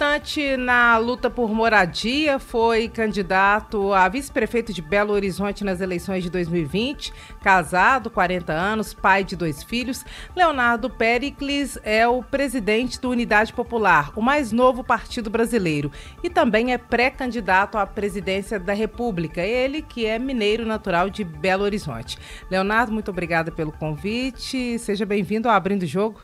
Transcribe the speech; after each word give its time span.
Militante 0.00 0.56
na 0.56 0.96
luta 0.96 1.28
por 1.28 1.52
moradia, 1.52 2.38
foi 2.38 2.88
candidato 2.88 3.92
a 3.92 4.08
vice-prefeito 4.08 4.72
de 4.72 4.80
Belo 4.80 5.12
Horizonte 5.12 5.62
nas 5.62 5.82
eleições 5.82 6.22
de 6.22 6.30
2020, 6.30 7.12
casado, 7.42 8.08
40 8.08 8.50
anos, 8.50 8.94
pai 8.94 9.24
de 9.24 9.36
dois 9.36 9.62
filhos. 9.62 10.02
Leonardo 10.34 10.88
Pericles 10.88 11.78
é 11.82 12.08
o 12.08 12.22
presidente 12.22 12.98
do 12.98 13.10
Unidade 13.10 13.52
Popular, 13.52 14.10
o 14.16 14.22
mais 14.22 14.52
novo 14.52 14.82
partido 14.82 15.28
brasileiro, 15.28 15.92
e 16.24 16.30
também 16.30 16.72
é 16.72 16.78
pré-candidato 16.78 17.76
à 17.76 17.86
presidência 17.86 18.58
da 18.58 18.72
República. 18.72 19.42
Ele 19.42 19.82
que 19.82 20.06
é 20.06 20.18
mineiro 20.18 20.64
natural 20.64 21.10
de 21.10 21.22
Belo 21.22 21.64
Horizonte. 21.64 22.16
Leonardo, 22.50 22.90
muito 22.90 23.10
obrigada 23.10 23.52
pelo 23.52 23.70
convite. 23.70 24.78
Seja 24.78 25.04
bem-vindo 25.04 25.46
ao 25.46 25.54
Abrindo 25.54 25.82
o 25.82 25.86
Jogo. 25.86 26.22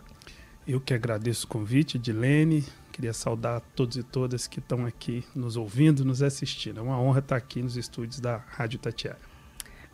Eu 0.67 0.81
que 0.81 0.95
agradeço 0.95 1.45
o 1.45 1.49
convite, 1.49 1.99
Edilene. 1.99 2.65
Queria 2.97 3.13
saudar 3.13 3.61
todos 3.75 3.99
e 3.99 4.03
todas 4.03 4.47
que 4.47 4.59
estão 4.59 4.87
aqui 4.87 5.23
nos 5.35 5.55
ouvindo, 5.55 6.03
nos 6.03 6.23
assistindo. 6.23 6.81
É 6.81 6.83
uma 6.83 6.99
honra 6.99 7.19
estar 7.19 7.37
aqui 7.37 7.61
nos 7.63 7.77
estúdios 7.77 8.21
da 8.21 8.39
Rádio 8.39 8.79
Tatiara. 8.79 9.19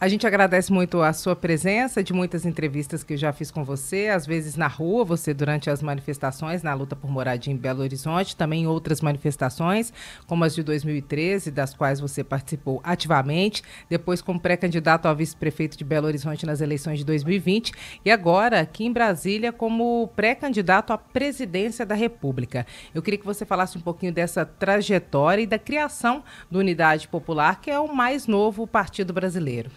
A 0.02 0.08
gente 0.08 0.26
agradece 0.26 0.72
muito 0.72 1.00
a 1.00 1.12
sua 1.12 1.36
presença, 1.36 2.02
de 2.02 2.12
muitas 2.12 2.44
entrevistas 2.44 3.04
que 3.04 3.12
eu 3.12 3.16
já 3.16 3.32
fiz 3.32 3.52
com 3.52 3.62
você, 3.62 4.08
às 4.08 4.26
vezes 4.26 4.56
na 4.56 4.66
rua, 4.66 5.04
você 5.04 5.32
durante 5.32 5.70
as 5.70 5.80
manifestações 5.80 6.60
na 6.60 6.74
luta 6.74 6.96
por 6.96 7.08
moradia 7.08 7.52
em 7.52 7.56
Belo 7.56 7.82
Horizonte, 7.82 8.34
também 8.34 8.66
outras 8.66 9.00
manifestações, 9.00 9.92
como 10.26 10.42
as 10.42 10.56
de 10.56 10.64
2013, 10.64 11.52
das 11.52 11.72
quais 11.72 12.00
você 12.00 12.24
participou 12.24 12.80
ativamente, 12.82 13.62
depois 13.88 14.20
como 14.20 14.40
pré-candidato 14.40 15.06
a 15.06 15.14
vice-prefeito 15.14 15.78
de 15.78 15.84
Belo 15.84 16.08
Horizonte 16.08 16.44
nas 16.44 16.60
eleições 16.60 16.98
de 16.98 17.04
2020 17.04 17.72
e 18.04 18.10
agora 18.10 18.58
aqui 18.58 18.84
em 18.84 18.92
Brasília 18.92 19.52
como 19.52 20.10
pré-candidato 20.16 20.92
à 20.92 20.98
presidência 20.98 21.86
da 21.86 21.94
República. 21.94 22.66
Eu 22.92 23.02
queria 23.02 23.20
que 23.20 23.24
você 23.24 23.46
falasse 23.46 23.78
um 23.78 23.80
pouquinho 23.80 24.12
dessa 24.12 24.44
trajetória 24.44 25.42
e 25.42 25.46
da 25.46 25.60
criação 25.60 26.24
do 26.50 26.58
Unidade 26.58 27.06
Popular, 27.06 27.60
que 27.60 27.70
é 27.70 27.78
o 27.78 27.94
mais 27.94 28.26
novo 28.26 28.66
partido 28.66 29.12
brasileiro. 29.12 29.70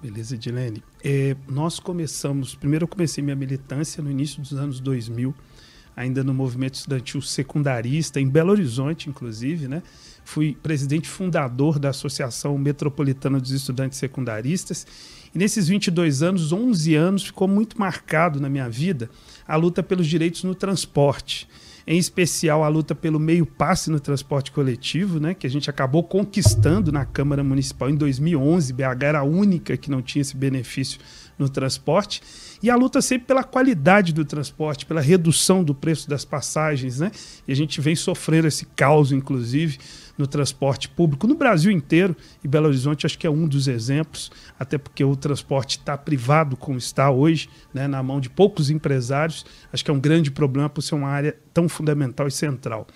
Beleza, 0.00 0.36
Edilene. 0.36 0.82
É, 1.02 1.36
nós 1.48 1.80
começamos, 1.80 2.54
primeiro 2.54 2.84
eu 2.84 2.88
comecei 2.88 3.22
minha 3.22 3.34
militância 3.34 4.02
no 4.02 4.10
início 4.10 4.40
dos 4.40 4.52
anos 4.52 4.78
2000, 4.78 5.34
ainda 5.96 6.22
no 6.22 6.32
movimento 6.32 6.74
estudantil 6.74 7.20
secundarista, 7.20 8.20
em 8.20 8.28
Belo 8.28 8.52
Horizonte, 8.52 9.10
inclusive, 9.10 9.66
né? 9.66 9.82
Fui 10.24 10.56
presidente 10.62 11.08
fundador 11.08 11.80
da 11.80 11.88
Associação 11.88 12.56
Metropolitana 12.56 13.40
dos 13.40 13.50
Estudantes 13.50 13.98
Secundaristas. 13.98 14.86
E 15.34 15.38
nesses 15.38 15.68
22 15.68 16.22
anos, 16.22 16.52
11 16.52 16.94
anos, 16.94 17.24
ficou 17.24 17.46
muito 17.46 17.78
marcado 17.78 18.40
na 18.40 18.48
minha 18.48 18.68
vida 18.68 19.10
a 19.46 19.56
luta 19.56 19.82
pelos 19.82 20.06
direitos 20.06 20.44
no 20.44 20.54
transporte 20.54 21.48
em 21.90 21.96
especial 21.96 22.62
a 22.62 22.68
luta 22.68 22.94
pelo 22.94 23.18
meio 23.18 23.46
passe 23.46 23.90
no 23.90 23.98
transporte 23.98 24.52
coletivo, 24.52 25.18
né, 25.18 25.32
que 25.32 25.46
a 25.46 25.50
gente 25.50 25.70
acabou 25.70 26.04
conquistando 26.04 26.92
na 26.92 27.06
Câmara 27.06 27.42
Municipal 27.42 27.88
em 27.88 27.96
2011. 27.96 28.74
BH 28.74 29.02
era 29.02 29.20
a 29.20 29.22
única 29.22 29.74
que 29.74 29.90
não 29.90 30.02
tinha 30.02 30.20
esse 30.20 30.36
benefício 30.36 31.00
no 31.38 31.48
transporte. 31.48 32.20
E 32.62 32.68
a 32.68 32.76
luta 32.76 33.00
sempre 33.00 33.28
pela 33.28 33.44
qualidade 33.44 34.12
do 34.12 34.24
transporte, 34.24 34.84
pela 34.84 35.00
redução 35.00 35.62
do 35.62 35.74
preço 35.74 36.08
das 36.08 36.24
passagens, 36.24 36.98
né? 36.98 37.12
E 37.46 37.52
a 37.52 37.54
gente 37.54 37.80
vem 37.80 37.94
sofrendo 37.94 38.48
esse 38.48 38.66
caos, 38.66 39.12
inclusive, 39.12 39.78
no 40.18 40.26
transporte 40.26 40.88
público 40.88 41.26
no 41.28 41.36
Brasil 41.36 41.70
inteiro. 41.70 42.16
E 42.42 42.48
Belo 42.48 42.66
Horizonte 42.66 43.06
acho 43.06 43.16
que 43.16 43.26
é 43.26 43.30
um 43.30 43.46
dos 43.46 43.68
exemplos, 43.68 44.32
até 44.58 44.76
porque 44.76 45.04
o 45.04 45.14
transporte 45.14 45.78
está 45.78 45.96
privado 45.96 46.56
como 46.56 46.76
está 46.76 47.10
hoje, 47.10 47.48
né, 47.72 47.86
na 47.86 48.02
mão 48.02 48.20
de 48.20 48.28
poucos 48.28 48.70
empresários. 48.70 49.46
Acho 49.72 49.84
que 49.84 49.90
é 49.90 49.94
um 49.94 50.00
grande 50.00 50.30
problema 50.30 50.68
por 50.68 50.82
ser 50.82 50.96
uma 50.96 51.08
área 51.08 51.36
tão 51.54 51.68
fundamental 51.68 52.26
e 52.26 52.32
central. 52.32 52.88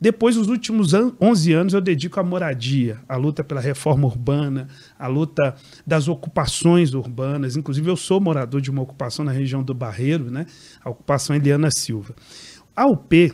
Depois, 0.00 0.36
os 0.36 0.48
últimos 0.48 0.92
11 1.20 1.52
anos, 1.52 1.74
eu 1.74 1.80
dedico 1.80 2.18
à 2.18 2.22
moradia, 2.22 2.98
à 3.06 3.16
luta 3.16 3.44
pela 3.44 3.60
reforma 3.60 4.06
urbana, 4.06 4.66
à 4.98 5.06
luta 5.06 5.54
das 5.86 6.08
ocupações 6.08 6.94
urbanas. 6.94 7.54
Inclusive, 7.54 7.90
eu 7.90 7.96
sou 7.96 8.18
morador 8.18 8.62
de 8.62 8.70
uma 8.70 8.80
ocupação 8.80 9.24
na 9.24 9.32
região 9.32 9.62
do 9.62 9.74
Barreiro, 9.74 10.30
né? 10.30 10.46
a 10.82 10.88
ocupação 10.88 11.36
Eliana 11.36 11.70
Silva. 11.70 12.14
A 12.74 12.86
UP 12.86 13.30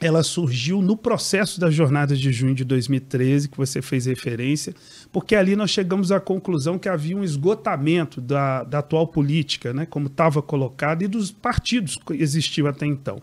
ela 0.00 0.24
surgiu 0.24 0.82
no 0.82 0.96
processo 0.96 1.60
das 1.60 1.72
jornadas 1.72 2.18
de 2.18 2.32
junho 2.32 2.56
de 2.56 2.64
2013, 2.64 3.48
que 3.48 3.56
você 3.56 3.80
fez 3.80 4.06
referência, 4.06 4.74
porque 5.12 5.36
ali 5.36 5.54
nós 5.54 5.70
chegamos 5.70 6.10
à 6.10 6.18
conclusão 6.18 6.76
que 6.76 6.88
havia 6.88 7.16
um 7.16 7.22
esgotamento 7.22 8.20
da, 8.20 8.64
da 8.64 8.80
atual 8.80 9.06
política, 9.06 9.72
né, 9.72 9.86
como 9.86 10.08
estava 10.08 10.42
colocado, 10.42 11.02
e 11.02 11.06
dos 11.06 11.30
partidos 11.30 11.96
que 11.96 12.14
existiam 12.14 12.66
até 12.66 12.84
então. 12.84 13.22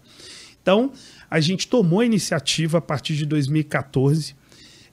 Então, 0.62 0.91
a 1.29 1.40
gente 1.40 1.67
tomou 1.67 2.00
a 2.00 2.06
iniciativa 2.06 2.78
a 2.78 2.81
partir 2.81 3.16
de 3.16 3.25
2014 3.25 4.35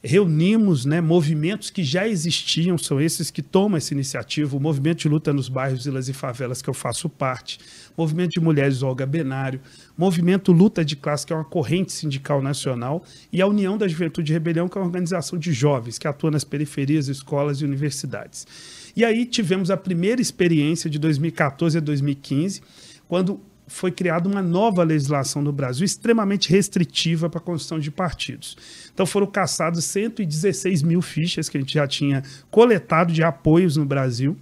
reunimos 0.07 0.85
né, 0.85 1.01
movimentos 1.01 1.69
que 1.69 1.83
já 1.83 2.07
existiam, 2.07 2.79
são 2.79 3.01
esses 3.01 3.31
que 3.31 3.43
tomam 3.43 3.77
essa 3.77 3.93
iniciativa, 3.93 4.57
o 4.57 4.61
Movimento 4.61 4.99
de 4.99 5.09
Luta 5.09 5.33
nos 5.33 5.49
Bairros, 5.49 5.85
Ilhas 5.85 6.09
e 6.09 6.13
Favelas, 6.13 6.63
que 6.63 6.71
eu 6.71 6.75
faço 6.75 7.09
parte, 7.09 7.59
Movimento 7.97 8.31
de 8.31 8.41
Mulheres 8.41 8.83
Olga 8.83 9.05
Benário, 9.05 9.61
Movimento 9.99 10.53
Luta 10.53 10.85
de 10.85 10.95
Classe, 10.95 11.27
que 11.27 11.33
é 11.33 11.37
uma 11.37 11.45
corrente 11.45 11.93
sindical 11.93 12.41
nacional, 12.41 13.03
e 13.33 13.43
a 13.43 13.47
União 13.49 13.77
da 13.77 13.89
Juventude 13.89 14.33
Rebelião, 14.33 14.69
que 14.69 14.79
é 14.79 14.81
uma 14.81 14.87
organização 14.87 15.37
de 15.37 15.53
jovens 15.53 15.99
que 15.99 16.07
atua 16.07 16.31
nas 16.31 16.45
periferias, 16.45 17.09
escolas 17.09 17.61
e 17.61 17.65
universidades. 17.65 18.47
E 18.95 19.05
aí 19.05 19.27
tivemos 19.27 19.71
a 19.71 19.77
primeira 19.77 20.23
experiência 20.23 20.89
de 20.89 20.99
2014 21.01 21.79
a 21.79 21.81
2015, 21.81 22.63
quando 23.09 23.41
foi 23.66 23.91
criada 23.91 24.28
uma 24.28 24.43
nova 24.43 24.82
legislação 24.82 25.43
no 25.43 25.53
Brasil 25.53 25.84
extremamente 25.84 26.50
restritiva 26.50 27.28
para 27.28 27.38
a 27.38 27.43
construção 27.43 27.78
de 27.78 27.91
partidos. 27.91 28.56
Então 28.93 29.04
foram 29.04 29.27
caçados 29.27 29.84
116 29.84 30.82
mil 30.82 31.03
fichas 31.03 31.49
que 31.49 31.56
a 31.56 31.60
gente 31.60 31.75
já 31.75 31.87
tinha 31.87 32.22
coletado 32.50 33.12
de 33.12 33.22
apoios 33.22 33.77
no 33.77 33.84
Brasil. 33.84 34.37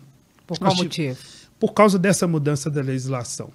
Por 0.47 0.59
qual 0.59 0.77
motivo? 0.77 1.19
Por 1.59 1.73
causa 1.73 1.99
dessa 1.99 2.27
mudança 2.27 2.71
da 2.71 2.83
legislação. 2.83 3.51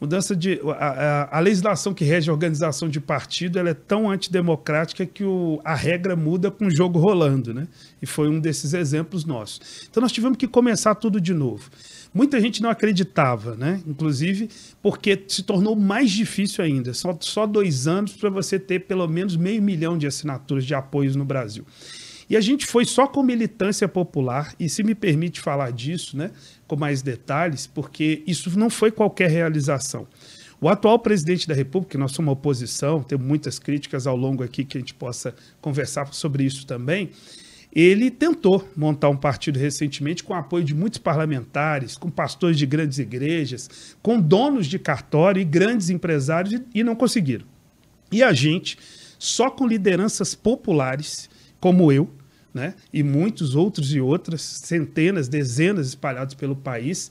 Mudança 0.00 0.36
de. 0.36 0.60
A, 0.78 0.86
a, 0.86 1.38
a, 1.38 1.40
legislação 1.40 1.94
que 1.94 2.04
rege 2.04 2.28
a 2.28 2.32
organização 2.32 2.88
de 2.88 3.00
partido 3.00 3.58
ela 3.58 3.70
é 3.70 3.74
tão 3.74 4.10
antidemocrática 4.10 5.06
que 5.06 5.24
o, 5.24 5.58
a 5.64 5.74
regra 5.74 6.14
muda 6.14 6.50
com 6.50 6.66
o 6.66 6.70
jogo 6.70 6.98
rolando, 6.98 7.54
né? 7.54 7.66
E 8.02 8.06
foi 8.06 8.28
um 8.28 8.38
desses 8.38 8.74
exemplos 8.74 9.24
nossos. 9.24 9.88
Então 9.90 10.02
nós 10.02 10.12
tivemos 10.12 10.36
que 10.36 10.46
começar 10.46 10.94
tudo 10.94 11.18
de 11.18 11.32
novo. 11.32 11.70
Muita 12.12 12.38
gente 12.40 12.62
não 12.62 12.68
acreditava, 12.68 13.56
né? 13.56 13.80
Inclusive 13.86 14.50
porque 14.82 15.24
se 15.28 15.42
tornou 15.42 15.74
mais 15.74 16.10
difícil 16.10 16.62
ainda. 16.62 16.92
Só, 16.92 17.16
só 17.20 17.46
dois 17.46 17.88
anos 17.88 18.12
para 18.12 18.28
você 18.28 18.58
ter 18.58 18.80
pelo 18.80 19.08
menos 19.08 19.34
meio 19.34 19.62
milhão 19.62 19.96
de 19.96 20.06
assinaturas 20.06 20.64
de 20.64 20.74
apoios 20.74 21.16
no 21.16 21.24
Brasil. 21.24 21.64
E 22.28 22.36
a 22.36 22.40
gente 22.40 22.66
foi 22.66 22.84
só 22.84 23.06
com 23.06 23.22
militância 23.22 23.86
popular, 23.86 24.54
e 24.58 24.68
se 24.68 24.82
me 24.82 24.94
permite 24.94 25.40
falar 25.40 25.70
disso, 25.70 26.16
né, 26.16 26.30
com 26.66 26.76
mais 26.76 27.02
detalhes, 27.02 27.66
porque 27.66 28.22
isso 28.26 28.56
não 28.58 28.68
foi 28.68 28.90
qualquer 28.90 29.30
realização. 29.30 30.06
O 30.60 30.68
atual 30.68 30.98
presidente 30.98 31.46
da 31.46 31.54
República, 31.54 31.98
nós 31.98 32.12
somos 32.12 32.32
oposição, 32.32 33.02
temos 33.02 33.26
muitas 33.26 33.58
críticas 33.58 34.06
ao 34.06 34.16
longo 34.16 34.42
aqui 34.42 34.64
que 34.64 34.76
a 34.76 34.80
gente 34.80 34.94
possa 34.94 35.34
conversar 35.60 36.12
sobre 36.12 36.44
isso 36.44 36.66
também, 36.66 37.10
ele 37.72 38.10
tentou 38.10 38.66
montar 38.74 39.10
um 39.10 39.16
partido 39.18 39.58
recentemente 39.58 40.24
com 40.24 40.32
apoio 40.32 40.64
de 40.64 40.74
muitos 40.74 40.98
parlamentares, 40.98 41.94
com 41.94 42.10
pastores 42.10 42.56
de 42.56 42.64
grandes 42.64 42.98
igrejas, 42.98 43.94
com 44.00 44.18
donos 44.18 44.66
de 44.66 44.78
cartório 44.78 45.42
e 45.42 45.44
grandes 45.44 45.90
empresários 45.90 46.58
e 46.74 46.82
não 46.82 46.96
conseguiram. 46.96 47.44
E 48.10 48.22
a 48.22 48.32
gente, 48.32 48.78
só 49.18 49.50
com 49.50 49.66
lideranças 49.66 50.34
populares, 50.34 51.28
como 51.60 51.92
eu, 51.92 52.08
né, 52.56 52.74
e 52.90 53.02
muitos 53.02 53.54
outros 53.54 53.94
e 53.94 54.00
outras, 54.00 54.40
centenas, 54.40 55.28
dezenas 55.28 55.88
espalhados 55.88 56.34
pelo 56.34 56.56
país, 56.56 57.10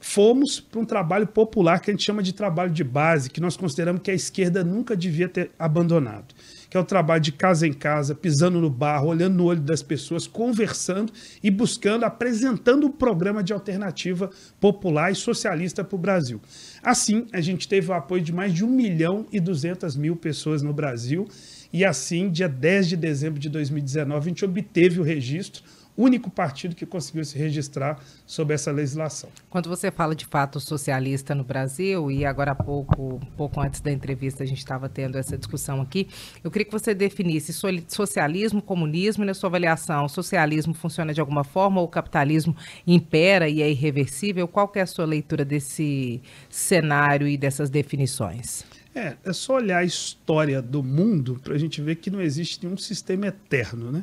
fomos 0.00 0.58
para 0.58 0.80
um 0.80 0.84
trabalho 0.86 1.26
popular 1.26 1.80
que 1.80 1.90
a 1.90 1.92
gente 1.92 2.04
chama 2.04 2.22
de 2.22 2.32
trabalho 2.32 2.70
de 2.70 2.82
base, 2.82 3.28
que 3.28 3.40
nós 3.40 3.56
consideramos 3.56 4.00
que 4.02 4.10
a 4.10 4.14
esquerda 4.14 4.64
nunca 4.64 4.96
devia 4.96 5.28
ter 5.28 5.50
abandonado 5.58 6.34
que 6.68 6.76
é 6.76 6.80
o 6.80 6.84
trabalho 6.84 7.20
de 7.20 7.32
casa 7.32 7.66
em 7.66 7.72
casa, 7.72 8.14
pisando 8.14 8.60
no 8.60 8.70
barro, 8.70 9.08
olhando 9.08 9.36
no 9.36 9.44
olho 9.44 9.60
das 9.60 9.82
pessoas, 9.82 10.26
conversando 10.26 11.12
e 11.42 11.50
buscando, 11.50 12.04
apresentando 12.04 12.86
um 12.86 12.92
programa 12.92 13.42
de 13.42 13.52
alternativa 13.52 14.30
popular 14.60 15.10
e 15.10 15.14
socialista 15.14 15.84
para 15.84 15.96
o 15.96 15.98
Brasil. 15.98 16.40
Assim, 16.82 17.26
a 17.32 17.40
gente 17.40 17.68
teve 17.68 17.90
o 17.90 17.94
apoio 17.94 18.22
de 18.22 18.32
mais 18.32 18.52
de 18.52 18.64
1 18.64 18.68
milhão 18.68 19.26
e 19.32 19.40
200 19.40 19.96
mil 19.96 20.16
pessoas 20.16 20.62
no 20.62 20.72
Brasil, 20.72 21.26
e 21.76 21.84
assim, 21.84 22.30
dia 22.30 22.48
10 22.48 22.88
de 22.88 22.96
dezembro 22.96 23.38
de 23.38 23.50
2019, 23.50 24.18
a 24.18 24.28
gente 24.30 24.42
obteve 24.46 24.98
o 24.98 25.02
registro 25.02 25.62
único 25.94 26.30
partido 26.30 26.74
que 26.74 26.86
conseguiu 26.86 27.22
se 27.22 27.36
registrar 27.36 27.98
sob 28.26 28.54
essa 28.54 28.72
legislação. 28.72 29.28
Quando 29.50 29.68
você 29.68 29.90
fala 29.90 30.14
de 30.14 30.24
fato 30.24 30.58
socialista 30.58 31.34
no 31.34 31.44
Brasil, 31.44 32.10
e 32.10 32.24
agora 32.24 32.52
há 32.52 32.54
pouco, 32.54 33.20
pouco 33.36 33.60
antes 33.60 33.82
da 33.82 33.92
entrevista, 33.92 34.42
a 34.42 34.46
gente 34.46 34.56
estava 34.56 34.88
tendo 34.88 35.18
essa 35.18 35.36
discussão 35.36 35.82
aqui, 35.82 36.08
eu 36.42 36.50
queria 36.50 36.64
que 36.64 36.72
você 36.72 36.94
definisse 36.94 37.52
socialismo, 37.88 38.62
comunismo 38.62 39.22
e 39.22 39.26
na 39.26 39.34
sua 39.34 39.48
avaliação, 39.48 40.08
socialismo 40.08 40.72
funciona 40.72 41.12
de 41.12 41.20
alguma 41.20 41.44
forma 41.44 41.82
ou 41.82 41.86
o 41.86 41.90
capitalismo 41.90 42.56
impera 42.86 43.50
e 43.50 43.60
é 43.60 43.70
irreversível? 43.70 44.48
Qual 44.48 44.72
é 44.76 44.80
a 44.80 44.86
sua 44.86 45.04
leitura 45.04 45.44
desse 45.44 46.22
cenário 46.48 47.28
e 47.28 47.36
dessas 47.36 47.68
definições? 47.68 48.64
É, 48.96 49.14
é 49.26 49.32
só 49.34 49.56
olhar 49.56 49.80
a 49.80 49.84
história 49.84 50.62
do 50.62 50.82
mundo 50.82 51.38
para 51.44 51.54
a 51.54 51.58
gente 51.58 51.82
ver 51.82 51.96
que 51.96 52.08
não 52.08 52.18
existe 52.18 52.64
nenhum 52.64 52.78
sistema 52.78 53.26
eterno, 53.26 53.92
né? 53.92 54.02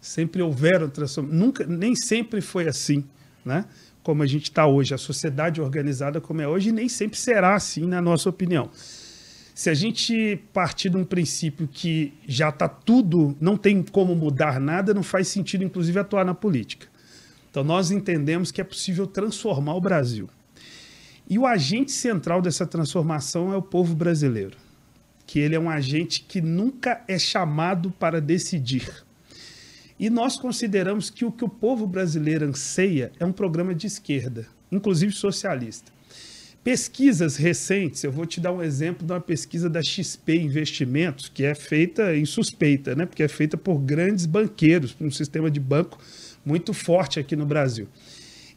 Sempre 0.00 0.42
houveram 0.42 0.88
transformações, 0.88 1.40
nunca, 1.40 1.64
nem 1.64 1.94
sempre 1.94 2.40
foi 2.40 2.66
assim, 2.66 3.04
né? 3.44 3.64
Como 4.02 4.24
a 4.24 4.26
gente 4.26 4.50
está 4.50 4.66
hoje, 4.66 4.92
a 4.92 4.98
sociedade 4.98 5.60
organizada 5.60 6.20
como 6.20 6.40
é 6.40 6.48
hoje, 6.48 6.72
nem 6.72 6.88
sempre 6.88 7.16
será 7.16 7.54
assim, 7.54 7.86
na 7.86 8.02
nossa 8.02 8.28
opinião. 8.28 8.70
Se 9.54 9.70
a 9.70 9.74
gente 9.74 10.42
partir 10.52 10.90
de 10.90 10.96
um 10.96 11.04
princípio 11.04 11.68
que 11.68 12.12
já 12.26 12.48
está 12.48 12.68
tudo, 12.68 13.36
não 13.40 13.56
tem 13.56 13.84
como 13.84 14.16
mudar 14.16 14.58
nada, 14.58 14.92
não 14.92 15.04
faz 15.04 15.28
sentido, 15.28 15.62
inclusive, 15.62 15.96
atuar 16.00 16.24
na 16.24 16.34
política. 16.34 16.88
Então, 17.52 17.62
nós 17.62 17.92
entendemos 17.92 18.50
que 18.50 18.60
é 18.60 18.64
possível 18.64 19.06
transformar 19.06 19.74
o 19.74 19.80
Brasil. 19.80 20.28
E 21.28 21.38
o 21.38 21.46
agente 21.46 21.90
central 21.90 22.42
dessa 22.42 22.66
transformação 22.66 23.52
é 23.52 23.56
o 23.56 23.62
povo 23.62 23.94
brasileiro, 23.94 24.56
que 25.26 25.38
ele 25.38 25.54
é 25.54 25.60
um 25.60 25.70
agente 25.70 26.24
que 26.26 26.40
nunca 26.40 27.02
é 27.08 27.18
chamado 27.18 27.90
para 27.90 28.20
decidir. 28.20 29.04
E 29.98 30.10
nós 30.10 30.36
consideramos 30.36 31.08
que 31.08 31.24
o 31.24 31.32
que 31.32 31.44
o 31.44 31.48
povo 31.48 31.86
brasileiro 31.86 32.46
anseia 32.46 33.10
é 33.18 33.24
um 33.24 33.32
programa 33.32 33.74
de 33.74 33.86
esquerda, 33.86 34.46
inclusive 34.70 35.12
socialista. 35.12 35.92
Pesquisas 36.62 37.36
recentes, 37.36 38.02
eu 38.02 38.10
vou 38.10 38.24
te 38.24 38.40
dar 38.40 38.50
um 38.50 38.62
exemplo 38.62 39.06
de 39.06 39.12
uma 39.12 39.20
pesquisa 39.20 39.68
da 39.68 39.82
XP 39.82 40.36
Investimentos, 40.36 41.28
que 41.28 41.44
é 41.44 41.54
feita 41.54 42.16
em 42.16 42.24
suspeita, 42.24 42.94
né? 42.94 43.06
porque 43.06 43.22
é 43.22 43.28
feita 43.28 43.56
por 43.56 43.78
grandes 43.78 44.26
banqueiros, 44.26 44.92
por 44.92 45.06
um 45.06 45.10
sistema 45.10 45.50
de 45.50 45.60
banco 45.60 45.98
muito 46.44 46.72
forte 46.72 47.20
aqui 47.20 47.36
no 47.36 47.46
Brasil. 47.46 47.86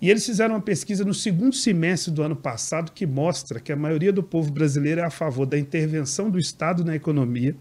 E 0.01 0.09
eles 0.09 0.25
fizeram 0.25 0.55
uma 0.55 0.61
pesquisa 0.61 1.03
no 1.03 1.13
segundo 1.13 1.55
semestre 1.55 2.11
do 2.11 2.21
ano 2.21 2.35
passado 2.35 2.91
que 2.91 3.05
mostra 3.05 3.59
que 3.59 3.71
a 3.71 3.75
maioria 3.75 4.13
do 4.13 4.21
povo 4.21 4.51
brasileiro 4.51 5.01
é 5.01 5.03
a 5.03 5.09
favor 5.09 5.45
da 5.45 5.57
intervenção 5.57 6.29
do 6.29 6.37
Estado 6.37 6.85
na 6.85 6.95
economia, 6.95 7.55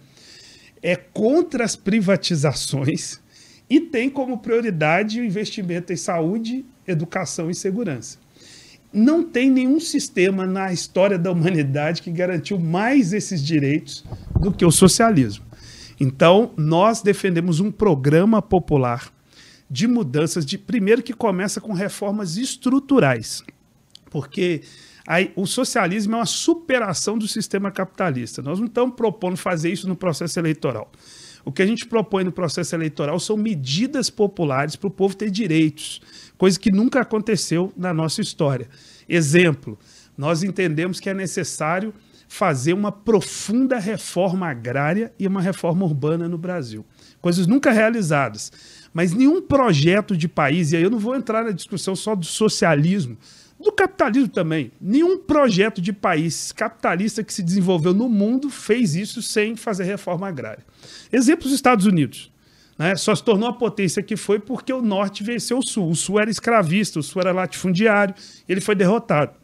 é 0.83 0.94
contra 0.94 1.65
as 1.65 1.75
privatizações 1.75 3.21
e 3.69 3.81
tem 3.81 4.11
como 4.11 4.38
prioridade 4.38 5.21
o 5.21 5.25
investimento 5.25 5.93
em 5.93 5.97
saúde, 5.97 6.65
educação 6.87 7.50
e 7.50 7.55
segurança. 7.55 8.19
Não 8.93 9.23
tem 9.25 9.50
nenhum 9.50 9.81
sistema 9.81 10.47
na 10.47 10.73
história 10.73 11.19
da 11.19 11.32
humanidade 11.32 12.03
que 12.03 12.11
garantiu 12.11 12.59
mais 12.59 13.12
esses 13.12 13.43
direitos 13.43 14.05
do 14.39 14.53
que 14.53 14.65
o 14.65 14.71
socialismo. 14.71 15.44
Então, 15.99 16.53
nós 16.56 17.00
defendemos 17.00 17.61
um 17.61 17.73
programa 17.73 18.41
popular 18.43 19.11
de 19.71 19.87
mudanças, 19.87 20.47
de 20.47 20.57
primeiro 20.57 21.03
que 21.03 21.13
começa 21.13 21.61
com 21.61 21.73
reformas 21.73 22.37
estruturais, 22.37 23.43
porque 24.11 24.63
aí, 25.07 25.33
o 25.37 25.47
socialismo 25.47 26.15
é 26.15 26.19
uma 26.19 26.27
superação 26.27 27.19
do 27.19 27.29
sistema 27.29 27.71
capitalista. 27.71 28.41
Nós 28.43 28.59
não 28.59 28.67
estamos 28.67 28.95
propondo 28.95 29.37
fazer 29.37 29.71
isso 29.71 29.89
no 29.89 29.97
processo 29.97 30.39
eleitoral. 30.39 30.91
O 31.45 31.53
que 31.53 31.63
a 31.63 31.67
gente 31.67 31.87
propõe 31.87 32.25
no 32.25 32.33
processo 32.33 32.75
eleitoral 32.75 33.21
são 33.21 33.37
medidas 33.37 34.11
populares 34.11 34.75
para 34.75 34.89
o 34.89 34.91
povo 34.91 35.15
ter 35.15 35.31
direitos, 35.31 36.01
coisa 36.37 36.59
que 36.59 36.73
nunca 36.73 37.01
aconteceu 37.01 37.73
na 37.77 37.95
nossa 37.95 38.21
história. 38.21 38.69
Exemplo, 39.09 39.79
nós 40.19 40.43
entendemos 40.43 40.99
que 40.99 41.09
é 41.09 41.15
necessário 41.15 41.95
fazer 42.29 42.73
uma 42.73 42.91
profunda 42.91 43.79
reforma 43.79 44.49
agrária 44.49 45.13
e 45.19 45.27
uma 45.27 45.41
reforma 45.41 45.85
urbana 45.85 46.29
no 46.29 46.37
Brasil. 46.37 46.85
Coisas 47.21 47.47
nunca 47.47 47.71
realizadas. 47.71 48.51
Mas 48.96 49.12
nenhum 49.12 49.43
projeto 49.43 50.16
de 50.16 50.26
país, 50.26 50.72
e 50.72 50.76
aí 50.78 50.82
eu 50.82 50.88
não 50.88 50.98
vou 50.98 51.14
entrar 51.14 51.44
na 51.44 51.50
discussão 51.50 51.94
só 51.94 52.14
do 52.14 52.25
socialismo, 52.25 53.14
do 53.62 53.70
capitalismo 53.70 54.28
também. 54.31 54.72
Nenhum 54.81 55.19
projeto 55.19 55.82
de 55.82 55.93
país 55.93 56.50
capitalista 56.50 57.22
que 57.22 57.31
se 57.31 57.43
desenvolveu 57.43 57.93
no 57.93 58.08
mundo 58.08 58.48
fez 58.48 58.94
isso 58.94 59.20
sem 59.20 59.54
fazer 59.54 59.84
reforma 59.84 60.26
agrária. 60.26 60.64
Exemplo, 61.12 61.46
os 61.46 61.52
Estados 61.52 61.84
Unidos. 61.84 62.32
Né? 62.78 62.96
Só 62.96 63.14
se 63.14 63.22
tornou 63.22 63.50
a 63.50 63.52
potência 63.52 64.02
que 64.02 64.16
foi 64.16 64.38
porque 64.38 64.72
o 64.72 64.81
norte 64.81 65.22
venceu 65.22 65.58
o 65.58 65.62
sul. 65.62 65.90
O 65.90 65.94
sul 65.94 66.19
era 66.19 66.31
escravista, 66.31 66.98
o 66.98 67.02
sul 67.02 67.20
era 67.20 67.32
latifundiário, 67.32 68.14
ele 68.48 68.62
foi 68.62 68.75
derrotado. 68.75 69.37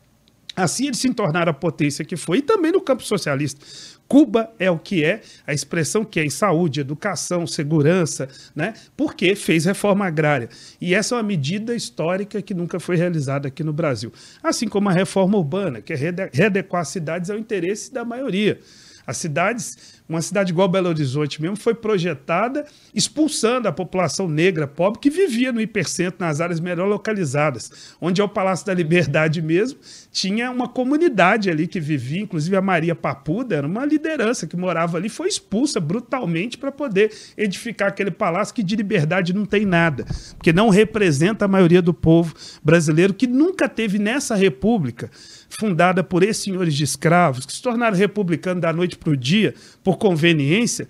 Assim 0.54 0.86
eles 0.86 0.98
se 0.98 1.12
tornaram 1.12 1.50
a 1.50 1.54
potência 1.54 2.04
que 2.04 2.16
foi, 2.16 2.38
e 2.38 2.42
também 2.42 2.72
no 2.72 2.80
campo 2.80 3.02
socialista. 3.02 3.64
Cuba 4.12 4.52
é 4.58 4.70
o 4.70 4.78
que 4.78 5.02
é, 5.02 5.22
a 5.46 5.54
expressão 5.54 6.04
que 6.04 6.20
é 6.20 6.24
em 6.24 6.28
saúde, 6.28 6.80
educação, 6.80 7.46
segurança, 7.46 8.28
né? 8.54 8.74
porque 8.94 9.34
fez 9.34 9.64
reforma 9.64 10.06
agrária. 10.06 10.50
E 10.78 10.94
essa 10.94 11.14
é 11.14 11.16
uma 11.16 11.22
medida 11.22 11.74
histórica 11.74 12.42
que 12.42 12.52
nunca 12.52 12.78
foi 12.78 12.96
realizada 12.96 13.48
aqui 13.48 13.64
no 13.64 13.72
Brasil. 13.72 14.12
Assim 14.42 14.68
como 14.68 14.90
a 14.90 14.92
reforma 14.92 15.38
urbana, 15.38 15.80
que 15.80 15.94
é 15.94 15.96
readequar 16.30 16.82
as 16.82 16.88
cidades 16.88 17.30
ao 17.30 17.38
interesse 17.38 17.90
da 17.90 18.04
maioria. 18.04 18.60
As 19.06 19.16
cidades 19.16 20.02
uma 20.12 20.20
cidade 20.20 20.52
igual 20.52 20.68
Belo 20.68 20.88
Horizonte 20.88 21.40
mesmo 21.40 21.56
foi 21.56 21.74
projetada 21.74 22.66
expulsando 22.94 23.66
a 23.66 23.72
população 23.72 24.28
negra 24.28 24.66
pobre 24.66 25.00
que 25.00 25.08
vivia 25.08 25.50
no 25.50 25.60
hipercentro, 25.60 26.16
nas 26.20 26.38
áreas 26.38 26.60
melhor 26.60 26.86
localizadas, 26.86 27.94
onde 27.98 28.20
é 28.20 28.24
o 28.24 28.28
Palácio 28.28 28.66
da 28.66 28.74
Liberdade 28.74 29.40
mesmo, 29.40 29.78
tinha 30.10 30.50
uma 30.50 30.68
comunidade 30.68 31.48
ali 31.48 31.66
que 31.66 31.80
vivia, 31.80 32.20
inclusive 32.20 32.54
a 32.54 32.60
Maria 32.60 32.94
Papuda, 32.94 33.56
era 33.56 33.66
uma 33.66 33.86
liderança 33.86 34.46
que 34.46 34.54
morava 34.54 34.98
ali, 34.98 35.08
foi 35.08 35.28
expulsa 35.28 35.80
brutalmente 35.80 36.58
para 36.58 36.70
poder 36.70 37.10
edificar 37.36 37.88
aquele 37.88 38.10
palácio 38.10 38.54
que 38.54 38.62
de 38.62 38.76
liberdade 38.76 39.32
não 39.32 39.46
tem 39.46 39.64
nada, 39.64 40.04
porque 40.36 40.52
não 40.52 40.68
representa 40.68 41.46
a 41.46 41.48
maioria 41.48 41.80
do 41.80 41.94
povo 41.94 42.34
brasileiro 42.62 43.14
que 43.14 43.26
nunca 43.26 43.66
teve 43.66 43.98
nessa 43.98 44.34
república 44.34 45.10
fundada 45.58 46.02
por 46.02 46.22
esses 46.22 46.42
senhores 46.42 46.74
de 46.74 46.84
escravos, 46.84 47.44
que 47.44 47.52
se 47.52 47.62
tornaram 47.62 47.96
republicanos 47.96 48.62
da 48.62 48.72
noite 48.72 48.96
para 48.96 49.10
o 49.10 49.16
dia, 49.16 49.54
por 49.84 49.98
conveniência, 49.98 50.88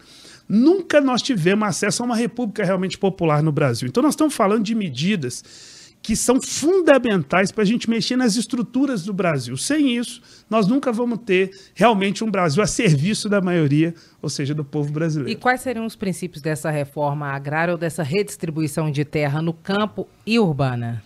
nunca 0.48 1.00
nós 1.00 1.22
tivemos 1.22 1.68
acesso 1.68 2.02
a 2.02 2.06
uma 2.06 2.16
república 2.16 2.64
realmente 2.64 2.96
popular 2.96 3.42
no 3.42 3.50
Brasil. 3.50 3.88
Então 3.88 4.02
nós 4.02 4.12
estamos 4.14 4.34
falando 4.34 4.62
de 4.62 4.74
medidas 4.74 5.42
que 6.00 6.16
são 6.16 6.40
fundamentais 6.42 7.52
para 7.52 7.62
a 7.62 7.66
gente 7.66 7.88
mexer 7.88 8.16
nas 8.16 8.34
estruturas 8.34 9.04
do 9.04 9.12
Brasil. 9.12 9.56
Sem 9.56 9.96
isso, 9.96 10.20
nós 10.50 10.66
nunca 10.66 10.90
vamos 10.90 11.20
ter 11.24 11.50
realmente 11.74 12.24
um 12.24 12.30
Brasil 12.30 12.60
a 12.60 12.66
serviço 12.66 13.28
da 13.28 13.40
maioria, 13.40 13.94
ou 14.20 14.28
seja, 14.28 14.52
do 14.52 14.64
povo 14.64 14.92
brasileiro. 14.92 15.30
E 15.30 15.40
quais 15.40 15.60
seriam 15.60 15.86
os 15.86 15.94
princípios 15.94 16.42
dessa 16.42 16.70
reforma 16.70 17.28
agrária 17.28 17.72
ou 17.72 17.78
dessa 17.78 18.02
redistribuição 18.02 18.90
de 18.90 19.04
terra 19.04 19.40
no 19.40 19.52
campo 19.52 20.08
e 20.26 20.40
urbana? 20.40 21.02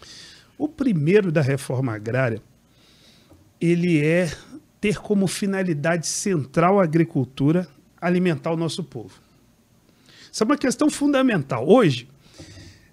O 0.56 0.66
primeiro 0.66 1.30
da 1.30 1.42
reforma 1.42 1.94
agrária 1.94 2.40
ele 3.60 4.04
é 4.04 4.30
ter 4.80 4.98
como 4.98 5.26
finalidade 5.26 6.06
central 6.06 6.78
a 6.80 6.84
agricultura 6.84 7.66
alimentar 8.00 8.52
o 8.52 8.56
nosso 8.56 8.84
povo. 8.84 9.20
Isso 10.30 10.42
é 10.42 10.46
uma 10.46 10.58
questão 10.58 10.90
fundamental. 10.90 11.66
Hoje, 11.66 12.08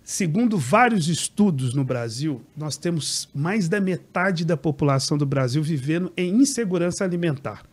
segundo 0.04 0.58
vários 0.58 1.08
estudos 1.08 1.74
no 1.74 1.84
Brasil, 1.84 2.42
nós 2.56 2.78
temos 2.78 3.28
mais 3.36 3.68
da 3.68 3.82
metade 3.82 4.46
da 4.46 4.56
população 4.56 5.18
do 5.18 5.26
Brasil 5.26 5.62
vivendo 5.62 6.12
em 6.16 6.36
insegurança 6.36 7.04
alimentar. 7.04 7.64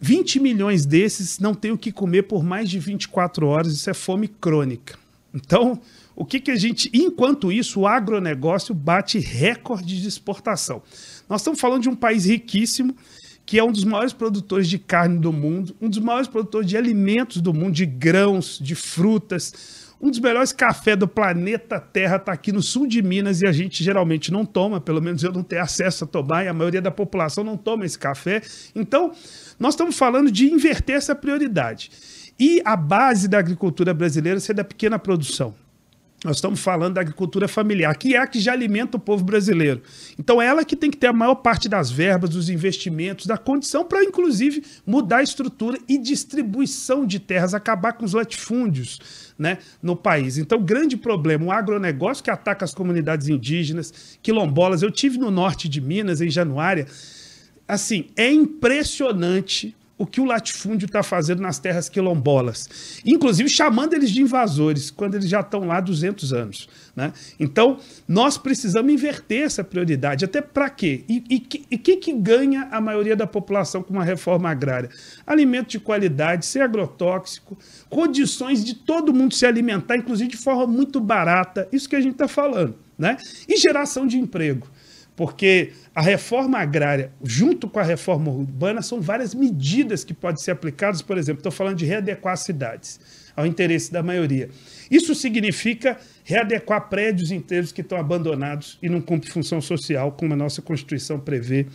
20 0.00 0.40
milhões 0.40 0.84
desses 0.84 1.38
não 1.38 1.54
têm 1.54 1.70
o 1.70 1.78
que 1.78 1.92
comer 1.92 2.24
por 2.24 2.42
mais 2.42 2.68
de 2.68 2.78
24 2.78 3.46
horas, 3.46 3.72
isso 3.72 3.88
é 3.88 3.94
fome 3.94 4.28
crônica. 4.28 4.98
Então, 5.32 5.80
o 6.16 6.24
que, 6.24 6.40
que 6.40 6.50
a 6.50 6.56
gente. 6.56 6.90
Enquanto 6.92 7.50
isso, 7.50 7.80
o 7.80 7.86
agronegócio 7.86 8.74
bate 8.74 9.18
recorde 9.18 10.00
de 10.00 10.08
exportação. 10.08 10.82
Nós 11.28 11.40
estamos 11.40 11.60
falando 11.60 11.82
de 11.82 11.88
um 11.88 11.96
país 11.96 12.24
riquíssimo, 12.26 12.94
que 13.46 13.58
é 13.58 13.64
um 13.64 13.72
dos 13.72 13.84
maiores 13.84 14.12
produtores 14.12 14.68
de 14.68 14.78
carne 14.78 15.18
do 15.18 15.32
mundo, 15.32 15.76
um 15.80 15.88
dos 15.88 15.98
maiores 15.98 16.28
produtores 16.28 16.68
de 16.68 16.76
alimentos 16.76 17.40
do 17.40 17.52
mundo, 17.52 17.72
de 17.72 17.86
grãos, 17.86 18.58
de 18.58 18.74
frutas. 18.74 19.84
Um 20.00 20.10
dos 20.10 20.18
melhores 20.18 20.52
cafés 20.52 20.98
do 20.98 21.08
planeta 21.08 21.80
Terra 21.80 22.16
está 22.16 22.32
aqui 22.32 22.52
no 22.52 22.60
sul 22.60 22.86
de 22.86 23.00
Minas 23.00 23.40
e 23.40 23.46
a 23.46 23.52
gente 23.52 23.82
geralmente 23.82 24.30
não 24.30 24.44
toma, 24.44 24.78
pelo 24.80 25.00
menos 25.00 25.22
eu 25.22 25.32
não 25.32 25.42
tenho 25.42 25.62
acesso 25.62 26.04
a 26.04 26.06
tomar 26.06 26.44
e 26.44 26.48
a 26.48 26.52
maioria 26.52 26.82
da 26.82 26.90
população 26.90 27.42
não 27.42 27.56
toma 27.56 27.86
esse 27.86 27.98
café. 27.98 28.42
Então, 28.74 29.12
nós 29.58 29.74
estamos 29.74 29.96
falando 29.96 30.30
de 30.30 30.46
inverter 30.46 30.96
essa 30.96 31.14
prioridade. 31.14 31.90
E 32.38 32.60
a 32.64 32.76
base 32.76 33.28
da 33.28 33.38
agricultura 33.38 33.94
brasileira 33.94 34.38
é 34.46 34.52
da 34.52 34.64
pequena 34.64 34.98
produção. 34.98 35.54
Nós 36.24 36.36
estamos 36.36 36.60
falando 36.60 36.94
da 36.94 37.02
agricultura 37.02 37.46
familiar, 37.46 37.94
que 37.98 38.14
é 38.14 38.18
a 38.18 38.26
que 38.26 38.40
já 38.40 38.52
alimenta 38.52 38.96
o 38.96 39.00
povo 39.00 39.22
brasileiro. 39.22 39.82
Então, 40.18 40.40
ela 40.40 40.64
que 40.64 40.74
tem 40.74 40.90
que 40.90 40.96
ter 40.96 41.08
a 41.08 41.12
maior 41.12 41.34
parte 41.34 41.68
das 41.68 41.90
verbas, 41.90 42.30
dos 42.30 42.48
investimentos, 42.48 43.26
da 43.26 43.36
condição 43.36 43.84
para, 43.84 44.02
inclusive, 44.02 44.64
mudar 44.86 45.18
a 45.18 45.22
estrutura 45.22 45.78
e 45.86 45.98
distribuição 45.98 47.06
de 47.06 47.20
terras, 47.20 47.52
acabar 47.52 47.92
com 47.92 48.06
os 48.06 48.14
latifúndios 48.14 49.34
né, 49.38 49.58
no 49.82 49.94
país. 49.94 50.38
Então, 50.38 50.62
grande 50.62 50.96
problema, 50.96 51.44
o 51.44 51.52
agronegócio 51.52 52.24
que 52.24 52.30
ataca 52.30 52.64
as 52.64 52.72
comunidades 52.72 53.28
indígenas, 53.28 54.18
quilombolas. 54.22 54.80
Eu 54.80 54.90
tive 54.90 55.18
no 55.18 55.30
norte 55.30 55.68
de 55.68 55.78
Minas, 55.78 56.22
em 56.22 56.30
Januária. 56.30 56.86
Assim, 57.68 58.06
é 58.16 58.32
impressionante 58.32 59.76
o 60.04 60.06
que 60.06 60.20
o 60.20 60.24
latifúndio 60.24 60.84
está 60.84 61.02
fazendo 61.02 61.40
nas 61.40 61.58
terras 61.58 61.88
quilombolas, 61.88 63.00
inclusive 63.06 63.48
chamando 63.48 63.94
eles 63.94 64.10
de 64.10 64.20
invasores, 64.20 64.90
quando 64.90 65.14
eles 65.14 65.28
já 65.28 65.40
estão 65.40 65.64
lá 65.64 65.78
há 65.78 65.80
200 65.80 66.32
anos. 66.32 66.68
Né? 66.94 67.10
Então, 67.40 67.78
nós 68.06 68.36
precisamos 68.36 68.92
inverter 68.92 69.44
essa 69.44 69.64
prioridade. 69.64 70.24
Até 70.24 70.42
para 70.42 70.68
quê? 70.68 71.04
E 71.08 71.42
o 71.74 71.78
que, 71.78 71.96
que 71.96 72.12
ganha 72.12 72.68
a 72.70 72.80
maioria 72.80 73.16
da 73.16 73.26
população 73.26 73.82
com 73.82 73.94
uma 73.94 74.04
reforma 74.04 74.50
agrária? 74.50 74.90
Alimento 75.26 75.70
de 75.70 75.80
qualidade, 75.80 76.44
sem 76.44 76.60
agrotóxico, 76.60 77.56
condições 77.88 78.62
de 78.62 78.74
todo 78.74 79.12
mundo 79.12 79.34
se 79.34 79.46
alimentar, 79.46 79.96
inclusive 79.96 80.30
de 80.30 80.36
forma 80.36 80.66
muito 80.66 81.00
barata, 81.00 81.66
isso 81.72 81.88
que 81.88 81.96
a 81.96 82.00
gente 82.00 82.12
está 82.12 82.28
falando. 82.28 82.76
Né? 82.96 83.16
E 83.48 83.56
geração 83.56 84.06
de 84.06 84.18
emprego. 84.18 84.68
Porque 85.16 85.72
a 85.94 86.02
reforma 86.02 86.58
agrária, 86.58 87.12
junto 87.22 87.68
com 87.68 87.78
a 87.78 87.84
reforma 87.84 88.30
urbana, 88.30 88.82
são 88.82 89.00
várias 89.00 89.32
medidas 89.32 90.02
que 90.02 90.12
podem 90.12 90.42
ser 90.42 90.50
aplicadas. 90.50 91.02
Por 91.02 91.16
exemplo, 91.16 91.38
estou 91.38 91.52
falando 91.52 91.76
de 91.76 91.84
readequar 91.84 92.36
cidades 92.36 92.98
ao 93.36 93.46
interesse 93.46 93.92
da 93.92 94.02
maioria. 94.02 94.48
Isso 94.90 95.14
significa 95.14 95.98
readequar 96.24 96.88
prédios 96.88 97.30
inteiros 97.30 97.70
que 97.70 97.80
estão 97.80 97.98
abandonados 97.98 98.78
e 98.82 98.88
não 98.88 99.00
cumprem 99.00 99.32
função 99.32 99.60
social, 99.60 100.12
como 100.12 100.34
a 100.34 100.36
nossa 100.36 100.60
Constituição 100.60 101.18
prevê. 101.18 101.66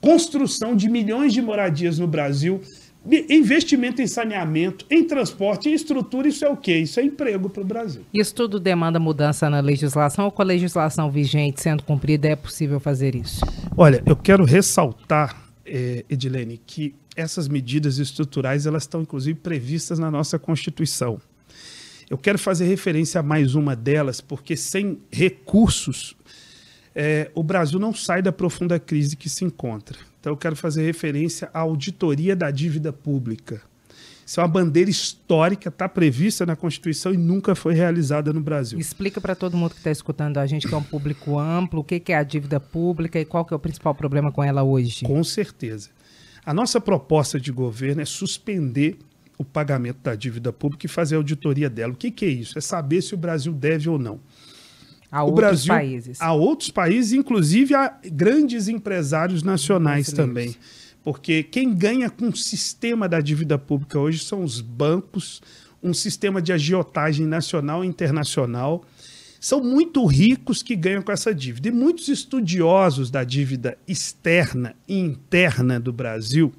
Construção 0.00 0.74
de 0.74 0.88
milhões 0.88 1.32
de 1.34 1.42
moradias 1.42 1.98
no 1.98 2.06
Brasil 2.06 2.62
Investimento 3.06 4.02
em 4.02 4.06
saneamento, 4.06 4.84
em 4.90 5.04
transporte, 5.04 5.70
em 5.70 5.72
estrutura, 5.72 6.28
isso 6.28 6.44
é 6.44 6.50
o 6.50 6.56
quê? 6.56 6.76
Isso 6.78 7.00
é 7.00 7.02
emprego 7.04 7.48
para 7.48 7.62
o 7.62 7.64
Brasil. 7.64 8.02
Isso 8.12 8.34
tudo 8.34 8.60
demanda 8.60 9.00
mudança 9.00 9.48
na 9.48 9.60
legislação 9.60 10.26
ou 10.26 10.30
com 10.30 10.42
a 10.42 10.44
legislação 10.44 11.10
vigente 11.10 11.62
sendo 11.62 11.82
cumprida 11.82 12.28
é 12.28 12.36
possível 12.36 12.78
fazer 12.78 13.14
isso? 13.14 13.40
Olha, 13.74 14.02
eu 14.04 14.14
quero 14.14 14.44
ressaltar, 14.44 15.34
é, 15.64 16.04
Edilene, 16.10 16.60
que 16.66 16.94
essas 17.16 17.48
medidas 17.48 17.98
estruturais 17.98 18.66
elas 18.66 18.82
estão 18.82 19.00
inclusive 19.00 19.38
previstas 19.38 19.98
na 19.98 20.10
nossa 20.10 20.38
Constituição. 20.38 21.18
Eu 22.08 22.18
quero 22.18 22.38
fazer 22.38 22.66
referência 22.66 23.20
a 23.20 23.22
mais 23.22 23.54
uma 23.54 23.74
delas, 23.74 24.20
porque 24.20 24.56
sem 24.56 24.98
recursos 25.10 26.16
é, 26.94 27.30
o 27.34 27.42
Brasil 27.42 27.78
não 27.78 27.94
sai 27.94 28.20
da 28.20 28.32
profunda 28.32 28.78
crise 28.78 29.16
que 29.16 29.28
se 29.28 29.44
encontra. 29.44 29.96
Então, 30.20 30.32
eu 30.32 30.36
quero 30.36 30.54
fazer 30.54 30.84
referência 30.84 31.50
à 31.52 31.60
auditoria 31.60 32.36
da 32.36 32.50
dívida 32.50 32.92
pública. 32.92 33.62
Isso 34.30 34.38
é 34.38 34.44
uma 34.44 34.48
bandeira 34.48 34.88
histórica, 34.88 35.70
está 35.70 35.88
prevista 35.88 36.46
na 36.46 36.54
Constituição 36.54 37.12
e 37.12 37.16
nunca 37.16 37.56
foi 37.56 37.74
realizada 37.74 38.32
no 38.32 38.40
Brasil. 38.40 38.78
Explica 38.78 39.20
para 39.20 39.34
todo 39.34 39.56
mundo 39.56 39.70
que 39.70 39.78
está 39.78 39.90
escutando 39.90 40.38
a 40.38 40.46
gente, 40.46 40.68
que 40.68 40.74
é 40.74 40.76
um 40.76 40.84
público 40.84 41.36
amplo, 41.36 41.80
o 41.80 41.84
que, 41.84 41.98
que 41.98 42.12
é 42.12 42.16
a 42.16 42.22
dívida 42.22 42.60
pública 42.60 43.18
e 43.18 43.24
qual 43.24 43.44
que 43.44 43.52
é 43.52 43.56
o 43.56 43.58
principal 43.58 43.92
problema 43.92 44.30
com 44.30 44.44
ela 44.44 44.62
hoje. 44.62 45.04
Com 45.04 45.24
certeza. 45.24 45.90
A 46.44 46.54
nossa 46.54 46.80
proposta 46.80 47.40
de 47.40 47.50
governo 47.50 48.02
é 48.02 48.04
suspender 48.04 48.98
o 49.36 49.44
pagamento 49.44 49.98
da 50.02 50.14
dívida 50.14 50.52
pública 50.52 50.86
e 50.86 50.88
fazer 50.88 51.16
a 51.16 51.18
auditoria 51.18 51.68
dela. 51.68 51.92
O 51.92 51.96
que, 51.96 52.10
que 52.10 52.24
é 52.24 52.28
isso? 52.28 52.56
É 52.56 52.60
saber 52.60 53.02
se 53.02 53.14
o 53.14 53.18
Brasil 53.18 53.52
deve 53.52 53.88
ou 53.88 53.98
não. 53.98 54.20
A 55.10 55.24
outros 55.24 55.40
Brasil, 55.40 55.74
países. 55.74 56.20
A 56.20 56.32
outros 56.32 56.70
países, 56.70 57.12
inclusive 57.12 57.74
a 57.74 57.98
grandes 58.04 58.68
empresários 58.68 59.42
nacionais 59.42 60.12
também. 60.12 60.54
Porque 61.02 61.42
quem 61.42 61.74
ganha 61.74 62.08
com 62.08 62.28
o 62.28 62.36
sistema 62.36 63.08
da 63.08 63.20
dívida 63.20 63.58
pública 63.58 63.98
hoje 63.98 64.20
são 64.20 64.44
os 64.44 64.60
bancos, 64.60 65.42
um 65.82 65.94
sistema 65.94 66.40
de 66.40 66.52
agiotagem 66.52 67.26
nacional 67.26 67.84
e 67.84 67.88
internacional. 67.88 68.84
São 69.40 69.64
muito 69.64 70.04
ricos 70.04 70.62
que 70.62 70.76
ganham 70.76 71.02
com 71.02 71.10
essa 71.10 71.34
dívida. 71.34 71.68
E 71.68 71.72
muitos 71.72 72.08
estudiosos 72.08 73.10
da 73.10 73.24
dívida 73.24 73.78
externa 73.88 74.76
e 74.86 74.98
interna 74.98 75.80
do 75.80 75.92
Brasil 75.92 76.52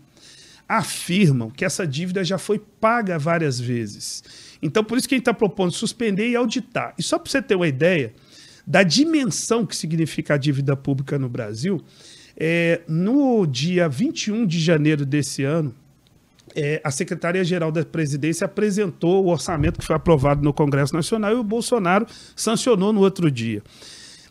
afirmam 0.67 1.49
que 1.49 1.65
essa 1.65 1.85
dívida 1.85 2.23
já 2.23 2.37
foi 2.37 2.57
paga 2.57 3.19
várias 3.19 3.59
vezes. 3.59 4.23
Então, 4.61 4.83
por 4.83 4.97
isso 4.97 5.07
que 5.07 5.13
a 5.13 5.17
gente 5.17 5.23
está 5.23 5.33
propondo 5.33 5.71
suspender 5.71 6.29
e 6.29 6.35
auditar. 6.35 6.93
E 6.97 7.03
só 7.03 7.19
para 7.19 7.29
você 7.29 7.41
ter 7.41 7.55
uma 7.55 7.67
ideia, 7.67 8.13
da 8.65 8.83
dimensão 8.83 9.65
que 9.65 9.75
significa 9.75 10.35
a 10.35 10.37
dívida 10.37 10.75
pública 10.75 11.17
no 11.17 11.29
Brasil, 11.29 11.81
é, 12.37 12.81
no 12.87 13.45
dia 13.45 13.87
21 13.89 14.45
de 14.45 14.59
janeiro 14.59 15.05
desse 15.05 15.43
ano, 15.43 15.73
é, 16.55 16.81
a 16.83 16.91
Secretaria-Geral 16.91 17.71
da 17.71 17.83
Presidência 17.85 18.45
apresentou 18.45 19.25
o 19.25 19.29
orçamento 19.29 19.79
que 19.79 19.85
foi 19.85 19.95
aprovado 19.95 20.43
no 20.43 20.53
Congresso 20.53 20.93
Nacional 20.93 21.31
e 21.31 21.35
o 21.35 21.43
Bolsonaro 21.43 22.05
sancionou 22.35 22.91
no 22.91 23.01
outro 23.01 23.31
dia. 23.31 23.63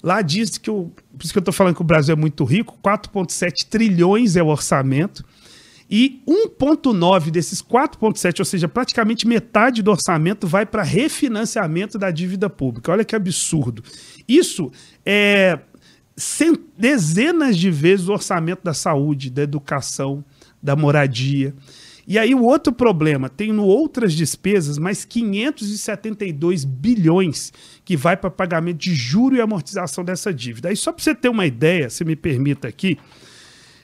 Lá 0.02 0.22
diz 0.22 0.56
que, 0.56 0.70
o, 0.70 0.90
por 1.16 1.25
isso 1.25 1.32
que 1.32 1.38
eu 1.38 1.40
estou 1.40 1.52
falando 1.52 1.76
que 1.76 1.82
o 1.82 1.84
Brasil 1.84 2.14
é 2.14 2.16
muito 2.16 2.44
rico, 2.44 2.78
4,7 2.82 3.66
trilhões 3.68 4.37
é 4.37 4.42
o 4.42 4.46
orçamento, 4.46 5.25
e 5.90 6.23
1,9 6.26 7.30
desses 7.30 7.61
4,7, 7.61 8.38
ou 8.38 8.44
seja, 8.44 8.68
praticamente 8.68 9.26
metade 9.26 9.82
do 9.82 9.90
orçamento, 9.90 10.47
vai 10.47 10.64
para 10.64 10.85
refinanciamento 10.85 11.99
da 11.99 12.12
dívida 12.12 12.49
pública. 12.49 12.92
Olha 12.92 13.04
que 13.04 13.16
absurdo. 13.16 13.82
Isso 14.28 14.70
é 15.04 15.59
dezenas 16.78 17.56
de 17.56 17.70
vezes 17.70 18.09
o 18.09 18.12
orçamento 18.12 18.62
da 18.62 18.75
saúde, 18.75 19.30
da 19.30 19.42
educação, 19.42 20.25
da 20.62 20.76
moradia. 20.76 21.54
E 22.06 22.18
aí 22.18 22.35
o 22.35 22.42
outro 22.42 22.73
problema, 22.73 23.28
tem 23.28 23.52
no 23.52 23.64
outras 23.64 24.12
despesas 24.12 24.78
mais 24.78 25.04
572 25.04 26.64
bilhões 26.64 27.52
que 27.85 27.97
vai 27.97 28.16
para 28.16 28.30
pagamento 28.30 28.78
de 28.78 28.94
juro 28.94 29.37
e 29.37 29.40
amortização 29.40 30.04
dessa 30.04 30.32
dívida. 30.32 30.68
Aí 30.68 30.76
só 30.76 30.92
para 30.92 31.02
você 31.02 31.14
ter 31.14 31.28
uma 31.28 31.47
ideia, 31.47 31.88
se 31.88 32.04
me 32.04 32.16
permita 32.16 32.68
aqui, 32.68 32.99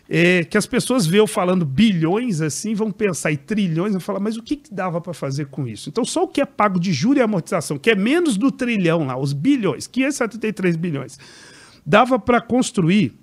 é, 0.08 0.44
que 0.44 0.56
as 0.56 0.66
pessoas 0.66 1.12
eu 1.12 1.26
falando 1.26 1.64
bilhões 1.64 2.40
assim, 2.40 2.74
vão 2.74 2.90
pensar 2.90 3.32
em 3.32 3.36
trilhões, 3.36 3.92
vão 3.92 4.00
falar, 4.00 4.20
mas 4.20 4.36
o 4.36 4.42
que, 4.42 4.56
que 4.56 4.72
dava 4.72 5.00
para 5.00 5.12
fazer 5.12 5.46
com 5.46 5.66
isso? 5.66 5.88
Então, 5.88 6.04
só 6.04 6.24
o 6.24 6.28
que 6.28 6.40
é 6.40 6.46
pago 6.46 6.78
de 6.78 6.92
juros 6.92 7.18
e 7.18 7.22
amortização, 7.22 7.78
que 7.78 7.90
é 7.90 7.94
menos 7.94 8.36
do 8.36 8.52
trilhão 8.52 9.06
lá, 9.06 9.18
os 9.18 9.32
bilhões, 9.32 9.86
573 9.86 10.76
bilhões, 10.76 11.18
dava 11.84 12.18
para 12.18 12.40
construir. 12.40 13.14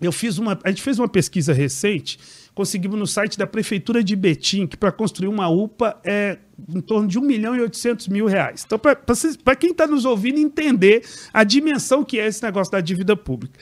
Eu 0.00 0.12
fiz 0.12 0.38
uma, 0.38 0.58
a 0.62 0.68
gente 0.68 0.82
fez 0.82 0.98
uma 0.98 1.08
pesquisa 1.08 1.52
recente, 1.52 2.18
conseguimos 2.54 2.98
no 2.98 3.06
site 3.06 3.38
da 3.38 3.46
Prefeitura 3.46 4.04
de 4.04 4.14
Betim, 4.14 4.66
que 4.66 4.76
para 4.76 4.92
construir 4.92 5.28
uma 5.28 5.48
UPA 5.48 5.98
é 6.04 6.38
em 6.68 6.80
torno 6.80 7.08
de 7.08 7.18
1 7.18 7.22
milhão 7.22 7.56
e 7.56 7.60
800 7.60 8.08
mil 8.08 8.26
reais. 8.26 8.64
Então, 8.66 8.78
para 8.78 9.56
quem 9.56 9.70
está 9.70 9.86
nos 9.86 10.04
ouvindo 10.04 10.38
entender 10.38 11.04
a 11.32 11.42
dimensão 11.42 12.04
que 12.04 12.18
é 12.18 12.26
esse 12.26 12.42
negócio 12.42 12.70
da 12.70 12.80
dívida 12.80 13.16
pública 13.16 13.58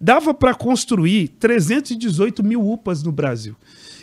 dava 0.00 0.32
para 0.32 0.54
construir 0.54 1.28
318 1.28 2.42
mil 2.42 2.66
UPAs 2.66 3.02
no 3.02 3.12
Brasil. 3.12 3.54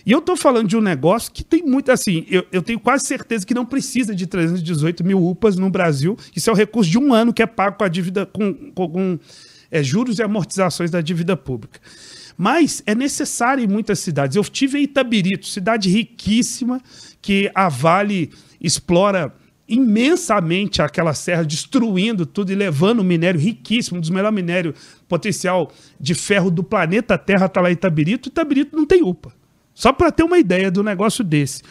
E 0.05 0.11
eu 0.11 0.19
estou 0.19 0.37
falando 0.37 0.69
de 0.69 0.77
um 0.77 0.81
negócio 0.81 1.31
que 1.31 1.43
tem 1.43 1.63
muito, 1.63 1.91
assim, 1.91 2.25
eu, 2.29 2.45
eu, 2.49 2.61
tenho 2.61 2.79
quase 2.79 3.05
certeza 3.05 3.45
que 3.45 3.53
não 3.53 3.65
precisa 3.65 4.15
de 4.15 4.25
318 4.25 5.03
mil 5.03 5.21
UPAs 5.21 5.57
no 5.57 5.69
Brasil. 5.69 6.15
Isso 6.33 6.49
é 6.49 6.53
o 6.53 6.55
recurso 6.55 6.89
de 6.89 6.97
um 6.97 7.13
ano 7.13 7.33
que 7.33 7.41
é 7.41 7.45
pago 7.45 7.77
com 7.77 7.83
a 7.83 7.89
dívida, 7.89 8.25
com, 8.25 8.53
com, 8.71 8.89
com 8.89 9.19
é, 9.69 9.83
juros 9.83 10.17
e 10.19 10.23
amortizações 10.23 10.89
da 10.91 11.01
dívida 11.01 11.35
pública. 11.35 11.81
Mas 12.37 12.81
é 12.85 12.95
necessário 12.95 13.63
em 13.63 13.67
muitas 13.67 13.99
cidades. 13.99 14.37
Eu 14.37 14.43
tive 14.45 14.79
em 14.79 14.83
Itabirito, 14.83 15.47
cidade 15.47 15.89
riquíssima, 15.89 16.81
que 17.21 17.51
a 17.53 17.67
Vale 17.67 18.29
explora 18.61 19.33
imensamente 19.67 20.81
aquela 20.81 21.13
serra, 21.13 21.43
destruindo 21.43 22.25
tudo 22.25 22.51
e 22.51 22.55
levando 22.55 23.01
um 23.01 23.03
minério 23.03 23.39
riquíssimo, 23.39 23.97
um 23.97 24.01
dos 24.01 24.09
melhores 24.09 24.35
minérios 24.35 24.75
potencial 25.07 25.71
de 25.99 26.15
ferro 26.15 26.49
do 26.49 26.63
planeta 26.63 27.17
Terra 27.17 27.47
está 27.47 27.59
lá 27.59 27.69
em 27.69 27.73
Itabirito, 27.73 28.29
Itabirito 28.29 28.75
não 28.75 28.85
tem 28.85 29.03
UPA. 29.03 29.33
Só 29.73 29.91
para 29.91 30.11
ter 30.11 30.23
uma 30.23 30.39
ideia 30.39 30.71
do 30.71 30.83
negócio 30.83 31.23
desse. 31.23 31.61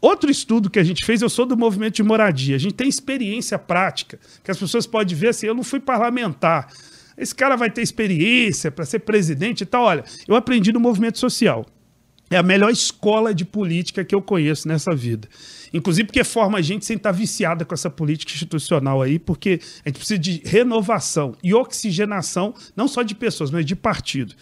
Outro 0.00 0.30
estudo 0.30 0.70
que 0.70 0.78
a 0.78 0.84
gente 0.84 1.04
fez, 1.04 1.22
eu 1.22 1.28
sou 1.28 1.44
do 1.44 1.56
movimento 1.56 1.96
de 1.96 2.02
moradia, 2.04 2.54
a 2.54 2.58
gente 2.58 2.74
tem 2.74 2.88
experiência 2.88 3.58
prática, 3.58 4.18
que 4.44 4.50
as 4.50 4.58
pessoas 4.58 4.86
podem 4.86 5.16
ver 5.16 5.28
assim, 5.28 5.46
eu 5.46 5.54
não 5.54 5.64
fui 5.64 5.80
parlamentar, 5.80 6.68
esse 7.16 7.34
cara 7.34 7.56
vai 7.56 7.68
ter 7.68 7.82
experiência 7.82 8.70
para 8.70 8.84
ser 8.84 9.00
presidente 9.00 9.62
e 9.62 9.66
tal. 9.66 9.82
Olha, 9.82 10.04
eu 10.28 10.36
aprendi 10.36 10.72
no 10.72 10.78
movimento 10.78 11.18
social. 11.18 11.66
É 12.30 12.36
a 12.36 12.42
melhor 12.42 12.70
escola 12.70 13.34
de 13.34 13.44
política 13.44 14.04
que 14.04 14.14
eu 14.14 14.20
conheço 14.20 14.68
nessa 14.68 14.94
vida. 14.94 15.28
Inclusive 15.72 16.06
porque 16.06 16.24
forma 16.24 16.58
a 16.58 16.62
gente 16.62 16.84
sem 16.84 16.96
estar 16.96 17.12
viciada 17.12 17.64
com 17.64 17.74
essa 17.74 17.90
política 17.90 18.32
institucional 18.32 19.02
aí, 19.02 19.18
porque 19.18 19.60
a 19.84 19.88
gente 19.88 19.98
precisa 19.98 20.18
de 20.18 20.42
renovação 20.44 21.34
e 21.42 21.54
oxigenação, 21.54 22.54
não 22.76 22.88
só 22.88 23.02
de 23.02 23.14
pessoas, 23.14 23.50
mas 23.50 23.64
de 23.64 23.76
partido. 23.76 24.34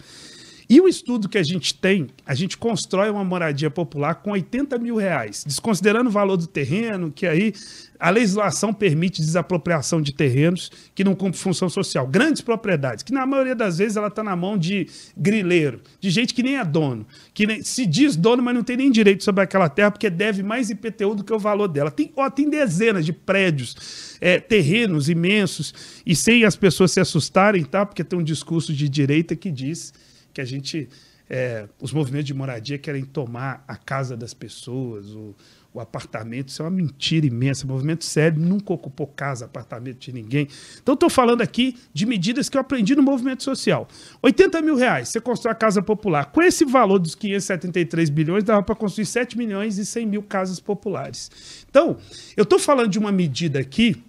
E 0.69 0.81
o 0.81 0.87
estudo 0.87 1.29
que 1.29 1.37
a 1.37 1.43
gente 1.43 1.73
tem, 1.73 2.07
a 2.25 2.33
gente 2.33 2.57
constrói 2.57 3.09
uma 3.09 3.23
moradia 3.23 3.69
popular 3.69 4.15
com 4.15 4.31
80 4.31 4.77
mil 4.77 4.97
reais, 4.97 5.45
desconsiderando 5.47 6.09
o 6.09 6.11
valor 6.11 6.35
do 6.35 6.45
terreno, 6.45 7.09
que 7.09 7.25
aí 7.25 7.53
a 7.97 8.09
legislação 8.09 8.73
permite 8.73 9.21
desapropriação 9.21 10.01
de 10.01 10.13
terrenos 10.13 10.69
que 10.93 11.05
não 11.05 11.15
cumprem 11.15 11.41
função 11.41 11.69
social. 11.69 12.05
Grandes 12.05 12.41
propriedades, 12.41 13.01
que 13.01 13.13
na 13.13 13.25
maioria 13.25 13.55
das 13.55 13.77
vezes 13.77 13.95
ela 13.95 14.07
está 14.07 14.21
na 14.21 14.35
mão 14.35 14.57
de 14.57 14.87
grileiro, 15.15 15.81
de 16.01 16.09
gente 16.09 16.33
que 16.33 16.43
nem 16.43 16.57
é 16.57 16.65
dono, 16.65 17.07
que 17.33 17.47
nem, 17.47 17.63
se 17.63 17.85
diz 17.85 18.17
dono, 18.17 18.43
mas 18.43 18.53
não 18.53 18.63
tem 18.63 18.75
nem 18.75 18.91
direito 18.91 19.23
sobre 19.23 19.43
aquela 19.43 19.69
terra, 19.69 19.91
porque 19.91 20.09
deve 20.09 20.43
mais 20.43 20.69
IPTU 20.69 21.15
do 21.15 21.23
que 21.23 21.33
o 21.33 21.39
valor 21.39 21.69
dela. 21.69 21.89
Tem, 21.89 22.11
ó, 22.15 22.29
tem 22.29 22.49
dezenas 22.49 23.05
de 23.05 23.13
prédios, 23.13 24.17
é, 24.19 24.37
terrenos 24.37 25.07
imensos, 25.07 25.73
e 26.05 26.13
sem 26.13 26.43
as 26.43 26.57
pessoas 26.57 26.91
se 26.91 26.99
assustarem, 26.99 27.63
tá? 27.63 27.85
Porque 27.85 28.03
tem 28.03 28.19
um 28.19 28.23
discurso 28.23 28.73
de 28.73 28.89
direita 28.89 29.33
que 29.33 29.49
diz 29.49 29.93
que 30.37 30.41
a 30.41 30.45
gente. 30.45 30.87
É, 31.29 31.67
os 31.81 31.91
movimentos 31.91 32.27
de 32.27 32.33
moradia 32.33 32.77
querem 32.77 33.03
tomar 33.03 33.61
a 33.67 33.75
casa 33.75 34.15
das 34.15 34.33
pessoas, 34.33 35.09
o, 35.09 35.35
o 35.73 35.81
apartamento. 35.81 36.47
Isso 36.47 36.61
é 36.61 36.65
uma 36.65 36.71
mentira 36.71 37.25
imensa. 37.25 37.65
O 37.65 37.67
movimento 37.67 38.05
sério 38.05 38.39
nunca 38.39 38.71
ocupou 38.71 39.07
casa, 39.07 39.43
apartamento 39.43 39.97
de 39.97 40.13
ninguém. 40.13 40.47
Então, 40.81 40.93
estou 40.93 41.09
falando 41.09 41.41
aqui 41.41 41.75
de 41.93 42.05
medidas 42.05 42.47
que 42.47 42.55
eu 42.55 42.61
aprendi 42.61 42.95
no 42.95 43.03
movimento 43.03 43.43
social. 43.43 43.89
80 44.21 44.61
mil 44.61 44.77
reais, 44.77 45.09
você 45.09 45.19
constrói 45.19 45.51
a 45.51 45.55
casa 45.55 45.81
popular. 45.81 46.27
Com 46.27 46.41
esse 46.41 46.63
valor 46.63 46.99
dos 46.99 47.13
573 47.13 48.09
bilhões, 48.09 48.45
dava 48.45 48.63
para 48.63 48.75
construir 48.75 49.05
7 49.05 49.37
milhões 49.37 49.77
e 49.77 49.85
100 49.85 50.05
mil 50.05 50.23
casas 50.23 50.61
populares. 50.61 51.65
Então, 51.69 51.97
eu 52.37 52.43
estou 52.43 52.59
falando 52.59 52.89
de 52.89 52.99
uma 52.99 53.11
medida 53.11 53.59
aqui 53.59 54.01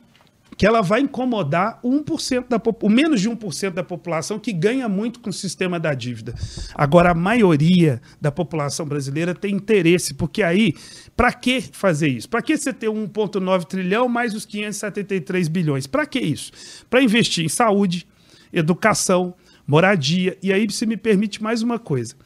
que 0.59 0.67
ela 0.67 0.83
vai 0.83 1.01
incomodar 1.01 1.81
1% 1.85 2.49
da 2.49 2.61
o 2.83 2.91
menos 2.91 3.21
de 3.21 3.31
1% 3.31 3.71
da 3.71 3.85
população 3.85 4.41
que 4.41 4.53
ganha 4.53 4.89
muito 4.89 5.21
com 5.21 5.31
o 5.31 5.33
sistema 5.33 5.79
da 5.79 5.95
dívida. 5.95 6.35
Agora 6.75 7.13
a 7.13 7.15
maioria 7.15 8.03
da 8.21 8.33
população 8.33 8.85
brasileira 8.85 9.37
tem 9.37 9.55
interesse, 9.55 10.15
porque 10.15 10.43
aí 10.43 10.75
para 11.17 11.33
que 11.33 11.61
fazer 11.61 12.09
isso? 12.09 12.29
Para 12.29 12.43
que 12.43 12.57
você 12.57 12.73
ter 12.73 12.89
1.9 12.89 13.65
trilhão 13.67 14.09
mais 14.09 14.35
os 14.35 14.45
573 14.45 15.47
bilhões? 15.47 15.87
Para 15.87 16.05
que 16.05 16.19
isso? 16.19 16.51
Para 16.91 17.01
investir 17.01 17.45
em 17.45 17.49
saúde, 17.49 18.05
educação, 18.53 19.35
moradia. 19.65 20.37
E 20.43 20.53
aí 20.53 20.67
você 20.67 20.85
me 20.85 20.97
permite 20.97 21.41
mais 21.41 21.63
uma 21.63 21.79
coisa. 21.79 22.17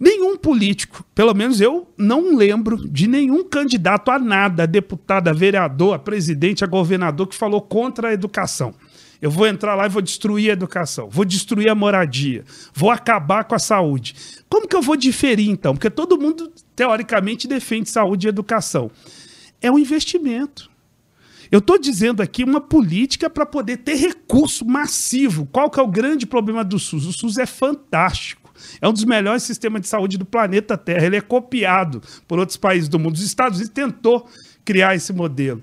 Nenhum 0.00 0.34
político, 0.34 1.04
pelo 1.14 1.34
menos 1.34 1.60
eu 1.60 1.86
não 1.94 2.34
lembro 2.34 2.88
de 2.88 3.06
nenhum 3.06 3.44
candidato 3.44 4.10
a 4.10 4.18
nada, 4.18 4.62
a 4.62 4.66
deputado, 4.66 5.28
a 5.28 5.32
vereador, 5.34 5.94
a 5.94 5.98
presidente, 5.98 6.64
a 6.64 6.66
governador 6.66 7.26
que 7.26 7.36
falou 7.36 7.60
contra 7.60 8.08
a 8.08 8.12
educação. 8.14 8.74
Eu 9.20 9.30
vou 9.30 9.46
entrar 9.46 9.74
lá 9.74 9.84
e 9.84 9.90
vou 9.90 10.00
destruir 10.00 10.48
a 10.48 10.54
educação, 10.54 11.10
vou 11.10 11.26
destruir 11.26 11.68
a 11.68 11.74
moradia, 11.74 12.46
vou 12.72 12.90
acabar 12.90 13.44
com 13.44 13.54
a 13.54 13.58
saúde. 13.58 14.14
Como 14.48 14.66
que 14.66 14.74
eu 14.74 14.80
vou 14.80 14.96
diferir 14.96 15.50
então? 15.50 15.74
Porque 15.74 15.90
todo 15.90 16.18
mundo, 16.18 16.50
teoricamente, 16.74 17.46
defende 17.46 17.90
saúde 17.90 18.26
e 18.26 18.30
educação. 18.30 18.90
É 19.60 19.70
um 19.70 19.78
investimento. 19.78 20.70
Eu 21.52 21.58
estou 21.58 21.78
dizendo 21.78 22.22
aqui 22.22 22.42
uma 22.42 22.60
política 22.60 23.28
para 23.28 23.44
poder 23.44 23.78
ter 23.78 23.96
recurso 23.96 24.64
massivo. 24.64 25.46
Qual 25.52 25.68
que 25.68 25.78
é 25.78 25.82
o 25.82 25.88
grande 25.88 26.24
problema 26.24 26.64
do 26.64 26.78
SUS? 26.78 27.04
O 27.04 27.12
SUS 27.12 27.36
é 27.36 27.44
fantástico. 27.44 28.39
É 28.80 28.88
um 28.88 28.92
dos 28.92 29.04
melhores 29.04 29.42
sistemas 29.42 29.82
de 29.82 29.88
saúde 29.88 30.18
do 30.18 30.24
planeta 30.24 30.76
Terra. 30.76 31.06
Ele 31.06 31.16
é 31.16 31.20
copiado 31.20 32.02
por 32.26 32.38
outros 32.38 32.56
países 32.56 32.88
do 32.88 32.98
mundo. 32.98 33.14
Os 33.14 33.22
Estados 33.22 33.58
Unidos 33.58 33.74
tentou 33.74 34.28
criar 34.64 34.94
esse 34.94 35.12
modelo. 35.12 35.62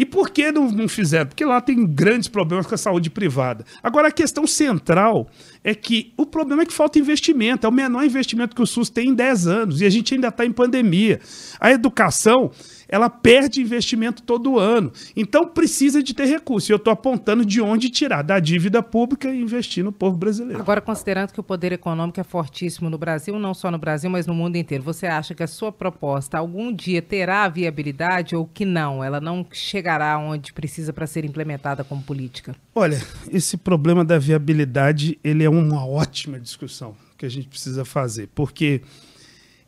E 0.00 0.06
por 0.06 0.30
que 0.30 0.50
não, 0.50 0.70
não 0.70 0.88
fizeram? 0.88 1.26
Porque 1.26 1.44
lá 1.44 1.60
tem 1.60 1.86
grandes 1.86 2.26
problemas 2.26 2.66
com 2.66 2.74
a 2.74 2.78
saúde 2.78 3.10
privada. 3.10 3.66
Agora, 3.82 4.08
a 4.08 4.10
questão 4.10 4.46
central 4.46 5.28
é 5.62 5.74
que 5.74 6.14
o 6.16 6.24
problema 6.24 6.62
é 6.62 6.64
que 6.64 6.72
falta 6.72 6.98
investimento. 6.98 7.66
É 7.66 7.68
o 7.68 7.72
menor 7.72 8.02
investimento 8.02 8.56
que 8.56 8.62
o 8.62 8.66
SUS 8.66 8.88
tem 8.88 9.10
em 9.10 9.14
10 9.14 9.46
anos. 9.46 9.80
E 9.82 9.84
a 9.84 9.90
gente 9.90 10.14
ainda 10.14 10.28
está 10.28 10.46
em 10.46 10.52
pandemia. 10.52 11.20
A 11.60 11.70
educação 11.70 12.50
ela 12.90 13.08
perde 13.08 13.60
investimento 13.60 14.22
todo 14.22 14.58
ano. 14.58 14.92
Então 15.16 15.46
precisa 15.46 16.02
de 16.02 16.12
ter 16.12 16.26
recurso. 16.26 16.70
E 16.70 16.74
eu 16.74 16.76
estou 16.76 16.92
apontando 16.92 17.44
de 17.46 17.60
onde 17.60 17.88
tirar 17.88 18.22
da 18.22 18.40
dívida 18.40 18.82
pública 18.82 19.32
e 19.32 19.40
investir 19.40 19.84
no 19.84 19.92
povo 19.92 20.16
brasileiro. 20.16 20.60
Agora, 20.60 20.80
considerando 20.80 21.32
que 21.32 21.40
o 21.40 21.42
poder 21.42 21.72
econômico 21.72 22.20
é 22.20 22.24
fortíssimo 22.24 22.90
no 22.90 22.98
Brasil, 22.98 23.38
não 23.38 23.54
só 23.54 23.70
no 23.70 23.78
Brasil, 23.78 24.10
mas 24.10 24.26
no 24.26 24.34
mundo 24.34 24.56
inteiro, 24.56 24.82
você 24.82 25.06
acha 25.06 25.34
que 25.34 25.42
a 25.42 25.46
sua 25.46 25.70
proposta 25.70 26.36
algum 26.36 26.72
dia 26.72 27.00
terá 27.00 27.48
viabilidade 27.48 28.34
ou 28.34 28.44
que 28.46 28.64
não? 28.64 29.04
Ela 29.04 29.20
não 29.20 29.46
chegará 29.52 30.18
onde 30.18 30.52
precisa 30.52 30.92
para 30.92 31.06
ser 31.06 31.24
implementada 31.24 31.84
como 31.84 32.02
política? 32.02 32.56
Olha, 32.74 33.00
esse 33.30 33.56
problema 33.56 34.04
da 34.04 34.18
viabilidade 34.18 35.18
ele 35.22 35.44
é 35.44 35.50
uma 35.50 35.86
ótima 35.86 36.40
discussão 36.40 36.96
que 37.16 37.26
a 37.26 37.28
gente 37.28 37.48
precisa 37.48 37.84
fazer, 37.84 38.28
porque 38.34 38.80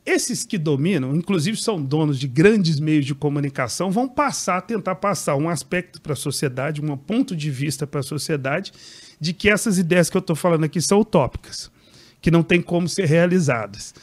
esses 0.05 0.45
que 0.45 0.59
dominam, 0.59 1.15
inclusive 1.15 1.57
são 1.57 1.81
donos 1.81 2.19
de 2.19 2.27
grandes 2.27 2.81
meios 2.81 3.07
de 3.07 3.15
comunicação, 3.15 3.91
vão 3.91 4.09
passar 4.09 4.63
tentar 4.63 4.97
passar 4.97 5.37
um 5.37 5.49
aspecto 5.49 6.01
para 6.01 6.15
a 6.15 6.17
sociedade, 6.17 6.81
um 6.81 6.97
ponto 6.97 7.37
de 7.37 7.51
vista 7.51 7.87
para 7.87 8.01
a 8.01 8.03
sociedade, 8.05 8.73
de 9.21 9.33
que 9.33 9.49
essas 9.49 9.79
ideias 9.79 10.11
que 10.11 10.17
eu 10.17 10.21
estou 10.21 10.35
falando 10.35 10.65
aqui 10.65 10.81
são 10.81 10.99
utópicas, 10.99 11.71
que 12.21 12.31
não 12.31 12.43
tem 12.43 12.61
como 12.61 12.88
ser 12.88 13.07
realizadas. 13.07 13.95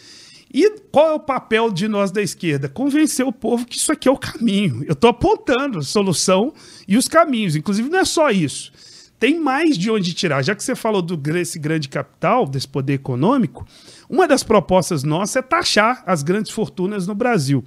E 0.52 0.80
qual 0.92 1.10
é 1.10 1.14
o 1.14 1.20
papel 1.20 1.70
de 1.70 1.88
nós 1.88 2.12
da 2.12 2.22
esquerda? 2.22 2.68
Convencer 2.68 3.26
o 3.26 3.32
povo 3.32 3.66
que 3.66 3.78
isso 3.78 3.92
aqui 3.92 4.08
é 4.08 4.12
o 4.12 4.18
caminho. 4.18 4.84
Eu 4.88 4.94
estou 4.94 5.10
apontando 5.10 5.78
a 5.78 5.84
solução 5.84 6.54
e 6.88 6.98
os 6.98 7.08
caminhos. 7.08 7.56
Inclusive, 7.56 7.88
não 7.88 8.00
é 8.00 8.06
só 8.06 8.32
isso. 8.32 8.72
Tem 9.20 9.40
mais 9.40 9.78
de 9.78 9.92
onde 9.92 10.14
tirar. 10.14 10.42
Já 10.42 10.56
que 10.56 10.64
você 10.64 10.76
falou 10.76 11.02
desse 11.02 11.60
grande 11.60 11.88
capital, 11.88 12.48
desse 12.48 12.68
poder 12.68 12.94
econômico, 12.94 13.68
uma 14.10 14.28
das 14.28 14.42
propostas 14.42 15.04
nossas 15.04 15.36
é 15.36 15.42
taxar 15.42 16.04
as 16.06 16.24
grandes 16.24 16.52
fortunas 16.52 17.06
no 17.06 17.14
Brasil. 17.14 17.64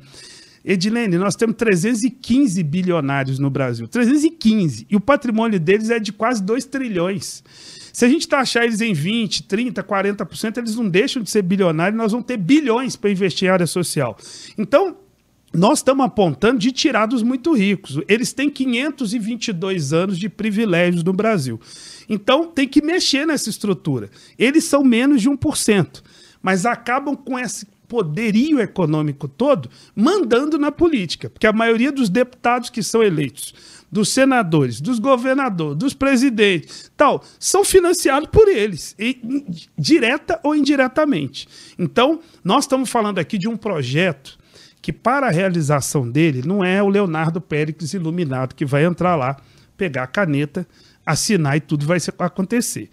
Edilene, 0.64 1.16
nós 1.16 1.37
temos 1.37 1.57
315 1.57 2.62
bilionários 2.62 3.38
no 3.38 3.48
Brasil. 3.48 3.87
315. 3.87 4.87
E 4.90 4.96
o 4.96 5.00
patrimônio 5.00 5.59
deles 5.61 5.90
é 5.90 5.98
de 5.98 6.12
quase 6.12 6.42
2 6.42 6.64
trilhões. 6.64 7.42
Se 7.92 8.05
a 8.05 8.09
gente 8.09 8.26
taxar 8.26 8.64
eles 8.64 8.81
em 8.81 8.92
20, 8.92 9.44
30, 9.44 9.83
40%, 9.83 10.59
eles 10.59 10.76
não 10.76 10.88
deixam 10.88 11.22
de 11.22 11.31
ser 11.31 11.42
bilionários, 11.42 11.96
nós 11.96 12.12
vamos 12.12 12.26
ter 12.26 12.37
bilhões 12.37 12.96
para 12.96 13.11
investir 13.11 13.48
em 13.48 13.50
área 13.50 13.66
social. 13.66 14.16
Então, 14.57 14.96
nós 15.52 15.81
estamos 15.81 16.07
apontando 16.07 16.59
de 16.59 16.72
tirar 16.72 17.07
dos 17.07 17.22
muito 17.22 17.52
ricos. 17.52 18.00
Eles 18.09 18.33
têm 18.33 18.48
522 18.48 19.92
anos 19.92 20.18
de 20.18 20.28
privilégios 20.28 21.05
no 21.05 21.12
Brasil. 21.12 21.61
Então, 22.09 22.46
tem 22.46 22.66
que 22.66 22.83
mexer 22.83 23.26
nessa 23.26 23.50
estrutura. 23.50 24.11
Eles 24.38 24.64
são 24.64 24.83
menos 24.83 25.20
de 25.20 25.28
1% 25.28 26.02
mas 26.42 26.66
acabam 26.66 27.16
com 27.16 27.38
esse 27.38 27.66
poderio 27.92 28.59
econômico 28.59 29.28
todo 29.28 29.68
mandando 29.94 30.59
na 30.59 30.72
política, 30.72 31.28
porque 31.28 31.46
a 31.46 31.52
maioria 31.52 31.92
dos 31.92 32.09
deputados 32.09 32.70
que 32.70 32.83
são 32.83 33.02
eleitos, 33.02 33.55
dos 33.92 34.09
senadores, 34.09 34.81
dos 34.81 34.98
governadores, 34.98 35.76
dos 35.76 35.92
presidentes, 35.92 36.90
tal, 36.96 37.22
são 37.38 37.62
financiados 37.62 38.31
por 38.31 38.48
eles, 38.48 38.94
e, 38.98 39.20
direta 39.76 40.40
ou 40.42 40.57
indiretamente. 40.57 41.46
Então, 41.78 42.20
nós 42.42 42.64
estamos 42.64 42.88
falando 42.88 43.18
aqui 43.18 43.37
de 43.37 43.46
um 43.46 43.59
projeto 43.59 44.38
que 44.81 44.92
para 44.92 45.26
a 45.26 45.31
realização 45.31 46.11
dele 46.11 46.42
não 46.44 46.64
é 46.64 46.83
o 46.83 46.88
Leonardo 46.88 47.42
Pérez 47.42 47.92
iluminado 47.92 48.55
que 48.55 48.64
vai 48.64 48.85
entrar 48.85 49.14
lá, 49.14 49.37
pegar 49.76 50.05
a 50.05 50.07
caneta, 50.07 50.66
assinar 51.05 51.59
e 51.59 51.61
tudo 51.61 51.87
vai 51.87 51.98
acontecer. 52.18 52.88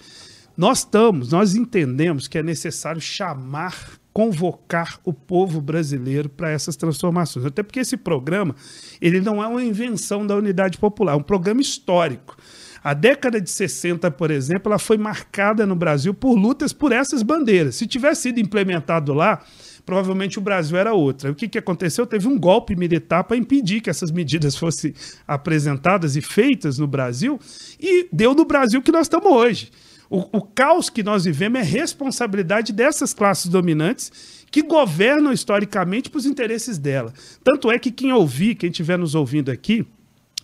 Nós 0.60 0.80
estamos, 0.80 1.32
nós 1.32 1.56
entendemos 1.56 2.28
que 2.28 2.38
é 2.38 2.44
necessário 2.44 3.00
chamar, 3.00 3.94
convocar 4.12 5.00
o 5.06 5.14
povo 5.14 5.62
brasileiro 5.62 6.28
para 6.28 6.52
essas 6.52 6.76
transformações. 6.76 7.46
Até 7.46 7.64
porque 7.64 7.80
esse 7.80 7.96
programa, 7.96 8.54
ele 9.00 9.22
não 9.22 9.42
é 9.42 9.48
uma 9.48 9.64
invenção 9.64 10.28
da 10.28 10.36
unidade 10.36 10.78
popular, 10.78 11.14
é 11.14 11.16
um 11.16 11.24
programa 11.24 11.62
histórico. 11.62 12.36
A 12.84 12.94
década 12.94 13.40
de 13.40 13.50
60, 13.50 14.12
por 14.12 14.32
exemplo, 14.32 14.70
ela 14.70 14.78
foi 14.78 14.98
marcada 14.98 15.66
no 15.66 15.78
Brasil 15.78 16.14
por 16.14 16.34
lutas 16.34 16.74
por 16.74 16.92
essas 16.92 17.24
bandeiras. 17.24 17.76
Se 17.76 17.88
tivesse 17.88 18.24
sido 18.24 18.42
implementado 18.42 19.14
lá, 19.14 19.42
provavelmente 19.86 20.40
o 20.40 20.42
Brasil 20.42 20.78
era 20.78 20.94
outra. 20.94 21.32
O 21.32 21.36
que, 21.36 21.48
que 21.48 21.58
aconteceu? 21.58 22.06
Teve 22.06 22.28
um 22.28 22.38
golpe 22.38 22.76
militar 22.76 23.24
para 23.24 23.38
impedir 23.38 23.80
que 23.80 23.90
essas 23.90 24.12
medidas 24.12 24.58
fossem 24.58 24.94
apresentadas 25.26 26.18
e 26.18 26.22
feitas 26.22 26.78
no 26.78 26.86
Brasil, 26.86 27.40
e 27.80 28.10
deu 28.12 28.36
no 28.36 28.44
Brasil 28.44 28.82
que 28.82 28.92
nós 28.92 29.04
estamos 29.04 29.32
hoje. 29.32 29.72
O, 30.10 30.38
o 30.38 30.42
caos 30.42 30.90
que 30.90 31.04
nós 31.04 31.26
vivemos 31.26 31.60
é 31.60 31.64
responsabilidade 31.64 32.74
dessas 32.74 33.14
classes 33.14 33.48
dominantes 33.48 34.12
que 34.50 34.64
governam 34.64 35.32
historicamente 35.32 36.10
para 36.10 36.18
os 36.18 36.26
interesses 36.26 36.78
dela. 36.78 37.14
Tanto 37.44 37.70
é 37.70 37.78
que 37.78 37.92
quem 37.92 38.12
ouvir, 38.12 38.56
quem 38.56 38.72
estiver 38.72 38.98
nos 38.98 39.14
ouvindo 39.14 39.52
aqui, 39.52 39.86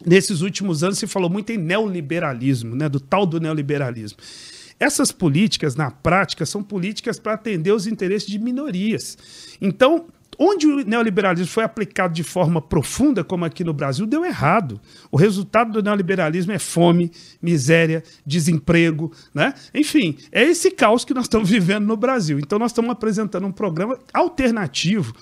nesses 0.06 0.41
últimos 0.41 0.84
anos 0.84 0.99
se 0.99 1.08
falou 1.08 1.30
muito 1.30 1.51
em 1.51 1.58
neoliberalismo, 1.58 2.75
né, 2.75 2.88
do 2.88 2.99
tal 2.99 3.25
do 3.25 3.39
neoliberalismo. 3.39 4.19
Essas 4.80 5.12
políticas, 5.12 5.75
na 5.75 5.89
prática, 5.89 6.45
são 6.45 6.62
políticas 6.62 7.17
para 7.17 7.34
atender 7.34 7.71
os 7.71 7.88
interesses 7.88 8.30
de 8.30 8.38
minorias. 8.38 9.17
Então, 9.62 10.08
Onde 10.37 10.67
o 10.67 10.85
neoliberalismo 10.85 11.51
foi 11.51 11.63
aplicado 11.63 12.13
de 12.13 12.23
forma 12.23 12.61
profunda, 12.61 13.23
como 13.23 13.45
aqui 13.45 13.63
no 13.63 13.73
Brasil, 13.73 14.05
deu 14.05 14.25
errado. 14.25 14.79
O 15.11 15.17
resultado 15.17 15.71
do 15.71 15.83
neoliberalismo 15.83 16.51
é 16.51 16.59
fome, 16.59 17.11
miséria, 17.41 18.03
desemprego, 18.25 19.11
né? 19.33 19.53
Enfim, 19.73 20.17
é 20.31 20.43
esse 20.43 20.71
caos 20.71 21.05
que 21.05 21.13
nós 21.13 21.25
estamos 21.25 21.49
vivendo 21.49 21.85
no 21.85 21.97
Brasil. 21.97 22.39
Então, 22.39 22.59
nós 22.59 22.71
estamos 22.71 22.91
apresentando 22.91 23.47
um 23.47 23.51
programa 23.51 23.97
alternativo 24.13 25.13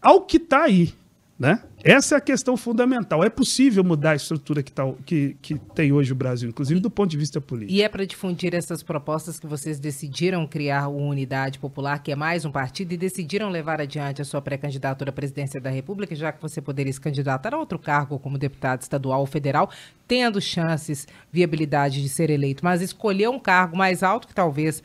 ao 0.00 0.22
que 0.22 0.36
está 0.36 0.64
aí. 0.64 0.94
Né? 1.38 1.58
Essa 1.82 2.16
é 2.16 2.18
a 2.18 2.20
questão 2.20 2.56
fundamental. 2.56 3.24
É 3.24 3.30
possível 3.30 3.82
mudar 3.82 4.10
a 4.12 4.16
estrutura 4.16 4.62
que, 4.62 4.70
tá, 4.70 4.84
que, 5.06 5.36
que 5.40 5.58
tem 5.74 5.92
hoje 5.92 6.12
o 6.12 6.14
Brasil, 6.14 6.48
inclusive 6.48 6.78
do 6.78 6.90
ponto 6.90 7.10
de 7.10 7.16
vista 7.16 7.40
político. 7.40 7.72
E 7.72 7.82
é 7.82 7.88
para 7.88 8.04
difundir 8.04 8.54
essas 8.54 8.82
propostas 8.82 9.40
que 9.40 9.46
vocês 9.46 9.80
decidiram 9.80 10.46
criar 10.46 10.88
o 10.88 10.96
Unidade 10.96 11.58
Popular, 11.58 12.02
que 12.02 12.12
é 12.12 12.16
mais 12.16 12.44
um 12.44 12.50
partido, 12.50 12.92
e 12.92 12.96
decidiram 12.96 13.48
levar 13.48 13.80
adiante 13.80 14.20
a 14.20 14.24
sua 14.24 14.42
pré-candidatura 14.42 15.10
à 15.10 15.12
presidência 15.12 15.60
da 15.60 15.70
República, 15.70 16.14
já 16.14 16.30
que 16.32 16.42
você 16.42 16.60
poderia 16.60 16.92
se 16.92 17.00
candidatar 17.00 17.54
a 17.54 17.58
outro 17.58 17.78
cargo 17.78 18.18
como 18.18 18.36
deputado 18.36 18.82
estadual 18.82 19.20
ou 19.20 19.26
federal, 19.26 19.70
tendo 20.06 20.40
chances, 20.40 21.08
viabilidade 21.32 22.02
de 22.02 22.08
ser 22.08 22.28
eleito, 22.28 22.64
mas 22.64 22.82
escolher 22.82 23.28
um 23.28 23.38
cargo 23.38 23.76
mais 23.76 24.02
alto 24.02 24.28
que 24.28 24.34
talvez 24.34 24.82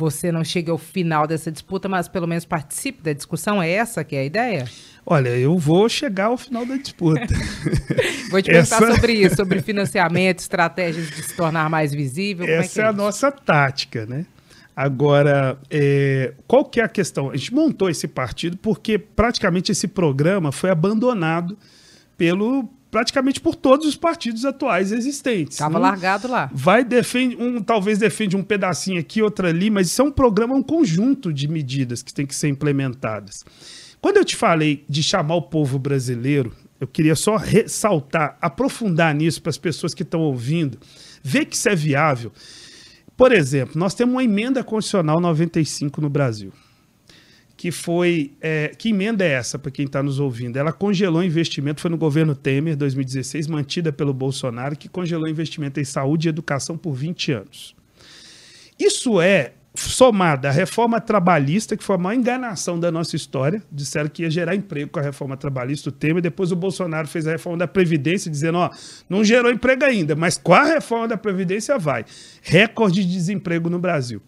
você 0.00 0.32
não 0.32 0.42
chegue 0.42 0.70
ao 0.70 0.78
final 0.78 1.26
dessa 1.26 1.52
disputa, 1.52 1.86
mas 1.86 2.08
pelo 2.08 2.26
menos 2.26 2.46
participe 2.46 3.02
da 3.02 3.12
discussão. 3.12 3.62
É 3.62 3.70
essa 3.70 4.02
que 4.02 4.16
é 4.16 4.20
a 4.20 4.24
ideia? 4.24 4.64
Olha, 5.12 5.30
eu 5.30 5.58
vou 5.58 5.88
chegar 5.88 6.26
ao 6.26 6.38
final 6.38 6.64
da 6.64 6.76
disputa. 6.76 7.26
vou 8.30 8.40
te 8.40 8.48
perguntar 8.48 8.76
essa... 8.76 8.94
sobre 8.94 9.12
isso, 9.14 9.34
sobre 9.34 9.60
financiamento, 9.60 10.38
estratégias 10.38 11.08
de 11.10 11.20
se 11.20 11.34
tornar 11.34 11.68
mais 11.68 11.92
visível. 11.92 12.46
É 12.46 12.58
essa 12.58 12.82
é, 12.82 12.84
é, 12.84 12.86
a 12.86 12.92
nossa 12.92 13.32
tática, 13.32 14.06
né? 14.06 14.24
Agora, 14.76 15.58
é, 15.68 16.32
qual 16.46 16.64
que 16.64 16.80
é 16.80 16.84
a 16.84 16.88
questão? 16.88 17.28
A 17.28 17.36
gente 17.36 17.52
montou 17.52 17.90
esse 17.90 18.06
partido 18.06 18.56
porque 18.58 19.00
praticamente 19.00 19.72
esse 19.72 19.88
programa 19.88 20.52
foi 20.52 20.70
abandonado 20.70 21.58
pelo 22.16 22.68
praticamente 22.88 23.40
por 23.40 23.56
todos 23.56 23.88
os 23.88 23.96
partidos 23.96 24.44
atuais 24.44 24.92
existentes. 24.92 25.54
Estava 25.54 25.76
largado 25.76 26.28
lá. 26.28 26.48
Vai 26.52 26.84
defende 26.84 27.34
um 27.36 27.60
talvez 27.60 27.98
defende 27.98 28.36
um 28.36 28.44
pedacinho 28.44 29.00
aqui, 29.00 29.20
outro 29.20 29.48
ali, 29.48 29.70
mas 29.70 29.88
isso 29.88 30.02
é 30.02 30.04
um 30.04 30.12
programa, 30.12 30.54
um 30.54 30.62
conjunto 30.62 31.32
de 31.32 31.48
medidas 31.48 32.00
que 32.00 32.14
tem 32.14 32.24
que 32.24 32.34
ser 32.34 32.46
implementadas. 32.46 33.44
Quando 34.00 34.16
eu 34.16 34.24
te 34.24 34.36
falei 34.36 34.84
de 34.88 35.02
chamar 35.02 35.34
o 35.34 35.42
povo 35.42 35.78
brasileiro, 35.78 36.54
eu 36.80 36.86
queria 36.86 37.14
só 37.14 37.36
ressaltar, 37.36 38.38
aprofundar 38.40 39.14
nisso 39.14 39.42
para 39.42 39.50
as 39.50 39.58
pessoas 39.58 39.92
que 39.92 40.02
estão 40.02 40.20
ouvindo, 40.20 40.78
ver 41.22 41.44
que 41.44 41.54
isso 41.54 41.68
é 41.68 41.74
viável. 41.74 42.32
Por 43.16 43.32
exemplo, 43.32 43.78
nós 43.78 43.94
temos 43.94 44.14
uma 44.14 44.24
emenda 44.24 44.64
constitucional 44.64 45.20
95 45.20 46.00
no 46.00 46.08
Brasil 46.08 46.52
que 47.60 47.70
foi. 47.70 48.32
É, 48.40 48.68
que 48.68 48.88
emenda 48.88 49.22
é 49.22 49.32
essa, 49.32 49.58
para 49.58 49.70
quem 49.70 49.84
está 49.84 50.02
nos 50.02 50.18
ouvindo? 50.18 50.56
Ela 50.56 50.72
congelou 50.72 51.22
investimento, 51.22 51.82
foi 51.82 51.90
no 51.90 51.98
governo 51.98 52.34
Temer, 52.34 52.74
2016, 52.74 53.46
mantida 53.48 53.92
pelo 53.92 54.14
Bolsonaro, 54.14 54.74
que 54.74 54.88
congelou 54.88 55.28
investimento 55.28 55.78
em 55.78 55.84
saúde 55.84 56.26
e 56.26 56.30
educação 56.30 56.78
por 56.78 56.94
20 56.94 57.32
anos. 57.32 57.76
Isso 58.78 59.20
é 59.20 59.52
somada 59.74 60.48
à 60.48 60.52
reforma 60.52 61.00
trabalhista, 61.00 61.76
que 61.76 61.84
foi 61.84 61.96
a 61.96 61.98
maior 61.98 62.18
enganação 62.18 62.78
da 62.78 62.90
nossa 62.90 63.16
história. 63.16 63.62
Disseram 63.70 64.08
que 64.08 64.22
ia 64.22 64.30
gerar 64.30 64.54
emprego 64.54 64.90
com 64.90 64.98
a 64.98 65.02
reforma 65.02 65.36
trabalhista, 65.36 65.88
o 65.88 65.92
Temer. 65.92 66.22
Depois 66.22 66.50
o 66.52 66.56
Bolsonaro 66.56 67.06
fez 67.06 67.26
a 67.26 67.32
reforma 67.32 67.58
da 67.58 67.68
Previdência, 67.68 68.30
dizendo: 68.30 68.58
ó, 68.58 68.70
não 69.08 69.24
gerou 69.24 69.50
emprego 69.50 69.84
ainda, 69.84 70.16
mas 70.16 70.36
com 70.36 70.52
a 70.52 70.64
reforma 70.64 71.08
da 71.08 71.16
Previdência 71.16 71.78
vai. 71.78 72.04
Recorde 72.42 73.04
de 73.04 73.12
desemprego 73.12 73.70
no 73.70 73.78
Brasil. 73.78 74.20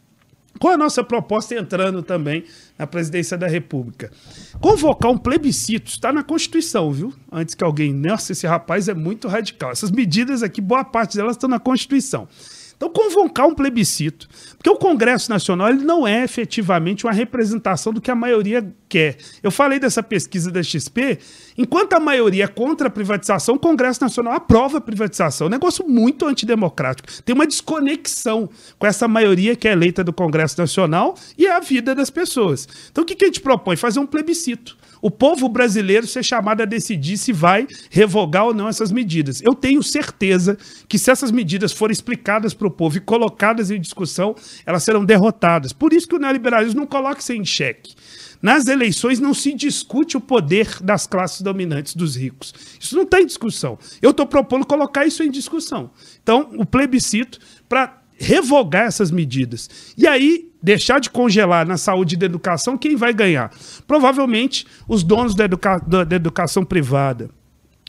Qual 0.59 0.75
a 0.75 0.77
nossa 0.77 1.03
proposta 1.03 1.55
entrando 1.55 2.03
também 2.03 2.45
na 2.79 2.87
presidência 2.87 3.37
da 3.37 3.49
República? 3.49 4.13
Convocar 4.61 5.11
um 5.11 5.19
plebiscito, 5.19 5.91
está 5.91 6.13
na 6.13 6.23
Constituição, 6.23 6.93
viu? 6.93 7.13
Antes 7.33 7.55
que 7.55 7.65
alguém, 7.65 7.93
nossa, 7.93 8.33
esse 8.33 8.47
rapaz 8.47 8.87
é 8.87 8.95
muito 8.95 9.29
radical. 9.29 9.73
Essas 9.73 9.91
medidas 9.91 10.43
aqui, 10.43 10.61
boa 10.61 10.85
parte 10.85 11.17
delas 11.17 11.37
estão 11.37 11.49
na 11.49 11.59
Constituição. 11.59 12.29
Então, 12.77 12.91
convocar 12.91 13.47
um 13.47 13.55
plebiscito, 13.55 14.29
porque 14.63 14.71
o 14.71 14.77
Congresso 14.77 15.29
Nacional 15.29 15.71
ele 15.71 15.83
não 15.83 16.07
é 16.07 16.23
efetivamente 16.23 17.05
uma 17.05 17.13
representação 17.13 17.93
do 17.93 18.01
que 18.01 18.13
a 18.13 18.15
maioria 18.15 18.65
quer. 18.89 19.17
Eu 19.43 19.51
falei 19.51 19.81
dessa 19.81 20.05
pesquisa 20.05 20.53
da 20.53 20.63
XP, 20.63 21.19
enquanto 21.59 21.95
a 21.95 22.01
maioria 22.01 22.45
é 22.45 22.47
contra 22.47 22.87
a 22.87 22.91
privatização, 22.91 23.57
o 23.57 23.59
Congresso 23.59 24.01
Nacional 24.01 24.35
aprova 24.35 24.79
a 24.79 24.81
privatização. 24.81 25.47
É 25.47 25.49
um 25.49 25.51
negócio 25.51 25.85
muito 25.89 26.29
antidemocrático. 26.29 27.09
Tem 27.25 27.35
uma 27.35 27.45
desconexão 27.45 28.49
com 28.79 28.87
essa 28.87 29.09
maioria 29.09 29.57
que 29.57 29.67
é 29.67 29.73
eleita 29.73 30.05
do 30.05 30.13
Congresso 30.13 30.61
Nacional 30.61 31.17
e 31.37 31.45
é 31.45 31.53
a 31.53 31.59
vida 31.59 31.93
das 31.93 32.09
pessoas. 32.09 32.69
Então, 32.89 33.03
o 33.03 33.05
que 33.05 33.25
a 33.25 33.27
gente 33.27 33.41
propõe? 33.41 33.75
Fazer 33.75 33.99
um 33.99 34.07
plebiscito 34.07 34.77
o 35.03 35.11
povo 35.11 35.49
brasileiro 35.49 36.07
ser 36.07 36.23
chamado 36.23 36.63
a 36.63 36.65
decidir 36.65 37.19
se 37.19 37.33
vai 37.33 37.67
revogar 37.91 38.47
ou 38.47 38.55
não 38.55 38.69
essas 38.69 38.93
medidas. 38.93 39.43
Eu 39.43 39.53
tenho 39.53 39.83
certeza 39.83 40.57
que 40.89 40.97
se 40.97 41.11
essas 41.11 41.33
medidas 41.33 41.73
forem 41.73 41.93
explicadas 41.93 42.55
para 42.55 42.69
o 42.69 42.71
povo 42.71 42.97
e 42.97 43.01
colocadas 43.01 43.73
em 43.73 43.81
discussão, 43.81 44.35
elas 44.65 44.85
serão 44.85 45.05
derrotadas. 45.05 45.73
Por 45.73 45.93
isso 45.93 46.07
que 46.07 46.15
o 46.15 46.19
neoliberalismo 46.19 46.81
não 46.81 46.87
coloca 46.87 47.21
isso 47.21 47.33
em 47.33 47.45
xeque. 47.45 47.95
Nas 48.41 48.67
eleições 48.67 49.21
não 49.21 49.35
se 49.35 49.53
discute 49.55 50.17
o 50.17 50.21
poder 50.21 50.69
das 50.81 51.07
classes 51.07 51.43
dominantes 51.43 51.95
dos 51.95 52.17
ricos. 52.17 52.53
Isso 52.79 52.97
não 52.97 53.05
está 53.05 53.21
em 53.21 53.27
discussão. 53.27 53.79
Eu 54.01 54.11
estou 54.11 54.27
propondo 54.27 54.67
colocar 54.67 55.07
isso 55.07 55.23
em 55.23 55.31
discussão. 55.31 55.91
Então, 56.23 56.51
o 56.57 56.67
plebiscito 56.67 57.39
para 57.69 58.02
revogar 58.19 58.87
essas 58.87 59.11
medidas. 59.11 59.95
E 59.97 60.07
aí, 60.07 60.51
deixar 60.63 61.01
de 61.01 61.11
congelar 61.11 61.67
na 61.67 61.77
saúde 61.77 62.15
e 62.15 62.19
da 62.19 62.27
educação, 62.27 62.79
quem 62.79 62.97
vai 62.97 63.13
ganhar? 63.13 63.51
Provavelmente 63.87 64.67
os 64.89 65.03
donos 65.03 65.35
da, 65.35 65.45
educa 65.45 65.79
da 65.79 66.17
educação 66.17 66.65
privada 66.65 67.31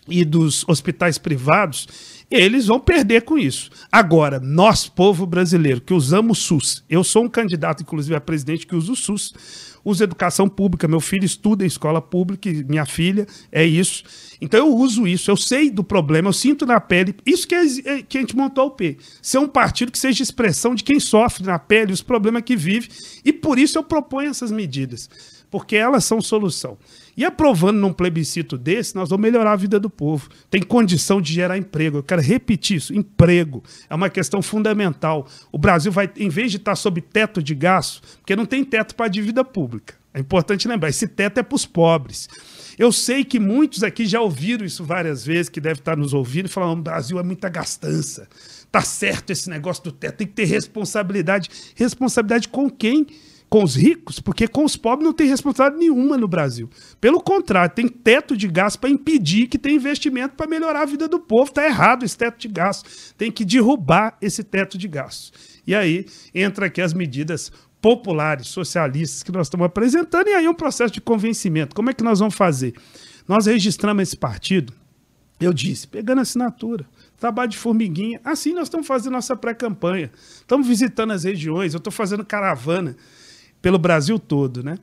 e 0.08 0.26
dos 0.26 0.68
hospitais 0.68 1.18
privados, 1.18 1.88
eles 2.30 2.68
vão 2.68 2.80
perder 2.80 3.22
com 3.22 3.38
isso. 3.38 3.70
Agora, 3.92 4.40
nós, 4.40 4.88
povo 4.88 5.26
brasileiro, 5.26 5.82
que 5.82 5.94
usamos 5.94 6.40
o 6.40 6.42
SUS, 6.42 6.84
eu 6.90 7.04
sou 7.04 7.24
um 7.24 7.30
candidato, 7.30 7.84
inclusive, 7.84 8.16
a 8.16 8.22
presidente 8.22 8.68
que 8.68 8.76
usa 8.76 8.92
o 8.92 8.96
SUS, 8.96 9.34
uso 9.84 10.04
educação 10.04 10.48
pública, 10.48 10.88
meu 10.88 11.00
filho 11.00 11.26
estuda 11.26 11.64
em 11.64 11.68
escola 11.68 12.02
pública, 12.02 12.50
minha 12.68 12.86
filha, 12.86 13.28
é 13.52 13.66
isso. 13.66 14.04
Então 14.40 14.60
eu 14.68 14.76
uso 14.76 15.08
isso, 15.08 15.30
eu 15.30 15.38
sei 15.38 15.70
do 15.70 15.84
problema, 15.84 16.30
eu 16.30 16.34
sinto 16.34 16.66
na 16.66 16.80
pele. 16.80 17.16
Isso 17.26 17.48
que, 17.48 17.56
é, 17.56 17.66
é 17.86 18.02
que 18.02 18.18
a 18.18 18.22
gente 18.22 18.36
montou 18.36 18.68
o 18.68 18.72
P. 18.72 18.98
Ser 19.22 19.38
um 19.38 19.48
partido 19.48 19.92
que 19.92 20.00
seja 20.00 20.24
expressão 20.24 20.74
de 20.76 20.84
quem 20.84 21.00
sofre 21.00 21.46
na 21.46 21.60
pele, 21.60 21.94
os 21.94 22.02
problemas 22.02 22.44
que 22.44 22.56
vive. 22.56 22.90
E 23.24 23.34
por 23.34 23.60
isso 23.60 23.78
eu 23.78 23.84
proponho 23.84 24.30
essas 24.30 24.52
medidas, 24.52 25.10
porque 25.50 25.76
elas 25.76 26.06
são 26.06 26.22
solução. 26.22 26.78
E 27.16 27.24
aprovando 27.24 27.78
num 27.78 27.94
plebiscito 27.94 28.58
desse, 28.58 28.96
nós 28.96 29.10
vamos 29.10 29.24
melhorar 29.24 29.54
a 29.54 29.56
vida 29.56 29.80
do 29.80 29.90
povo. 29.90 30.30
Tem 30.50 30.62
condição 30.62 31.22
de 31.22 31.32
gerar 31.32 31.58
emprego. 31.58 31.98
Eu 31.98 32.04
quero 32.04 32.22
repetir 32.22 32.78
isso: 32.78 32.94
emprego 32.94 33.64
é 33.90 33.96
uma 33.96 34.10
questão 34.10 34.42
fundamental. 34.42 35.28
O 35.52 35.58
Brasil 35.58 35.92
vai, 35.92 36.12
em 36.18 36.30
vez 36.30 36.52
de 36.52 36.58
estar 36.58 36.76
sob 36.76 37.02
teto 37.02 37.42
de 37.42 37.54
gasto, 37.54 38.02
porque 38.18 38.36
não 38.36 38.46
tem 38.46 38.64
teto 38.64 38.96
para 38.96 39.06
a 39.06 39.10
dívida 39.10 39.44
pública. 39.44 39.96
É 40.14 40.20
importante 40.20 40.68
lembrar: 40.68 40.90
esse 40.90 41.08
teto 41.08 41.40
é 41.40 41.44
para 41.44 41.56
os 41.56 41.66
pobres. 41.66 42.28
Eu 42.78 42.92
sei 42.92 43.24
que 43.24 43.40
muitos 43.40 43.84
aqui 43.84 44.06
já 44.06 44.20
ouviram 44.20 44.66
isso 44.66 44.84
várias 44.84 45.24
vezes, 45.24 45.50
que 45.50 45.62
devem 45.62 45.80
estar 45.80 45.96
nos 45.96 46.14
ouvindo 46.14 46.48
e 46.48 46.50
falando: 46.50 46.80
o 46.80 46.84
Brasil 46.84 47.20
é 47.20 47.24
muita 47.24 47.50
gastança. 47.50 48.28
Tá 48.72 48.82
certo 48.82 49.30
esse 49.30 49.50
negócio 49.50 49.84
do 49.84 49.92
teto, 49.92 50.18
tem 50.18 50.28
que 50.28 50.34
ter 50.34 50.46
responsabilidade. 50.46 51.50
Responsabilidade 51.76 52.48
com 52.48 52.70
quem? 52.70 53.06
Com 53.54 53.64
os 53.64 53.76
ricos, 53.76 54.20
porque 54.20 54.48
com 54.48 54.66
os 54.66 54.76
pobres 54.76 55.06
não 55.06 55.14
tem 55.14 55.28
responsabilidade 55.28 55.80
nenhuma 55.80 56.18
no 56.18 56.28
Brasil. 56.28 56.68
Pelo 57.00 57.22
contrário, 57.22 57.72
tem 57.72 57.88
teto 57.88 58.36
de 58.36 58.48
gasto 58.48 58.80
para 58.80 58.90
impedir 58.90 59.46
que 59.46 59.60
tenha 59.60 59.76
investimento 59.76 60.34
para 60.36 60.48
melhorar 60.48 60.82
a 60.82 60.86
vida 60.86 61.08
do 61.08 61.20
povo. 61.20 61.50
Está 61.50 61.64
errado 61.64 62.04
esse 62.04 62.18
teto 62.18 62.40
de 62.40 62.48
gasto. 62.48 62.90
Tem 63.16 63.32
que 63.32 63.46
derrubar 63.46 64.18
esse 64.20 64.44
teto 64.44 64.76
de 64.76 64.88
gasto. 64.88 65.38
E 65.68 65.76
aí 65.76 66.08
entra 66.34 66.66
aqui 66.66 66.82
as 66.82 66.96
medidas 66.96 67.52
populares, 67.80 68.48
socialistas 68.48 69.22
que 69.22 69.32
nós 69.32 69.46
estamos 69.46 69.68
apresentando, 69.68 70.30
e 70.30 70.34
aí 70.34 70.48
um 70.48 70.56
processo 70.56 70.92
de 70.92 71.00
convencimento. 71.00 71.76
Como 71.76 71.92
é 71.92 71.94
que 71.94 72.04
nós 72.04 72.18
vamos 72.18 72.34
fazer? 72.34 72.74
Nós 73.28 73.46
registramos 73.46 74.02
esse 74.02 74.18
partido, 74.18 74.74
eu 75.40 75.54
disse, 75.54 75.88
pegando 75.88 76.22
assinatura 76.22 76.88
trabalho 77.20 77.52
de 77.52 77.58
formiguinha. 77.58 78.20
Assim 78.26 78.54
nós 78.54 78.64
estamos 78.64 78.86
fazendo 78.86 79.14
nossa 79.14 79.34
pré-campanha. 79.34 80.12
Estamos 80.42 80.68
visitando 80.68 81.12
as 81.12 81.24
regiões, 81.24 81.74
eu 81.74 81.78
estou 81.78 81.94
fazendo 81.94 82.26
caravana 82.26 82.98
pelo 83.64 83.80
Brasil 83.80 84.20
todo, 84.20 84.62
né? 84.62 84.78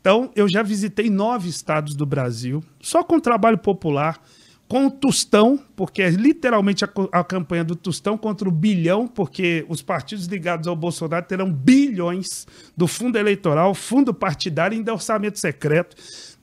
Então, 0.00 0.30
eu 0.34 0.48
já 0.48 0.62
visitei 0.62 1.10
nove 1.10 1.48
estados 1.48 1.94
do 1.94 2.06
Brasil, 2.06 2.64
só 2.80 3.04
com 3.04 3.20
trabalho 3.20 3.58
popular, 3.58 4.20
com 4.66 4.86
o 4.86 4.90
Tostão, 4.90 5.60
porque 5.76 6.02
é 6.02 6.08
literalmente 6.08 6.84
a, 6.84 6.88
a, 7.12 7.22
campanha 7.22 7.62
do 7.62 7.76
Tostão 7.76 8.16
contra 8.16 8.48
o 8.48 8.52
bilhão, 8.52 9.06
porque 9.06 9.64
os 9.68 9.82
partidos 9.82 10.24
ligados 10.24 10.66
ao 10.66 10.74
Bolsonaro 10.74 11.24
terão 11.26 11.52
bilhões 11.52 12.46
do 12.74 12.86
fundo 12.86 13.18
eleitoral, 13.18 13.74
fundo 13.74 14.14
partidário 14.14 14.74
e 14.74 14.78
ainda 14.78 14.92
orçamento 14.92 15.38
secreto. 15.38 15.94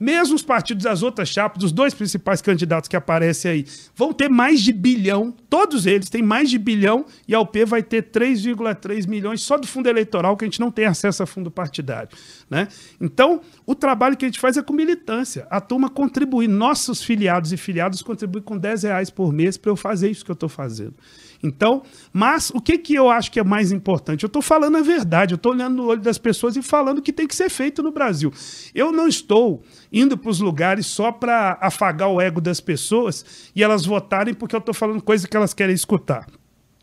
Mesmo 0.02 0.34
os 0.34 0.42
partidos 0.42 0.86
das 0.86 1.04
outras 1.04 1.30
chapas, 1.30 1.64
os 1.64 1.72
dois 1.72 1.94
principais 1.94 2.42
candidatos 2.42 2.88
que 2.88 2.96
aparecem 2.96 3.52
aí, 3.52 3.66
vão 3.96 4.12
ter 4.12 4.30
mais 4.30 4.60
de 4.60 4.74
bilhão, 4.74 5.32
todos 5.48 5.86
eles 5.86 6.10
têm 6.10 6.24
mais 6.24 6.50
de 6.50 6.58
bilhão, 6.58 7.06
e 7.28 7.36
a 7.36 7.40
UP 7.40 7.64
vai 7.66 7.84
ter 7.84 8.10
3,3 8.10 9.08
milhões 9.08 9.44
só 9.44 9.60
do 9.60 9.68
fundo 9.68 9.88
eleitoral, 9.88 10.36
que 10.36 10.44
a 10.44 10.48
gente 10.48 10.60
não 10.60 10.72
tem 10.72 10.86
acesso 10.86 11.22
a 11.22 11.28
fundo 11.28 11.52
partidário. 11.52 12.10
Né? 12.50 12.68
Então, 13.00 13.42
o 13.64 13.76
trabalho 13.76 14.18
que 14.18 14.26
a 14.26 14.28
gente 14.28 14.40
faz 14.40 14.58
é 14.58 14.64
com 14.64 14.74
militância. 14.74 15.46
A 15.52 15.62
turma 15.62 15.88
contribui, 15.88 16.48
nossos 16.48 17.04
filiados 17.04 17.54
e 17.54 17.58
filiados 17.58 18.02
contribuem 18.02 18.44
com 18.44 18.58
10 18.58 18.82
reais 18.82 19.12
por 19.12 19.32
mês 19.32 19.56
para 19.56 19.70
eu 19.70 19.76
fazer 19.76 20.10
isso 20.10 20.26
que 20.26 20.32
eu 20.32 20.34
estou 20.34 20.50
fazendo. 20.50 20.96
Então, 21.44 21.82
mas 22.14 22.52
o 22.52 22.62
que, 22.62 22.78
que 22.78 22.94
eu 22.94 23.10
acho 23.10 23.32
que 23.32 23.40
é 23.40 23.44
mais 23.44 23.72
importante? 23.72 24.24
Eu 24.24 24.28
estou 24.28 24.42
falando 24.42 24.78
a 24.78 24.82
verdade, 24.82 25.34
eu 25.34 25.38
estou 25.38 25.54
olhando 25.54 25.76
no 25.76 25.86
olho 25.88 26.02
das 26.02 26.18
pessoas 26.18 26.56
e 26.56 26.62
falando 26.62 27.00
o 27.00 27.02
que 27.02 27.12
tem 27.12 27.28
que 27.28 27.36
ser 27.36 27.50
feito 27.50 27.82
no 27.82 27.92
Brasil. 27.92 28.32
Eu 28.76 28.92
não 28.92 29.08
estou 29.08 29.64
indo 29.92 30.18
para 30.18 30.30
os 30.30 30.40
lugares 30.40 30.86
só 30.86 31.12
para 31.12 31.58
afagar 31.60 32.10
o 32.10 32.22
ego 32.22 32.40
das 32.40 32.60
pessoas 32.60 33.52
e 33.56 33.64
elas 33.64 33.86
votarem 33.86 34.34
porque 34.34 34.56
eu 34.56 34.60
estou 34.60 34.74
falando 34.74 35.02
coisa 35.02 35.28
que 35.28 35.36
elas 35.36 35.54
querem 35.54 35.74
escutar. 35.74 36.28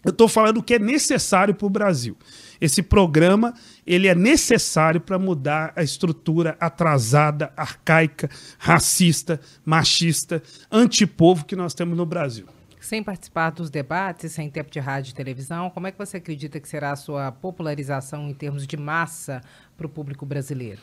Eu 0.04 0.10
estou 0.10 0.28
falando 0.28 0.58
o 0.58 0.62
que 0.62 0.74
é 0.74 0.78
necessário 0.78 1.54
para 1.54 1.66
o 1.66 1.70
Brasil. 1.70 2.16
Esse 2.60 2.82
programa 2.82 3.54
ele 3.86 4.06
é 4.08 4.14
necessário 4.14 5.00
para 5.00 5.18
mudar 5.18 5.72
a 5.76 5.82
estrutura 5.82 6.56
atrasada, 6.60 7.52
arcaica, 7.56 8.28
racista, 8.58 9.40
machista, 9.64 10.42
antipovo 10.70 11.44
que 11.44 11.56
nós 11.56 11.74
temos 11.74 11.96
no 11.96 12.06
Brasil. 12.06 12.46
Sem 12.80 13.02
participar 13.02 13.50
dos 13.50 13.70
debates, 13.70 14.32
sem 14.32 14.50
tempo 14.50 14.70
de 14.70 14.78
rádio 14.78 15.10
e 15.10 15.14
televisão, 15.14 15.70
como 15.70 15.86
é 15.86 15.92
que 15.92 15.98
você 15.98 16.18
acredita 16.18 16.60
que 16.60 16.68
será 16.68 16.92
a 16.92 16.96
sua 16.96 17.32
popularização 17.32 18.28
em 18.28 18.34
termos 18.34 18.66
de 18.66 18.76
massa 18.76 19.40
para 19.76 19.86
o 19.86 19.90
público 19.90 20.24
brasileiro? 20.24 20.80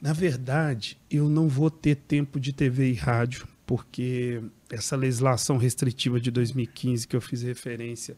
Na 0.00 0.12
verdade, 0.12 0.98
eu 1.10 1.28
não 1.28 1.48
vou 1.48 1.70
ter 1.70 1.94
tempo 1.94 2.40
de 2.40 2.52
TV 2.52 2.90
e 2.90 2.94
rádio, 2.94 3.46
porque 3.66 4.42
essa 4.70 4.96
legislação 4.96 5.56
restritiva 5.56 6.20
de 6.20 6.30
2015 6.30 7.06
que 7.06 7.14
eu 7.14 7.20
fiz 7.20 7.42
referência, 7.42 8.16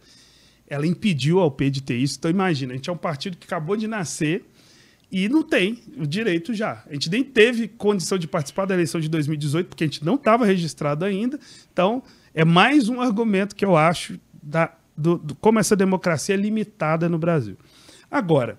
ela 0.67 0.87
impediu 0.87 1.41
ao 1.41 1.51
P 1.51 1.71
de 1.71 1.83
ter 1.83 1.97
isso. 1.97 2.17
Então, 2.19 2.31
imagina, 2.31 2.73
a 2.73 2.77
gente 2.77 2.89
é 2.89 2.93
um 2.93 2.97
partido 2.97 3.37
que 3.37 3.47
acabou 3.47 3.77
de 3.77 3.87
nascer 3.87 4.45
e 5.11 5.29
não 5.29 5.43
tem 5.43 5.83
o 5.99 6.07
direito 6.07 6.55
já. 6.55 6.83
A 6.89 6.93
gente 6.95 7.11
nem 7.11 7.23
teve 7.23 7.69
condição 7.69 8.17
de 8.17 8.27
participar 8.27 8.65
da 8.65 8.75
eleição 8.75 9.01
de 9.01 9.09
2018, 9.09 9.69
porque 9.69 9.85
a 9.85 9.87
gente 9.87 10.05
não 10.05 10.15
estava 10.15 10.47
registrado 10.47 11.05
ainda. 11.05 11.39
Então, 11.71 12.03
é 12.35 12.45
mais 12.45 12.89
um 12.89 13.01
argumento 13.01 13.55
que 13.55 13.65
eu 13.65 13.77
acho 13.77 14.19
da, 14.43 14.73
do, 14.97 15.19
do, 15.19 15.35
como 15.37 15.59
essa 15.59 15.77
democracia 15.77 16.35
é 16.35 16.39
limitada 16.39 17.09
no 17.09 17.19
Brasil. 17.19 17.57
Agora, 18.11 18.59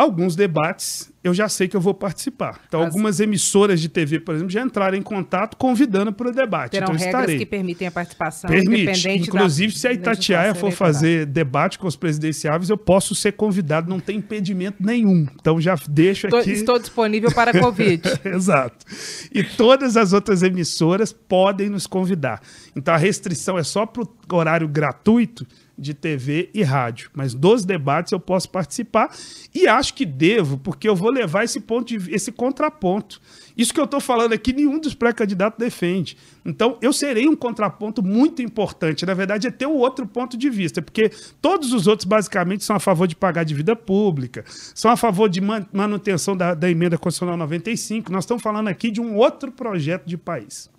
alguns 0.00 0.34
debates 0.34 1.10
eu 1.22 1.34
já 1.34 1.48
sei 1.50 1.68
que 1.68 1.76
eu 1.76 1.80
vou 1.80 1.92
participar. 1.92 2.60
Então, 2.66 2.80
As... 2.80 2.86
algumas 2.86 3.20
emissoras 3.20 3.78
de 3.80 3.90
TV, 3.90 4.20
por 4.20 4.34
exemplo, 4.34 4.50
já 4.50 4.62
entraram 4.62 4.96
em 4.96 5.02
contato 5.02 5.54
convidando 5.56 6.12
para 6.12 6.28
o 6.28 6.32
debate. 6.32 6.72
Terão 6.72 6.86
então, 6.86 6.96
regras 6.96 7.14
estarei. 7.14 7.38
que 7.38 7.46
permitem 7.46 7.88
a 7.88 7.90
participação 7.90 8.48
Permite. 8.48 9.08
Inclusive, 9.10 9.72
se 9.76 9.86
a 9.86 9.92
Itatiaia 9.92 10.54
for 10.54 10.70
fazer 10.70 11.26
debate 11.26 11.78
com 11.78 11.86
os 11.86 11.94
presidenciáveis, 11.94 12.70
eu 12.70 12.78
posso 12.78 13.14
ser 13.14 13.32
convidado, 13.32 13.90
não 13.90 14.00
tem 14.00 14.16
impedimento 14.16 14.82
nenhum. 14.82 15.26
Então, 15.38 15.60
já 15.60 15.76
deixo 15.88 16.26
aqui... 16.26 16.52
Estou 16.52 16.78
disponível 16.78 17.30
para 17.32 17.58
Covid. 17.58 18.02
Exato. 18.24 18.86
E 19.30 19.44
todas 19.44 19.98
as 19.98 20.14
outras 20.14 20.42
emissoras 20.42 21.12
podem 21.12 21.68
nos 21.68 21.86
convidar. 21.86 22.40
Então, 22.74 22.94
a 22.94 22.96
restrição 22.96 23.58
é 23.58 23.62
só 23.62 23.84
para 23.84 24.02
o 24.02 24.36
horário 24.36 24.66
gratuito, 24.66 25.46
de 25.80 25.94
TV 25.94 26.50
e 26.52 26.62
rádio. 26.62 27.10
Mas 27.14 27.34
dos 27.34 27.64
debates 27.64 28.12
eu 28.12 28.20
posso 28.20 28.50
participar 28.50 29.10
e 29.54 29.66
acho 29.66 29.94
que 29.94 30.04
devo, 30.04 30.58
porque 30.58 30.88
eu 30.88 30.94
vou 30.94 31.10
levar 31.10 31.44
esse 31.44 31.60
ponto 31.60 31.96
de, 31.96 32.14
esse 32.14 32.30
contraponto. 32.30 33.20
Isso 33.56 33.74
que 33.74 33.80
eu 33.80 33.84
estou 33.84 34.00
falando 34.00 34.32
aqui, 34.32 34.52
nenhum 34.52 34.78
dos 34.78 34.94
pré-candidatos 34.94 35.58
defende. 35.58 36.16
Então, 36.44 36.78
eu 36.80 36.92
serei 36.92 37.28
um 37.28 37.36
contraponto 37.36 38.02
muito 38.02 38.40
importante. 38.40 39.04
Na 39.04 39.14
verdade, 39.14 39.46
é 39.46 39.50
ter 39.50 39.66
um 39.66 39.76
outro 39.76 40.06
ponto 40.06 40.36
de 40.36 40.48
vista, 40.48 40.80
porque 40.80 41.10
todos 41.42 41.72
os 41.72 41.86
outros, 41.86 42.06
basicamente, 42.06 42.64
são 42.64 42.76
a 42.76 42.80
favor 42.80 43.06
de 43.06 43.16
pagar 43.16 43.44
dívida 43.44 43.76
pública, 43.76 44.44
são 44.48 44.90
a 44.90 44.96
favor 44.96 45.28
de 45.28 45.40
manutenção 45.40 46.36
da, 46.36 46.54
da 46.54 46.70
emenda 46.70 46.96
constitucional 46.96 47.36
95. 47.36 48.10
Nós 48.10 48.24
estamos 48.24 48.42
falando 48.42 48.68
aqui 48.68 48.90
de 48.90 49.00
um 49.00 49.16
outro 49.16 49.52
projeto 49.52 50.06
de 50.06 50.16
país. 50.16 50.70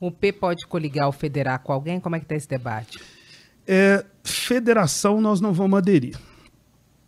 O 0.00 0.10
P 0.10 0.32
pode 0.32 0.66
coligar 0.66 1.06
ou 1.06 1.12
federar 1.12 1.60
com 1.60 1.72
alguém? 1.72 2.00
Como 2.00 2.16
é 2.16 2.18
que 2.18 2.24
está 2.24 2.34
esse 2.34 2.48
debate? 2.48 2.98
É, 3.72 4.04
federação 4.24 5.20
nós 5.20 5.40
não 5.40 5.52
vamos 5.52 5.78
aderir. 5.78 6.18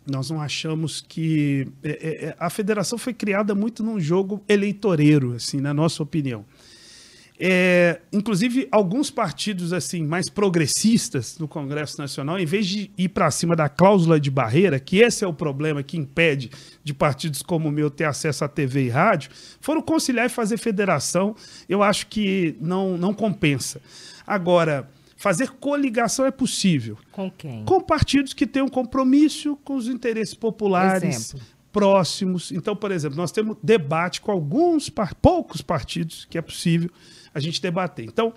Nós 0.09 0.29
não 0.29 0.39
achamos 0.39 1.01
que. 1.01 1.67
É, 1.83 1.89
é, 1.89 2.25
é, 2.27 2.35
a 2.39 2.49
federação 2.49 2.97
foi 2.97 3.13
criada 3.13 3.53
muito 3.53 3.83
num 3.83 3.99
jogo 3.99 4.41
eleitoreiro, 4.47 5.33
assim, 5.33 5.59
na 5.59 5.73
nossa 5.73 6.01
opinião. 6.01 6.45
É, 7.37 7.99
inclusive, 8.13 8.69
alguns 8.71 9.11
partidos 9.11 9.73
assim 9.73 10.05
mais 10.05 10.29
progressistas 10.29 11.37
no 11.37 11.49
Congresso 11.49 11.97
Nacional, 11.97 12.39
em 12.39 12.45
vez 12.45 12.65
de 12.65 12.89
ir 12.97 13.09
para 13.09 13.29
cima 13.29 13.57
da 13.57 13.67
cláusula 13.67 14.17
de 14.17 14.31
barreira, 14.31 14.79
que 14.79 14.99
esse 14.99 15.25
é 15.25 15.27
o 15.27 15.33
problema 15.33 15.83
que 15.83 15.97
impede 15.97 16.49
de 16.81 16.93
partidos 16.93 17.41
como 17.41 17.67
o 17.67 17.71
meu 17.71 17.89
ter 17.89 18.05
acesso 18.05 18.45
à 18.45 18.47
TV 18.47 18.85
e 18.85 18.89
rádio, 18.89 19.31
foram 19.59 19.81
conciliar 19.81 20.27
e 20.27 20.29
fazer 20.29 20.55
federação. 20.55 21.35
Eu 21.67 21.83
acho 21.83 22.07
que 22.07 22.55
não, 22.61 22.97
não 22.97 23.13
compensa. 23.13 23.81
Agora, 24.25 24.89
Fazer 25.23 25.51
coligação 25.51 26.25
é 26.25 26.31
possível. 26.31 26.97
Com 27.09 27.31
quem? 27.31 27.63
Com 27.63 27.79
partidos 27.79 28.33
que 28.33 28.45
têm 28.45 28.61
um 28.61 28.67
compromisso 28.67 29.55
com 29.63 29.77
os 29.77 29.87
interesses 29.87 30.33
populares. 30.33 31.31
Exemplo. 31.31 31.47
Próximos. 31.71 32.51
Então, 32.51 32.75
por 32.75 32.91
exemplo, 32.91 33.15
nós 33.15 33.31
temos 33.31 33.55
debate 33.63 34.19
com 34.19 34.33
alguns, 34.33 34.91
poucos 35.21 35.61
partidos 35.61 36.25
que 36.29 36.37
é 36.37 36.41
possível 36.41 36.89
a 37.33 37.39
gente 37.39 37.61
debater. 37.61 38.03
Então, 38.03 38.33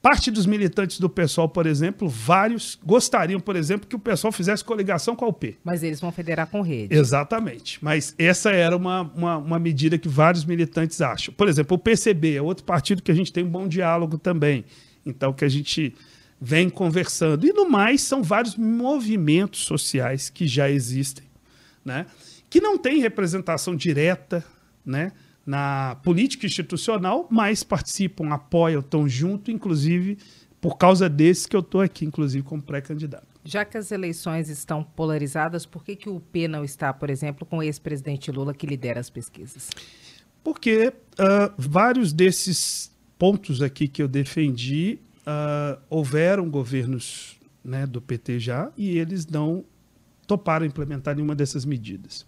parte 0.00 0.30
dos 0.30 0.46
militantes 0.46 0.98
do 0.98 1.10
PSOL, 1.10 1.50
por 1.50 1.66
exemplo, 1.66 2.08
vários 2.08 2.78
gostariam, 2.82 3.38
por 3.38 3.54
exemplo, 3.54 3.86
que 3.86 3.94
o 3.94 3.98
PSOL 3.98 4.32
fizesse 4.32 4.64
coligação 4.64 5.14
com 5.14 5.26
a 5.26 5.28
UP. 5.28 5.58
Mas 5.62 5.82
eles 5.82 6.00
vão 6.00 6.10
federar 6.10 6.46
com 6.46 6.62
rede. 6.62 6.96
Exatamente. 6.96 7.78
Mas 7.84 8.14
essa 8.18 8.50
era 8.50 8.74
uma, 8.74 9.02
uma, 9.14 9.36
uma, 9.36 9.58
medida 9.58 9.98
que 9.98 10.08
vários 10.08 10.46
militantes 10.46 11.02
acham. 11.02 11.34
Por 11.34 11.46
exemplo, 11.46 11.74
o 11.74 11.78
PCB 11.78 12.36
é 12.36 12.40
outro 12.40 12.64
partido 12.64 13.02
que 13.02 13.10
a 13.10 13.14
gente 13.14 13.30
tem 13.30 13.44
um 13.44 13.50
bom 13.50 13.68
diálogo 13.68 14.16
também. 14.16 14.64
Então, 15.04 15.30
que 15.34 15.44
a 15.44 15.48
gente 15.48 15.94
vem 16.44 16.68
conversando. 16.68 17.46
E 17.46 17.52
no 17.52 17.70
mais, 17.70 18.00
são 18.00 18.20
vários 18.20 18.56
movimentos 18.56 19.60
sociais 19.60 20.28
que 20.28 20.44
já 20.44 20.68
existem, 20.68 21.24
né? 21.84 22.06
que 22.50 22.60
não 22.60 22.76
têm 22.76 23.00
representação 23.00 23.76
direta 23.76 24.44
né? 24.84 25.12
na 25.46 25.96
política 26.02 26.44
institucional, 26.44 27.28
mas 27.30 27.62
participam, 27.62 28.32
apoiam, 28.32 28.80
estão 28.80 29.08
junto, 29.08 29.52
inclusive 29.52 30.18
por 30.60 30.76
causa 30.76 31.08
desses 31.08 31.46
que 31.46 31.56
eu 31.56 31.60
estou 31.60 31.80
aqui, 31.80 32.04
inclusive, 32.04 32.44
como 32.44 32.62
pré-candidato. 32.62 33.26
Já 33.44 33.64
que 33.64 33.76
as 33.76 33.90
eleições 33.90 34.48
estão 34.48 34.84
polarizadas, 34.84 35.66
por 35.66 35.82
que, 35.82 35.96
que 35.96 36.08
o 36.08 36.20
P 36.20 36.46
não 36.46 36.64
está, 36.64 36.92
por 36.92 37.10
exemplo, 37.10 37.44
com 37.44 37.58
o 37.58 37.62
ex-presidente 37.64 38.30
Lula 38.30 38.54
que 38.54 38.64
lidera 38.64 39.00
as 39.00 39.10
pesquisas? 39.10 39.68
Porque 40.44 40.92
uh, 41.14 41.52
vários 41.58 42.12
desses 42.12 42.92
pontos 43.18 43.60
aqui 43.60 43.88
que 43.88 44.00
eu 44.00 44.06
defendi 44.06 45.00
uh, 45.26 45.80
houveram 45.88 46.48
governos 46.48 47.40
né, 47.64 47.86
do 47.86 48.00
PT 48.00 48.38
já 48.38 48.72
e 48.76 48.98
eles 48.98 49.26
não 49.26 49.64
toparam 50.26 50.64
implementar 50.66 51.14
nenhuma 51.14 51.34
dessas 51.34 51.64
medidas. 51.64 52.26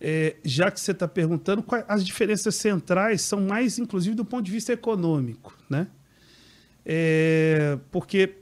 É, 0.00 0.36
já 0.44 0.70
que 0.70 0.78
você 0.78 0.92
está 0.92 1.08
perguntando, 1.08 1.64
as 1.88 2.04
diferenças 2.04 2.54
centrais 2.56 3.22
são 3.22 3.40
mais, 3.40 3.78
inclusive, 3.78 4.14
do 4.14 4.24
ponto 4.24 4.44
de 4.44 4.52
vista 4.52 4.72
econômico, 4.72 5.56
né? 5.70 5.88
É, 6.84 7.78
porque 7.90 8.36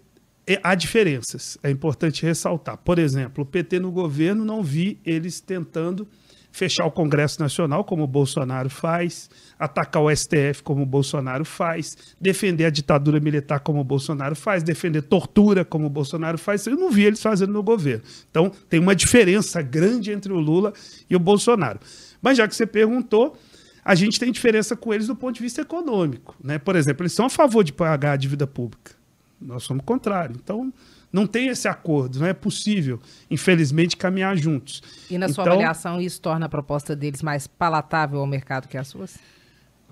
é, 0.47 0.61
há 0.63 0.75
diferenças, 0.75 1.57
é 1.63 1.71
importante 1.71 2.25
ressaltar. 2.25 2.77
Por 2.79 2.99
exemplo, 2.99 3.45
o 3.45 3.47
PT 3.47 3.79
no 3.79 3.93
governo 3.93 4.45
não 4.45 4.63
vi 4.63 5.01
eles 5.05 5.41
tentando 5.41 6.09
fechar 6.55 6.87
o 6.87 6.91
Congresso 6.91 7.41
Nacional, 7.41 7.83
como 7.83 8.05
o 8.05 8.07
Bolsonaro 8.07 8.71
faz, 8.71 9.29
atacar 9.59 10.01
o 10.01 10.09
STF, 10.15 10.63
como 10.63 10.85
o 10.85 10.87
Bolsonaro 10.87 11.45
faz, 11.45 11.97
defender 12.21 12.65
a 12.65 12.71
ditadura 12.71 13.19
militar, 13.19 13.59
como 13.59 13.81
o 13.81 13.85
Bolsonaro 13.85 14.37
faz, 14.37 14.63
defender 14.63 15.03
tortura, 15.03 15.65
como 15.65 15.87
o 15.87 15.91
Bolsonaro 15.91 16.39
faz. 16.39 16.65
Eu 16.65 16.77
não 16.77 16.93
vi 16.93 17.03
eles 17.03 17.21
fazendo 17.21 17.53
no 17.53 17.61
governo. 17.61 18.05
Então, 18.31 18.53
tem 18.69 18.79
uma 18.79 18.95
diferença 18.95 19.61
grande 19.61 20.13
entre 20.13 20.33
o 20.33 20.39
Lula 20.39 20.73
e 21.11 21.17
o 21.17 21.19
Bolsonaro. 21.19 21.81
Mas 22.23 22.39
já 22.39 22.47
que 22.47 22.55
você 22.55 22.65
perguntou, 22.65 23.37
a 23.85 23.97
gente 23.97 24.21
tem 24.21 24.31
diferença 24.31 24.77
com 24.77 24.95
eles 24.95 25.09
do 25.09 25.17
ponto 25.17 25.35
de 25.35 25.43
vista 25.43 25.61
econômico. 25.61 26.37
Né? 26.41 26.61
Por 26.61 26.77
exemplo, 26.77 27.03
eles 27.03 27.15
são 27.15 27.27
a 27.27 27.31
favor 27.31 27.65
de 27.65 27.73
pagar 27.73 28.13
a 28.13 28.17
dívida 28.17 28.47
pública. 28.47 28.93
Nós 29.41 29.65
somos 29.65 29.85
contrário. 29.85 30.37
Então, 30.41 30.73
não 31.15 31.29
tem 31.29 31.47
esse 31.47 31.69
acordo, 31.69 32.19
não 32.19 32.27
é 32.27 32.33
possível, 32.33 32.99
infelizmente, 33.31 33.97
caminhar 33.97 34.37
juntos. 34.37 34.83
E 35.09 35.17
na 35.17 35.29
sua 35.29 35.43
então, 35.43 35.53
avaliação, 35.53 36.01
isso 36.01 36.21
torna 36.21 36.47
a 36.47 36.49
proposta 36.49 36.97
deles 36.97 37.23
mais 37.23 37.47
palatável 37.47 38.19
ao 38.19 38.27
mercado 38.27 38.67
que 38.67 38.77
as 38.77 38.89
suas? 38.89 39.17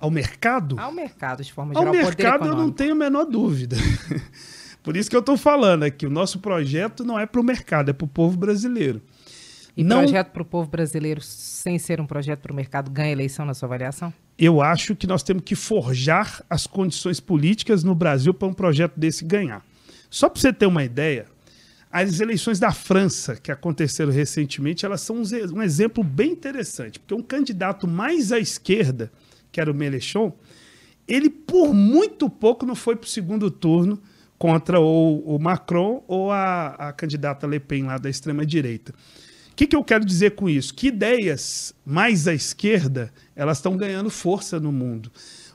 Ao 0.00 0.10
mercado? 0.10 0.80
Ao 0.80 0.90
mercado, 0.90 1.44
de 1.44 1.52
forma 1.52 1.74
geral. 1.74 1.86
Ao 1.86 1.92
mercado, 1.92 2.48
eu 2.48 2.56
não 2.56 2.72
tenho 2.72 2.90
a 2.90 2.96
menor 2.96 3.24
dúvida. 3.24 3.76
Por 4.82 4.96
isso 4.96 5.08
que 5.08 5.14
eu 5.14 5.20
estou 5.20 5.36
falando 5.36 5.84
aqui, 5.84 6.04
o 6.04 6.10
nosso 6.10 6.40
projeto 6.40 7.04
não 7.04 7.16
é 7.16 7.24
para 7.24 7.40
o 7.40 7.44
mercado, 7.44 7.90
é 7.90 7.92
para 7.92 8.04
o 8.04 8.08
povo 8.08 8.36
brasileiro. 8.36 9.00
E 9.76 9.84
não, 9.84 9.98
projeto 9.98 10.32
para 10.32 10.42
o 10.42 10.44
povo 10.44 10.68
brasileiro, 10.68 11.20
sem 11.20 11.78
ser 11.78 12.00
um 12.00 12.06
projeto 12.06 12.40
para 12.40 12.52
o 12.52 12.56
mercado, 12.56 12.90
ganha 12.90 13.12
eleição 13.12 13.46
na 13.46 13.54
sua 13.54 13.68
avaliação? 13.68 14.12
Eu 14.36 14.60
acho 14.60 14.96
que 14.96 15.06
nós 15.06 15.22
temos 15.22 15.44
que 15.44 15.54
forjar 15.54 16.42
as 16.50 16.66
condições 16.66 17.20
políticas 17.20 17.84
no 17.84 17.94
Brasil 17.94 18.34
para 18.34 18.48
um 18.48 18.52
projeto 18.52 18.98
desse 18.98 19.24
ganhar. 19.24 19.62
Só 20.12 20.28
para 20.28 20.42
você 20.42 20.52
ter 20.52 20.66
uma 20.66 20.84
ideia, 20.84 21.24
as 21.90 22.20
eleições 22.20 22.60
da 22.60 22.70
França, 22.70 23.34
que 23.34 23.50
aconteceram 23.50 24.12
recentemente, 24.12 24.84
elas 24.84 25.00
são 25.00 25.22
um 25.54 25.62
exemplo 25.62 26.04
bem 26.04 26.32
interessante, 26.32 27.00
porque 27.00 27.14
um 27.14 27.22
candidato 27.22 27.88
mais 27.88 28.30
à 28.30 28.38
esquerda, 28.38 29.10
que 29.50 29.58
era 29.58 29.72
o 29.72 29.74
Mélenchon, 29.74 30.30
ele 31.08 31.30
por 31.30 31.72
muito 31.72 32.28
pouco 32.28 32.66
não 32.66 32.74
foi 32.74 32.94
para 32.94 33.06
o 33.06 33.08
segundo 33.08 33.50
turno 33.50 34.02
contra 34.36 34.78
o, 34.78 35.36
o 35.36 35.38
Macron 35.38 36.04
ou 36.06 36.30
a, 36.30 36.74
a, 36.74 36.92
candidata 36.92 37.46
Le 37.46 37.58
Pen 37.58 37.84
lá 37.84 37.96
da 37.96 38.10
extrema-direita. 38.10 38.92
O 39.50 39.54
que, 39.56 39.66
que 39.66 39.74
eu 39.74 39.82
quero 39.82 40.04
dizer 40.04 40.32
com 40.32 40.46
isso? 40.46 40.74
Que 40.74 40.88
ideias 40.88 41.74
mais 41.86 42.28
à 42.28 42.34
esquerda 42.34 43.10
elas 43.34 43.56
estão 43.56 43.78
ganhando 43.78 44.10
força 44.10 44.60
no 44.60 44.70
mundo. 44.70 45.10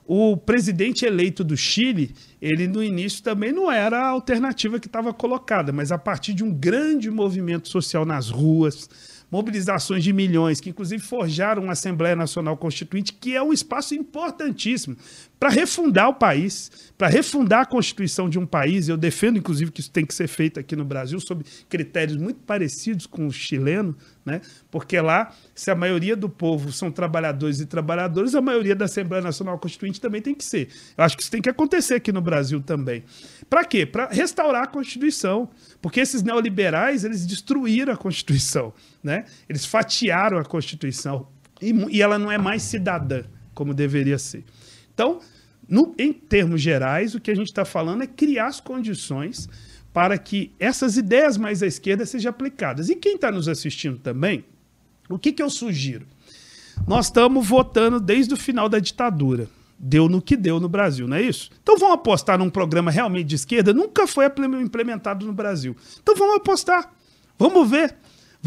O 0.10 0.38
presidente 0.38 1.06
eleito 1.06 1.44
do 1.44 1.58
Chile, 1.58 2.16
ele 2.42 2.66
no 2.66 2.82
início 2.82 3.22
também 3.22 3.52
não 3.52 3.70
era 3.70 4.00
a 4.00 4.08
alternativa 4.08 4.80
que 4.80 4.88
estava 4.88 5.14
colocada, 5.14 5.74
mas 5.74 5.92
a 5.92 5.98
partir 5.98 6.34
de 6.34 6.46
um 6.46 6.54
grande 6.54 7.12
movimento 7.12 7.68
social 7.68 8.06
nas 8.06 8.30
ruas, 8.30 8.90
mobilizações 9.30 10.06
de 10.06 10.14
milhões, 10.14 10.62
que 10.62 10.70
inclusive 10.70 11.04
forjaram 11.04 11.64
uma 11.64 11.74
Assembleia 11.74 12.16
Nacional 12.16 12.56
Constituinte, 12.56 13.12
que 13.12 13.36
é 13.36 13.44
um 13.44 13.52
espaço 13.52 13.94
importantíssimo 13.96 14.96
para 15.40 15.50
refundar 15.50 16.10
o 16.10 16.14
país, 16.14 16.92
para 16.98 17.08
refundar 17.08 17.62
a 17.62 17.66
Constituição 17.66 18.30
de 18.30 18.40
um 18.40 18.46
país. 18.46 18.90
Eu 18.90 18.98
defendo, 18.98 19.38
inclusive, 19.38 19.72
que 19.72 19.82
isso 19.82 19.92
tem 19.92 20.06
que 20.06 20.14
ser 20.14 20.28
feito 20.28 20.60
aqui 20.60 20.76
no 20.76 20.84
Brasil, 20.84 21.20
sob 21.20 21.46
critérios 21.70 22.18
muito 22.18 22.40
parecidos 22.40 23.06
com 23.06 23.28
o 23.28 23.32
chileno, 23.32 23.96
né? 24.26 24.42
porque 24.72 25.00
lá, 25.00 25.34
se 25.54 25.70
a 25.70 25.76
maioria 25.76 26.16
do 26.16 26.28
povo 26.28 26.72
são 26.72 26.92
trabalhadores 26.92 27.60
e 27.60 27.66
trabalhadoras, 27.66 28.34
a 28.34 28.42
maioria 28.42 28.76
da 28.76 28.86
Assembleia 28.86 29.24
Nacional 29.24 29.58
Constituinte 29.60 30.02
também 30.02 30.22
tem 30.22 30.34
que 30.34 30.44
ser. 30.44 30.70
Eu 30.98 31.04
acho 31.04 31.16
que 31.16 31.22
isso 31.22 31.32
tem 31.32 31.42
que 31.42 31.50
acontecer 31.50 31.96
aqui 31.96 32.12
no 32.12 32.22
Brasil 32.22 32.62
também. 32.62 33.04
Para 33.50 33.64
quê? 33.64 33.86
Para 33.86 34.08
restaurar 34.08 34.64
a 34.64 34.68
Constituição. 34.68 35.50
Porque 35.82 36.00
esses 36.00 36.24
neoliberais, 36.24 37.04
eles 37.04 37.26
destruíram 37.26 37.94
a 37.94 37.98
Constituição. 37.98 38.74
Né? 39.04 39.26
Eles 39.48 39.66
fatiaram 39.66 40.38
a 40.38 40.44
Constituição. 40.44 41.28
E, 41.62 41.72
e 41.90 42.02
ela 42.02 42.20
não 42.20 42.32
é 42.32 42.38
mais 42.38 42.64
cidadã, 42.64 43.24
como 43.54 43.74
deveria 43.74 44.18
ser. 44.18 44.44
Então, 44.98 45.20
no, 45.70 45.94
em 46.00 46.12
termos 46.12 46.60
gerais, 46.60 47.14
o 47.14 47.20
que 47.20 47.30
a 47.30 47.36
gente 47.36 47.50
está 47.50 47.64
falando 47.64 48.02
é 48.02 48.08
criar 48.08 48.48
as 48.48 48.60
condições 48.60 49.48
para 49.94 50.18
que 50.18 50.52
essas 50.60 50.98
ideias 50.98 51.38
mais 51.38 51.62
à 51.62 51.68
esquerda 51.68 52.04
sejam 52.04 52.32
aplicadas. 52.32 52.90
E 52.90 52.96
quem 52.96 53.14
está 53.14 53.32
nos 53.32 53.48
assistindo 53.48 54.00
também, 54.00 54.44
o 55.08 55.20
que, 55.20 55.32
que 55.32 55.44
eu 55.44 55.52
sugiro? 55.52 56.08
Nós 56.88 57.06
estamos 57.06 57.48
votando 57.48 58.00
desde 58.00 58.34
o 58.34 58.38
final 58.38 58.68
da 58.68 58.80
ditadura. 58.80 59.48
Deu 59.78 60.10
no 60.10 60.20
que 60.20 60.36
deu 60.36 60.60
no 60.60 60.68
Brasil, 60.68 61.08
não 61.08 61.18
é 61.18 61.22
isso? 61.22 61.52
Então 61.62 61.78
vamos 61.78 61.94
apostar 61.94 62.40
num 62.40 62.50
programa 62.50 62.90
realmente 62.90 63.28
de 63.28 63.36
esquerda? 63.36 63.76
Nunca 63.76 64.08
foi 64.08 64.26
implementado 64.26 65.28
no 65.28 65.34
Brasil. 65.34 65.76
Então 66.02 66.16
vamos 66.16 66.38
apostar. 66.38 66.92
Vamos 67.38 67.70
ver. 67.70 67.96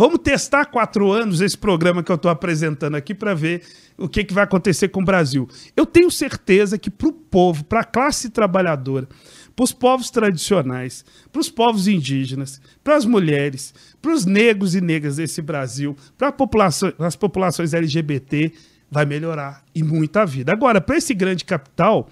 Vamos 0.00 0.20
testar 0.20 0.64
quatro 0.64 1.12
anos 1.12 1.42
esse 1.42 1.58
programa 1.58 2.02
que 2.02 2.10
eu 2.10 2.16
estou 2.16 2.30
apresentando 2.30 2.94
aqui 2.94 3.14
para 3.14 3.34
ver 3.34 3.60
o 3.98 4.08
que, 4.08 4.24
que 4.24 4.32
vai 4.32 4.44
acontecer 4.44 4.88
com 4.88 5.02
o 5.02 5.04
Brasil. 5.04 5.46
Eu 5.76 5.84
tenho 5.84 6.10
certeza 6.10 6.78
que 6.78 6.88
para 6.88 7.08
o 7.08 7.12
povo, 7.12 7.62
para 7.64 7.80
a 7.80 7.84
classe 7.84 8.30
trabalhadora, 8.30 9.06
para 9.54 9.62
os 9.62 9.72
povos 9.72 10.08
tradicionais, 10.08 11.04
para 11.30 11.38
os 11.38 11.50
povos 11.50 11.86
indígenas, 11.86 12.62
para 12.82 12.96
as 12.96 13.04
mulheres, 13.04 13.74
para 14.00 14.14
os 14.14 14.24
negros 14.24 14.74
e 14.74 14.80
negras 14.80 15.16
desse 15.16 15.42
Brasil, 15.42 15.94
para 16.16 16.32
população, 16.32 16.94
as 16.98 17.14
populações 17.14 17.74
LGBT, 17.74 18.54
vai 18.90 19.04
melhorar 19.04 19.62
e 19.74 19.82
muita 19.82 20.24
vida. 20.24 20.50
Agora, 20.50 20.80
para 20.80 20.96
esse 20.96 21.12
grande 21.12 21.44
capital, 21.44 22.08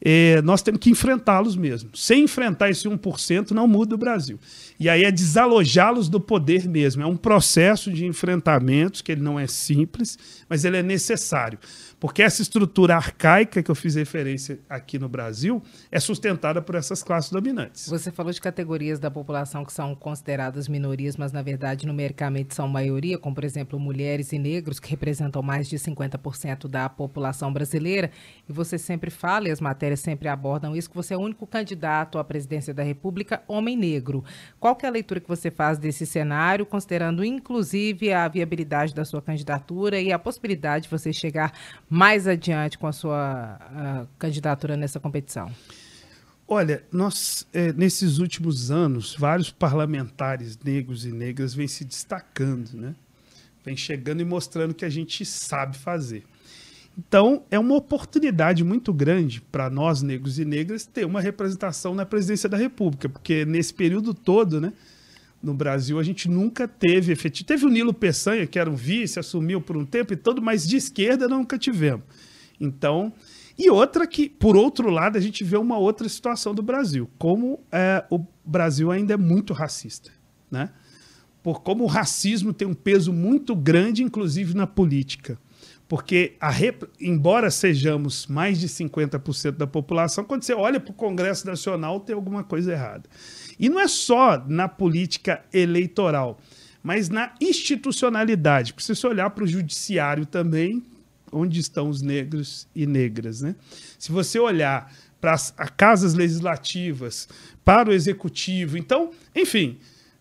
é, 0.00 0.40
nós 0.42 0.62
temos 0.62 0.80
que 0.80 0.90
enfrentá-los 0.90 1.56
mesmo. 1.56 1.90
Sem 1.94 2.24
enfrentar 2.24 2.70
esse 2.70 2.88
1%, 2.88 3.50
não 3.50 3.66
muda 3.66 3.94
o 3.94 3.98
Brasil. 3.98 4.38
E 4.78 4.88
aí 4.88 5.04
é 5.04 5.10
desalojá-los 5.10 6.08
do 6.08 6.20
poder 6.20 6.68
mesmo. 6.68 7.02
É 7.02 7.06
um 7.06 7.16
processo 7.16 7.92
de 7.92 8.06
enfrentamentos 8.06 9.02
que 9.02 9.12
ele 9.12 9.22
não 9.22 9.38
é 9.38 9.46
simples, 9.46 10.18
mas 10.48 10.64
ele 10.64 10.76
é 10.76 10.82
necessário. 10.82 11.58
Porque 12.00 12.22
essa 12.22 12.40
estrutura 12.42 12.94
arcaica 12.94 13.60
que 13.60 13.70
eu 13.70 13.74
fiz 13.74 13.96
referência 13.96 14.60
aqui 14.68 14.98
no 14.98 15.08
Brasil 15.08 15.60
é 15.90 15.98
sustentada 15.98 16.62
por 16.62 16.76
essas 16.76 17.02
classes 17.02 17.30
dominantes. 17.30 17.88
Você 17.88 18.12
falou 18.12 18.32
de 18.32 18.40
categorias 18.40 19.00
da 19.00 19.10
população 19.10 19.64
que 19.64 19.72
são 19.72 19.96
consideradas 19.96 20.68
minorias, 20.68 21.16
mas 21.16 21.32
na 21.32 21.42
verdade 21.42 21.86
numericamente 21.86 22.54
são 22.54 22.68
maioria, 22.68 23.18
como 23.18 23.34
por 23.34 23.42
exemplo 23.42 23.80
mulheres 23.80 24.32
e 24.32 24.38
negros, 24.38 24.78
que 24.78 24.88
representam 24.88 25.42
mais 25.42 25.68
de 25.68 25.76
50% 25.76 26.68
da 26.68 26.88
população 26.88 27.52
brasileira. 27.52 28.12
E 28.48 28.52
você 28.52 28.78
sempre 28.78 29.10
fala, 29.10 29.48
e 29.48 29.50
as 29.50 29.60
matérias 29.60 29.98
sempre 29.98 30.28
abordam 30.28 30.76
isso, 30.76 30.88
que 30.88 30.96
você 30.96 31.14
é 31.14 31.16
o 31.16 31.20
único 31.20 31.46
candidato 31.46 32.18
à 32.18 32.24
presidência 32.24 32.72
da 32.72 32.84
República 32.84 33.42
homem 33.48 33.76
negro. 33.76 34.24
Qual 34.60 34.78
é 34.80 34.86
a 34.86 34.90
leitura 34.90 35.20
que 35.20 35.28
você 35.28 35.50
faz 35.50 35.78
desse 35.78 36.06
cenário, 36.06 36.64
considerando 36.64 37.24
inclusive 37.24 38.12
a 38.12 38.28
viabilidade 38.28 38.94
da 38.94 39.04
sua 39.04 39.20
candidatura 39.20 40.00
e 40.00 40.12
a 40.12 40.18
possibilidade 40.18 40.84
de 40.84 40.90
você 40.90 41.12
chegar 41.12 41.52
mais 41.88 42.26
adiante 42.26 42.78
com 42.78 42.86
a 42.86 42.92
sua 42.92 43.58
a 43.60 44.06
candidatura 44.18 44.76
nessa 44.76 45.00
competição? 45.00 45.50
Olha, 46.46 46.82
nós, 46.90 47.46
é, 47.52 47.72
nesses 47.74 48.18
últimos 48.18 48.70
anos, 48.70 49.14
vários 49.14 49.50
parlamentares 49.50 50.58
negros 50.64 51.04
e 51.04 51.12
negras 51.12 51.52
vêm 51.52 51.68
se 51.68 51.84
destacando, 51.84 52.72
né? 52.72 52.94
Vem 53.62 53.76
chegando 53.76 54.22
e 54.22 54.24
mostrando 54.24 54.72
que 54.72 54.84
a 54.84 54.88
gente 54.88 55.26
sabe 55.26 55.76
fazer. 55.76 56.24
Então, 56.96 57.44
é 57.50 57.58
uma 57.58 57.76
oportunidade 57.76 58.64
muito 58.64 58.92
grande 58.92 59.40
para 59.40 59.68
nós, 59.70 60.02
negros 60.02 60.38
e 60.38 60.44
negras, 60.44 60.86
ter 60.86 61.04
uma 61.04 61.20
representação 61.20 61.94
na 61.94 62.06
presidência 62.06 62.48
da 62.48 62.56
República, 62.56 63.08
porque 63.08 63.44
nesse 63.44 63.72
período 63.72 64.12
todo, 64.12 64.60
né, 64.60 64.72
no 65.42 65.54
Brasil, 65.54 65.98
a 65.98 66.02
gente 66.02 66.28
nunca 66.28 66.66
teve 66.66 67.12
efetivo. 67.12 67.46
Teve 67.46 67.66
o 67.66 67.68
Nilo 67.68 67.94
Peçanha, 67.94 68.46
que 68.46 68.58
era 68.58 68.68
um 68.68 68.74
vice, 68.74 69.18
assumiu 69.18 69.60
por 69.60 69.76
um 69.76 69.84
tempo 69.84 70.12
e 70.12 70.16
todo, 70.16 70.42
mas 70.42 70.66
de 70.66 70.76
esquerda 70.76 71.28
nunca 71.28 71.56
tivemos. 71.56 72.04
Então, 72.60 73.12
e 73.58 73.70
outra 73.70 74.06
que, 74.06 74.28
por 74.28 74.56
outro 74.56 74.90
lado, 74.90 75.16
a 75.16 75.20
gente 75.20 75.42
vê 75.44 75.56
uma 75.56 75.78
outra 75.78 76.08
situação 76.08 76.54
do 76.54 76.62
Brasil, 76.62 77.10
como 77.18 77.60
é, 77.72 78.04
o 78.10 78.24
Brasil 78.44 78.90
ainda 78.90 79.14
é 79.14 79.16
muito 79.16 79.52
racista, 79.52 80.10
né? 80.50 80.70
Por 81.42 81.62
como 81.62 81.84
o 81.84 81.86
racismo 81.86 82.52
tem 82.52 82.66
um 82.66 82.74
peso 82.74 83.12
muito 83.12 83.56
grande, 83.56 84.02
inclusive 84.02 84.54
na 84.54 84.66
política. 84.66 85.38
Porque, 85.88 86.36
rep... 86.40 86.84
embora 87.00 87.50
sejamos 87.50 88.26
mais 88.26 88.60
de 88.60 88.68
50% 88.68 89.52
da 89.52 89.66
população, 89.66 90.24
quando 90.24 90.42
você 90.42 90.52
olha 90.52 90.78
para 90.78 90.90
o 90.90 90.94
Congresso 90.94 91.46
Nacional, 91.46 92.00
tem 92.00 92.14
alguma 92.14 92.44
coisa 92.44 92.72
errada. 92.72 93.08
E 93.58 93.68
não 93.68 93.80
é 93.80 93.88
só 93.88 94.44
na 94.46 94.68
política 94.68 95.44
eleitoral, 95.52 96.38
mas 96.82 97.08
na 97.08 97.34
institucionalidade. 97.40 98.74
Você 98.76 99.06
olhar 99.06 99.30
para 99.30 99.44
o 99.44 99.46
judiciário 99.46 100.24
também, 100.24 100.82
onde 101.32 101.60
estão 101.60 101.88
os 101.88 102.00
negros 102.00 102.68
e 102.74 102.86
negras, 102.86 103.42
né? 103.42 103.56
Se 103.98 104.12
você 104.12 104.38
olhar 104.38 104.92
para 105.20 105.32
as 105.32 105.52
casas 105.76 106.14
legislativas, 106.14 107.28
para 107.64 107.90
o 107.90 107.92
executivo, 107.92 108.78
então, 108.78 109.10
enfim, 109.34 109.78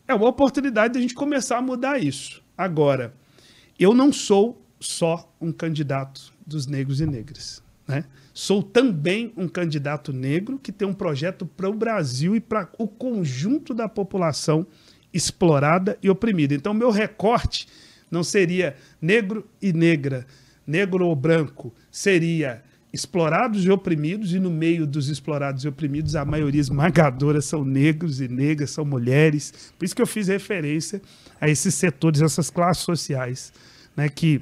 é 0.08 0.14
uma 0.14 0.28
oportunidade 0.28 0.94
de 0.94 1.00
a 1.00 1.02
gente 1.02 1.14
começar 1.14 1.58
a 1.58 1.62
mudar 1.62 2.02
isso. 2.02 2.42
Agora, 2.58 3.14
eu 3.80 3.94
não 3.94 4.12
sou 4.12 4.66
só 4.80 5.32
um 5.40 5.52
candidato 5.52 6.34
dos 6.46 6.66
negros 6.66 7.00
e 7.02 7.06
negras, 7.06 7.62
né? 7.88 8.04
Sou 8.34 8.62
também 8.62 9.34
um 9.36 9.48
candidato 9.48 10.12
negro 10.14 10.60
que 10.60 10.72
tem 10.72 10.88
um 10.88 10.94
projeto 10.94 11.46
para 11.46 11.70
o 11.70 11.74
Brasil 11.74 12.36
e 12.36 12.40
para 12.40 12.70
o 12.78 12.88
conjunto 12.88 13.74
da 13.74 13.88
população 13.90 14.68
explorada 15.14 15.98
e 16.04 16.10
oprimida. 16.10 16.54
Então, 16.54 16.74
meu 16.74 16.92
recorte 16.92 17.68
não 18.12 18.24
seria 18.24 18.76
negro 19.02 19.48
e 19.62 19.74
negra, 19.74 20.28
negro 20.66 21.08
ou 21.08 21.16
branco, 21.16 21.74
seria 21.90 22.62
explorados 22.94 23.66
e 23.66 23.70
oprimidos, 23.70 24.34
e 24.34 24.40
no 24.40 24.50
meio 24.50 24.88
dos 24.88 25.10
explorados 25.10 25.64
e 25.64 25.68
oprimidos, 25.68 26.16
a 26.16 26.24
maioria 26.24 26.62
esmagadora 26.62 27.42
são 27.42 27.66
negros 27.66 28.22
e 28.22 28.28
negras, 28.28 28.72
são 28.72 28.86
mulheres. 28.86 29.72
Por 29.78 29.86
isso 29.86 29.96
que 29.96 30.02
eu 30.02 30.08
fiz 30.08 30.28
referência 30.28 31.02
a 31.40 31.50
esses 31.50 31.76
setores, 31.76 32.22
essas 32.22 32.50
classes 32.50 32.84
sociais, 32.84 33.52
né, 33.96 34.10
que 34.10 34.42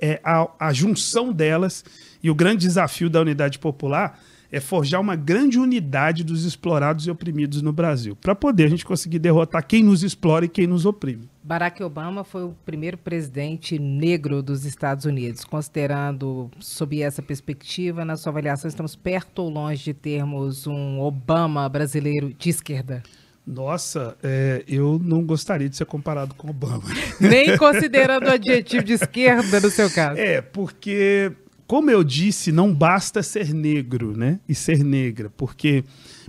é 0.00 0.20
a, 0.24 0.48
a 0.58 0.72
junção 0.72 1.32
delas 1.32 1.84
e 2.22 2.30
o 2.30 2.34
grande 2.34 2.66
desafio 2.66 3.08
da 3.08 3.20
unidade 3.20 3.58
popular 3.58 4.18
é 4.52 4.58
forjar 4.58 5.00
uma 5.00 5.14
grande 5.14 5.58
unidade 5.58 6.24
dos 6.24 6.44
explorados 6.44 7.06
e 7.06 7.10
oprimidos 7.10 7.62
no 7.62 7.72
Brasil, 7.72 8.16
para 8.16 8.34
poder 8.34 8.64
a 8.64 8.68
gente 8.68 8.84
conseguir 8.84 9.20
derrotar 9.20 9.64
quem 9.64 9.82
nos 9.82 10.02
explora 10.02 10.44
e 10.44 10.48
quem 10.48 10.66
nos 10.66 10.84
oprime. 10.84 11.28
Barack 11.42 11.82
Obama 11.82 12.24
foi 12.24 12.44
o 12.44 12.56
primeiro 12.66 12.98
presidente 12.98 13.78
negro 13.78 14.42
dos 14.42 14.64
Estados 14.64 15.04
Unidos. 15.04 15.44
Considerando, 15.44 16.50
sob 16.58 17.00
essa 17.00 17.22
perspectiva, 17.22 18.04
na 18.04 18.16
sua 18.16 18.30
avaliação, 18.30 18.68
estamos 18.68 18.96
perto 18.96 19.40
ou 19.40 19.50
longe 19.50 19.84
de 19.84 19.94
termos 19.94 20.66
um 20.66 21.00
Obama 21.00 21.68
brasileiro 21.68 22.34
de 22.36 22.50
esquerda? 22.50 23.02
Nossa, 23.46 24.16
é, 24.22 24.62
eu 24.68 25.00
não 25.02 25.24
gostaria 25.24 25.68
de 25.68 25.76
ser 25.76 25.86
comparado 25.86 26.34
com 26.34 26.50
Obama. 26.50 26.84
Nem 27.18 27.56
considerando 27.56 28.26
o 28.26 28.30
adjetivo 28.30 28.84
de 28.84 28.92
esquerda 28.92 29.60
no 29.60 29.70
seu 29.70 29.90
caso. 29.90 30.20
É, 30.20 30.40
porque, 30.40 31.32
como 31.70 31.88
eu 31.88 32.02
disse, 32.02 32.50
não 32.50 32.74
basta 32.74 33.22
ser 33.22 33.54
negro, 33.54 34.16
né? 34.16 34.40
E 34.48 34.56
ser 34.56 34.82
negra, 34.82 35.30
porque, 35.36 35.84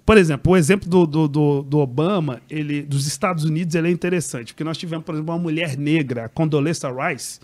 por 0.06 0.16
exemplo, 0.16 0.54
o 0.54 0.56
exemplo 0.56 0.88
do, 0.88 1.08
do, 1.08 1.28
do, 1.28 1.62
do 1.64 1.80
Obama, 1.80 2.40
ele, 2.48 2.84
dos 2.84 3.08
Estados 3.08 3.44
Unidos, 3.44 3.74
ele 3.74 3.88
é 3.88 3.92
interessante, 3.92 4.54
porque 4.54 4.64
nós 4.64 4.78
tivemos, 4.78 5.04
por 5.04 5.16
exemplo, 5.16 5.34
uma 5.34 5.42
mulher 5.42 5.76
negra, 5.80 6.26
a 6.26 6.30
Condoleezza 6.30 6.92
Rice, 6.92 7.40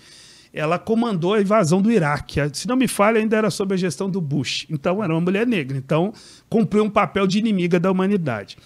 ela 0.54 0.78
comandou 0.78 1.34
a 1.34 1.42
invasão 1.42 1.82
do 1.82 1.92
Iraque. 1.92 2.40
Se 2.54 2.68
não 2.68 2.76
me 2.76 2.88
falha, 2.88 3.18
ainda 3.18 3.36
era 3.36 3.50
sob 3.50 3.74
a 3.74 3.78
gestão 3.78 4.08
do 4.08 4.22
Bush. 4.22 4.68
Então, 4.70 5.04
era 5.04 5.12
uma 5.12 5.22
mulher 5.22 5.48
negra. 5.48 5.76
Então, 5.76 6.14
cumpriu 6.48 6.84
um 6.84 6.92
papel 6.92 7.26
de 7.26 7.40
inimiga 7.40 7.80
da 7.80 7.90
humanidade. 7.90 8.60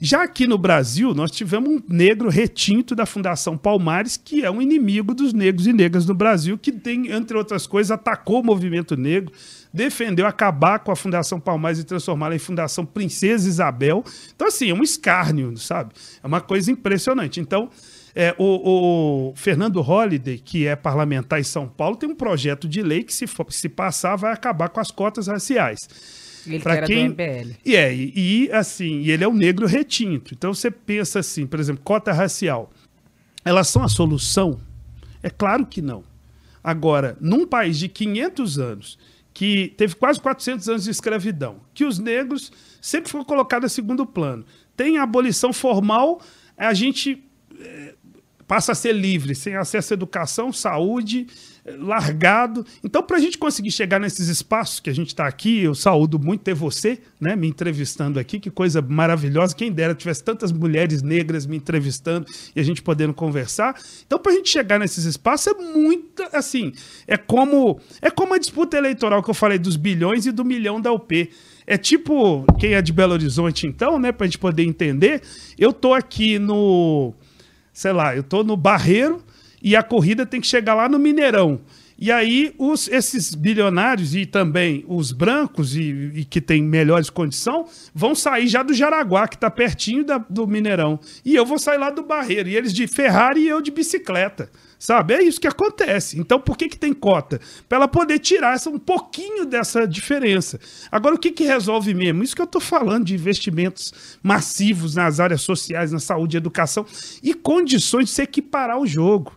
Já 0.00 0.24
aqui 0.24 0.46
no 0.46 0.58
Brasil, 0.58 1.14
nós 1.14 1.30
tivemos 1.30 1.70
um 1.70 1.82
negro 1.88 2.28
retinto 2.28 2.94
da 2.94 3.06
Fundação 3.06 3.56
Palmares, 3.56 4.16
que 4.16 4.44
é 4.44 4.50
um 4.50 4.60
inimigo 4.60 5.14
dos 5.14 5.32
negros 5.32 5.66
e 5.66 5.72
negras 5.72 6.04
no 6.04 6.14
Brasil, 6.14 6.58
que 6.58 6.70
tem, 6.70 7.10
entre 7.10 7.36
outras 7.36 7.66
coisas, 7.66 7.90
atacou 7.90 8.40
o 8.40 8.44
movimento 8.44 8.96
negro, 8.96 9.32
defendeu 9.72 10.26
acabar 10.26 10.80
com 10.80 10.92
a 10.92 10.96
Fundação 10.96 11.40
Palmares 11.40 11.78
e 11.78 11.84
transformá-la 11.84 12.34
em 12.34 12.38
Fundação 12.38 12.84
Princesa 12.84 13.48
Isabel. 13.48 14.04
Então, 14.34 14.48
assim, 14.48 14.70
é 14.70 14.74
um 14.74 14.82
escárnio, 14.82 15.56
sabe? 15.56 15.94
É 16.22 16.26
uma 16.26 16.42
coisa 16.42 16.70
impressionante. 16.70 17.40
Então, 17.40 17.70
é, 18.14 18.34
o, 18.38 19.30
o, 19.30 19.34
Fernando 19.34 19.80
Holliday, 19.80 20.38
que 20.38 20.66
é 20.66 20.76
parlamentar 20.76 21.40
em 21.40 21.44
São 21.44 21.68
Paulo, 21.68 21.96
tem 21.96 22.08
um 22.08 22.14
projeto 22.14 22.68
de 22.68 22.82
lei 22.82 23.02
que, 23.02 23.14
se, 23.14 23.26
for, 23.26 23.46
se 23.50 23.68
passar, 23.68 24.16
vai 24.16 24.32
acabar 24.32 24.68
com 24.68 24.80
as 24.80 24.90
cotas 24.90 25.26
raciais. 25.26 25.88
Ele 26.46 26.60
pra 26.60 26.82
que 26.82 26.86
quem... 26.86 27.16
E, 27.64 27.76
é, 27.76 27.94
e, 27.94 28.12
e, 28.46 28.52
assim, 28.52 29.00
e 29.00 29.10
ele 29.10 29.24
é 29.24 29.28
um 29.28 29.34
negro 29.34 29.66
retinto. 29.66 30.32
Então 30.34 30.54
você 30.54 30.70
pensa 30.70 31.18
assim, 31.18 31.46
por 31.46 31.58
exemplo, 31.58 31.82
cota 31.82 32.12
racial. 32.12 32.70
Elas 33.44 33.68
são 33.68 33.82
a 33.82 33.88
solução? 33.88 34.60
É 35.22 35.30
claro 35.30 35.66
que 35.66 35.82
não. 35.82 36.04
Agora, 36.62 37.16
num 37.20 37.46
país 37.46 37.78
de 37.78 37.88
500 37.88 38.58
anos, 38.58 38.98
que 39.32 39.74
teve 39.76 39.94
quase 39.94 40.18
400 40.18 40.68
anos 40.68 40.84
de 40.84 40.90
escravidão, 40.90 41.60
que 41.74 41.84
os 41.84 41.98
negros 41.98 42.50
sempre 42.80 43.10
foram 43.10 43.24
colocados 43.24 43.70
a 43.70 43.74
segundo 43.74 44.06
plano, 44.06 44.44
tem 44.76 44.98
a 44.98 45.02
abolição 45.02 45.52
formal, 45.52 46.20
a 46.56 46.72
gente 46.74 47.22
é, 47.60 47.94
passa 48.46 48.72
a 48.72 48.74
ser 48.74 48.94
livre, 48.94 49.34
sem 49.34 49.54
acesso 49.54 49.92
à 49.92 49.94
educação, 49.94 50.52
saúde, 50.52 51.26
largado. 51.78 52.64
Então, 52.84 53.02
para 53.02 53.16
a 53.16 53.20
gente 53.20 53.38
conseguir 53.38 53.70
chegar 53.70 53.98
nesses 53.98 54.28
espaços 54.28 54.78
que 54.80 54.88
a 54.88 54.94
gente 54.94 55.08
está 55.08 55.26
aqui, 55.26 55.62
eu 55.62 55.74
saúdo 55.74 56.18
muito 56.18 56.42
ter 56.42 56.54
você, 56.54 56.98
né, 57.20 57.34
me 57.34 57.48
entrevistando 57.48 58.20
aqui, 58.20 58.38
que 58.38 58.50
coisa 58.50 58.80
maravilhosa. 58.80 59.54
Quem 59.54 59.72
dera 59.72 59.94
tivesse 59.94 60.22
tantas 60.22 60.52
mulheres 60.52 61.02
negras 61.02 61.46
me 61.46 61.56
entrevistando 61.56 62.26
e 62.54 62.60
a 62.60 62.62
gente 62.62 62.82
podendo 62.82 63.12
conversar. 63.12 63.74
Então, 64.06 64.18
para 64.18 64.32
a 64.32 64.34
gente 64.34 64.48
chegar 64.48 64.78
nesses 64.78 65.04
espaços 65.04 65.48
é 65.48 65.54
muito 65.54 66.22
assim, 66.32 66.72
é 67.06 67.16
como 67.16 67.80
é 68.00 68.10
como 68.10 68.34
a 68.34 68.38
disputa 68.38 68.76
eleitoral 68.76 69.22
que 69.22 69.30
eu 69.30 69.34
falei 69.34 69.58
dos 69.58 69.76
bilhões 69.76 70.26
e 70.26 70.32
do 70.32 70.44
milhão 70.44 70.80
da 70.80 70.92
UP. 70.92 71.30
É 71.66 71.76
tipo, 71.76 72.44
quem 72.60 72.74
é 72.74 72.82
de 72.82 72.92
Belo 72.92 73.14
Horizonte, 73.14 73.66
então, 73.66 73.98
né, 73.98 74.12
para 74.12 74.24
a 74.24 74.28
gente 74.28 74.38
poder 74.38 74.62
entender, 74.62 75.20
eu 75.58 75.72
tô 75.72 75.92
aqui 75.94 76.38
no 76.38 77.12
sei 77.72 77.92
lá, 77.92 78.16
eu 78.16 78.22
tô 78.22 78.42
no 78.42 78.56
Barreiro 78.56 79.22
e 79.66 79.74
a 79.74 79.82
corrida 79.82 80.24
tem 80.24 80.40
que 80.40 80.46
chegar 80.46 80.74
lá 80.74 80.88
no 80.88 80.96
Mineirão. 80.96 81.60
E 81.98 82.12
aí 82.12 82.54
os, 82.56 82.86
esses 82.86 83.34
bilionários 83.34 84.14
e 84.14 84.24
também 84.24 84.84
os 84.86 85.10
brancos 85.10 85.74
e, 85.74 86.12
e 86.14 86.24
que 86.24 86.40
têm 86.40 86.62
melhores 86.62 87.10
condições 87.10 87.90
vão 87.92 88.14
sair 88.14 88.46
já 88.46 88.62
do 88.62 88.72
Jaraguá, 88.72 89.26
que 89.26 89.34
está 89.34 89.50
pertinho 89.50 90.04
da, 90.04 90.18
do 90.18 90.46
Mineirão. 90.46 91.00
E 91.24 91.34
eu 91.34 91.44
vou 91.44 91.58
sair 91.58 91.78
lá 91.78 91.90
do 91.90 92.04
Barreiro. 92.04 92.48
E 92.48 92.54
eles 92.54 92.72
de 92.72 92.86
Ferrari 92.86 93.40
e 93.40 93.48
eu 93.48 93.60
de 93.60 93.72
bicicleta. 93.72 94.48
Sabe? 94.78 95.14
É 95.14 95.22
isso 95.22 95.40
que 95.40 95.48
acontece. 95.48 96.16
Então, 96.16 96.38
por 96.38 96.56
que, 96.56 96.68
que 96.68 96.78
tem 96.78 96.92
cota? 96.92 97.40
Para 97.68 97.78
ela 97.78 97.88
poder 97.88 98.20
tirar 98.20 98.54
essa, 98.54 98.70
um 98.70 98.78
pouquinho 98.78 99.44
dessa 99.44 99.84
diferença. 99.84 100.60
Agora, 100.92 101.16
o 101.16 101.18
que, 101.18 101.32
que 101.32 101.42
resolve 101.42 101.92
mesmo? 101.92 102.22
Isso 102.22 102.36
que 102.36 102.42
eu 102.42 102.46
estou 102.46 102.60
falando 102.60 103.06
de 103.06 103.14
investimentos 103.14 103.92
massivos 104.22 104.94
nas 104.94 105.18
áreas 105.18 105.40
sociais, 105.40 105.90
na 105.90 105.98
saúde 105.98 106.36
educação 106.36 106.86
e 107.20 107.34
condições 107.34 108.04
de 108.04 108.10
se 108.12 108.22
equiparar 108.22 108.78
o 108.78 108.86
jogo. 108.86 109.32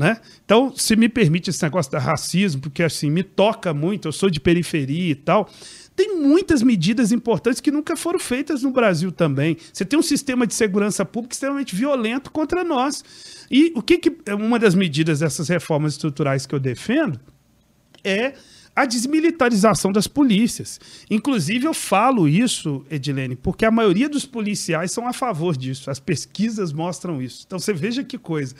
Né? 0.00 0.18
Então, 0.42 0.72
se 0.74 0.96
me 0.96 1.10
permite 1.10 1.50
esse 1.50 1.62
negócio 1.62 1.92
da 1.92 1.98
racismo, 1.98 2.62
porque 2.62 2.82
assim, 2.82 3.10
me 3.10 3.22
toca 3.22 3.74
muito, 3.74 4.08
eu 4.08 4.12
sou 4.12 4.30
de 4.30 4.40
periferia 4.40 5.10
e 5.10 5.14
tal. 5.14 5.46
Tem 5.94 6.16
muitas 6.16 6.62
medidas 6.62 7.12
importantes 7.12 7.60
que 7.60 7.70
nunca 7.70 7.94
foram 7.94 8.18
feitas 8.18 8.62
no 8.62 8.70
Brasil 8.70 9.12
também. 9.12 9.58
Você 9.70 9.84
tem 9.84 9.98
um 9.98 10.02
sistema 10.02 10.46
de 10.46 10.54
segurança 10.54 11.04
pública 11.04 11.34
extremamente 11.34 11.76
violento 11.76 12.30
contra 12.30 12.64
nós. 12.64 13.04
E 13.50 13.74
o 13.76 13.82
que, 13.82 13.98
que 13.98 14.16
uma 14.32 14.58
das 14.58 14.74
medidas 14.74 15.18
dessas 15.18 15.50
reformas 15.50 15.92
estruturais 15.92 16.46
que 16.46 16.54
eu 16.54 16.58
defendo 16.58 17.20
é 18.02 18.32
a 18.74 18.86
desmilitarização 18.86 19.92
das 19.92 20.06
polícias. 20.06 20.80
Inclusive, 21.10 21.66
eu 21.66 21.74
falo 21.74 22.28
isso, 22.28 22.84
Edilene, 22.90 23.36
porque 23.36 23.64
a 23.64 23.70
maioria 23.70 24.08
dos 24.08 24.24
policiais 24.24 24.92
são 24.92 25.06
a 25.06 25.12
favor 25.12 25.56
disso. 25.56 25.90
As 25.90 26.00
pesquisas 26.00 26.72
mostram 26.72 27.20
isso. 27.20 27.44
Então, 27.46 27.58
você 27.58 27.72
veja 27.72 28.04
que 28.04 28.16
coisa. 28.16 28.54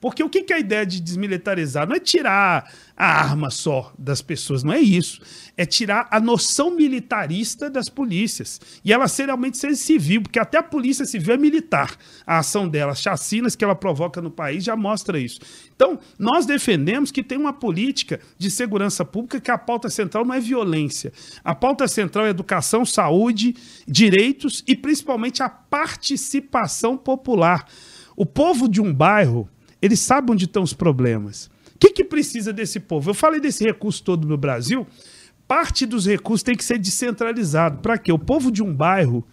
Porque 0.00 0.22
o 0.22 0.28
que, 0.28 0.52
é 0.52 0.56
a 0.56 0.60
ideia 0.60 0.84
de 0.84 1.00
desmilitarizar? 1.00 1.88
Não 1.88 1.96
é 1.96 2.00
tirar 2.00 2.70
a 2.96 3.06
arma 3.06 3.50
só 3.50 3.92
das 3.98 4.20
pessoas, 4.20 4.62
não 4.62 4.72
é 4.72 4.78
isso. 4.78 5.20
É 5.56 5.64
tirar 5.64 6.06
a 6.10 6.20
noção 6.20 6.70
militarista 6.70 7.70
das 7.70 7.88
polícias. 7.88 8.60
E 8.84 8.92
ela 8.92 9.08
ser 9.08 9.26
realmente 9.26 9.56
ser 9.56 9.74
civil, 9.74 10.22
porque 10.22 10.38
até 10.38 10.58
a 10.58 10.62
polícia 10.62 11.04
civil 11.06 11.34
é 11.34 11.38
militar. 11.38 11.96
A 12.26 12.38
ação 12.38 12.68
dela, 12.68 12.92
as 12.92 13.00
chacinas 13.00 13.56
que 13.56 13.64
ela 13.64 13.74
provoca 13.74 14.20
no 14.20 14.30
país 14.30 14.64
já 14.64 14.76
mostra 14.76 15.18
isso. 15.18 15.40
Então, 15.74 15.98
nós 16.18 16.46
defendemos 16.46 17.10
que 17.10 17.22
tem 17.22 17.38
uma 17.38 17.52
política 17.52 18.20
de 18.38 18.50
segurança 18.50 19.04
pública 19.04 19.40
que 19.40 19.50
a 19.56 19.58
pauta 19.58 19.90
central 19.90 20.24
não 20.24 20.34
é 20.34 20.40
violência. 20.40 21.12
A 21.42 21.54
pauta 21.54 21.88
central 21.88 22.26
é 22.26 22.30
educação, 22.30 22.84
saúde, 22.84 23.56
direitos 23.86 24.62
e 24.66 24.76
principalmente 24.76 25.42
a 25.42 25.48
participação 25.48 26.96
popular. 26.96 27.66
O 28.16 28.24
povo 28.24 28.68
de 28.68 28.80
um 28.80 28.94
bairro 28.94 29.48
ele 29.80 29.96
sabe 29.96 30.32
onde 30.32 30.44
estão 30.44 30.62
os 30.62 30.72
problemas. 30.72 31.50
O 31.74 31.78
que, 31.78 31.90
que 31.90 32.04
precisa 32.04 32.52
desse 32.52 32.80
povo? 32.80 33.10
Eu 33.10 33.14
falei 33.14 33.40
desse 33.40 33.64
recurso 33.64 34.02
todo 34.02 34.26
no 34.26 34.36
Brasil. 34.36 34.86
Parte 35.46 35.86
dos 35.86 36.06
recursos 36.06 36.42
tem 36.42 36.56
que 36.56 36.64
ser 36.64 36.78
descentralizado. 36.78 37.78
Para 37.80 37.98
quê? 37.98 38.10
O 38.10 38.18
povo 38.18 38.50
de 38.50 38.62
um 38.62 38.72
bairro, 38.72 39.24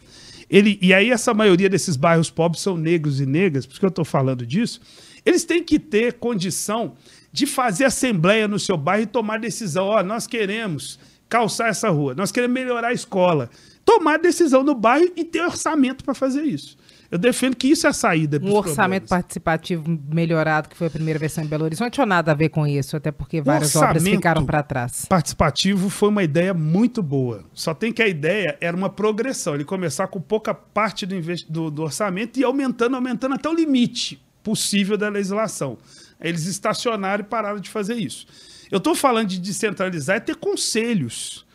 ele, 0.50 0.78
e 0.82 0.94
aí 0.94 1.10
essa 1.10 1.34
maioria 1.34 1.70
desses 1.70 1.96
bairros 1.96 2.30
pobres 2.30 2.62
são 2.62 2.78
negros 2.78 3.20
e 3.20 3.26
negras, 3.26 3.66
por 3.66 3.72
isso 3.72 3.80
que 3.80 3.86
eu 3.86 3.90
estou 3.90 4.06
falando 4.06 4.46
disso, 4.46 4.82
eles 5.26 5.46
têm 5.46 5.64
que 5.64 5.80
ter 5.80 6.14
condição 6.14 6.94
de 7.34 7.48
fazer 7.48 7.86
assembleia 7.86 8.48
no 8.48 8.60
seu 8.60 8.78
bairro 8.78 9.04
e 9.04 9.08
tomar 9.08 9.40
decisão. 9.40 9.88
Ó, 9.88 10.00
oh, 10.00 10.04
nós 10.04 10.28
queremos 10.28 11.00
calçar 11.28 11.70
essa 11.70 11.90
rua, 11.90 12.14
nós 12.14 12.32
queremos 12.32 12.54
melhorar 12.54 12.90
a 12.90 12.94
escola. 12.94 13.50
Tomar 13.84 14.20
decisão 14.20 14.64
no 14.64 14.76
bairro 14.76 15.12
e 15.16 15.26
ter 15.26 15.42
orçamento 15.42 16.06
para 16.06 16.14
fazer 16.14 16.44
isso. 16.44 16.78
Eu 17.12 17.18
defendo 17.18 17.56
que 17.56 17.68
isso 17.68 17.86
é 17.86 17.90
a 17.90 17.94
saída. 17.94 18.40
Um 18.42 18.54
orçamento 18.54 19.08
problemas. 19.08 19.10
participativo 19.10 20.00
melhorado, 20.12 20.70
que 20.70 20.76
foi 20.76 20.88
a 20.88 20.90
primeira 20.90 21.20
versão 21.20 21.44
em 21.44 21.48
Belo 21.48 21.66
Horizonte, 21.66 22.00
ou 22.00 22.08
nada 22.08 22.32
a 22.32 22.36
ver 22.36 22.50
com 22.50 22.66
isso, 22.66 22.96
até 22.96 23.12
porque 23.12 23.42
várias 23.42 23.76
obras 23.76 24.04
ficaram 24.04 24.46
para 24.46 24.64
trás? 24.64 25.06
Participativo 25.06 25.90
foi 25.90 26.10
uma 26.10 26.24
ideia 26.24 26.54
muito 26.54 27.04
boa. 27.04 27.44
Só 27.54 27.74
tem 27.74 27.92
que 27.92 28.02
a 28.02 28.08
ideia 28.08 28.58
era 28.62 28.76
uma 28.76 28.90
progressão, 28.90 29.54
ele 29.54 29.66
começar 29.66 30.08
com 30.08 30.22
pouca 30.22 30.54
parte 30.54 31.06
do, 31.06 31.16
do, 31.50 31.70
do 31.70 31.84
orçamento 31.84 32.40
e 32.40 32.44
aumentando, 32.44 32.96
aumentando 32.96 33.36
até 33.36 33.50
o 33.50 33.54
limite 33.54 34.20
possível 34.42 34.98
da 34.98 35.10
legislação. 35.10 35.78
Eles 36.24 36.46
estacionaram 36.46 37.24
e 37.24 37.28
pararam 37.28 37.60
de 37.60 37.70
fazer 37.70 37.96
isso. 37.96 38.26
Eu 38.72 38.78
estou 38.78 38.96
falando 38.96 39.28
de 39.28 39.40
descentralizar 39.40 40.16
é 40.16 40.20
ter 40.20 40.36
conselhos 40.36 41.46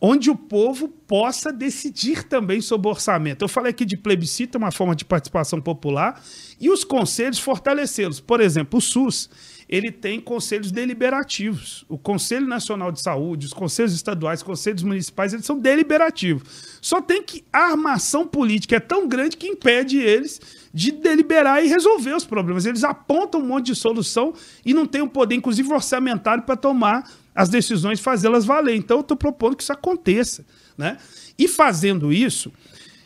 onde 0.00 0.30
o 0.30 0.36
povo 0.36 0.88
possa 0.88 1.52
decidir 1.52 2.22
também 2.22 2.60
sobre 2.60 2.88
orçamento. 2.88 3.42
Eu 3.42 3.48
falei 3.48 3.70
aqui 3.70 3.84
de 3.84 3.96
plebiscito, 3.96 4.56
é 4.56 4.58
uma 4.58 4.70
forma 4.70 4.94
de 4.94 5.04
participação 5.04 5.60
popular, 5.60 6.22
e 6.60 6.70
os 6.70 6.84
conselhos 6.84 7.38
fortalecê-los. 7.38 8.20
Por 8.20 8.40
exemplo, 8.40 8.78
o 8.78 8.80
SUS, 8.80 9.28
ele 9.68 9.92
tem 9.92 10.18
conselhos 10.18 10.72
deliberativos. 10.72 11.84
O 11.88 11.98
Conselho 11.98 12.46
Nacional 12.46 12.90
de 12.90 13.02
Saúde, 13.02 13.46
os 13.46 13.52
conselhos 13.52 13.92
estaduais, 13.92 14.40
os 14.40 14.46
conselhos 14.46 14.82
municipais, 14.82 15.34
eles 15.34 15.44
são 15.44 15.58
deliberativos. 15.58 16.78
Só 16.80 17.02
tem 17.02 17.22
que 17.22 17.44
a 17.52 17.72
armação 17.72 18.26
política 18.26 18.76
é 18.76 18.80
tão 18.80 19.06
grande 19.06 19.36
que 19.36 19.46
impede 19.46 19.98
eles 19.98 20.40
de 20.72 20.90
deliberar 20.90 21.62
e 21.62 21.68
resolver 21.68 22.14
os 22.14 22.24
problemas. 22.24 22.64
Eles 22.64 22.82
apontam 22.82 23.40
um 23.40 23.46
monte 23.46 23.66
de 23.66 23.74
solução 23.74 24.32
e 24.64 24.72
não 24.72 24.86
têm 24.86 25.02
o 25.02 25.08
poder, 25.08 25.34
inclusive 25.34 25.70
orçamentário, 25.70 26.44
para 26.44 26.56
tomar 26.56 27.10
as 27.34 27.50
decisões, 27.50 28.00
fazê-las 28.00 28.46
valer. 28.46 28.74
Então, 28.74 28.98
eu 28.98 29.02
estou 29.02 29.16
propondo 29.16 29.54
que 29.54 29.62
isso 29.62 29.72
aconteça. 29.72 30.46
Né? 30.78 30.96
E 31.38 31.46
fazendo 31.46 32.10
isso, 32.10 32.50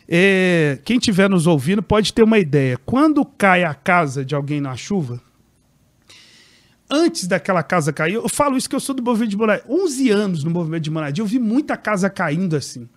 é, 0.07 0.79
quem 0.85 0.97
estiver 0.97 1.29
nos 1.29 1.45
ouvindo 1.45 1.83
pode 1.83 2.13
ter 2.13 2.23
uma 2.23 2.39
ideia. 2.39 2.77
Quando 2.85 3.25
cai 3.25 3.65
a 3.65 3.73
casa 3.73 4.23
de 4.23 4.33
alguém 4.33 4.61
na 4.61 4.77
chuva, 4.77 5.21
antes 6.93 7.27
daquela 7.27 7.63
casa 7.63 7.91
cair, 7.91 8.13
eu 8.13 8.29
falo 8.29 8.55
isso 8.55 8.69
que 8.69 8.75
eu 8.75 8.79
sou 8.79 8.93
do 8.93 9.01
movimento 9.01 9.31
de 9.31 9.37
moradia. 9.37 9.65
11 9.67 10.09
anos 10.11 10.43
no 10.43 10.51
movimento 10.51 10.83
de 10.83 10.91
moradia, 10.91 11.21
eu 11.21 11.27
vi 11.27 11.39
muita 11.39 11.75
casa 11.75 12.09
caindo 12.09 12.55
assim. 12.55 12.87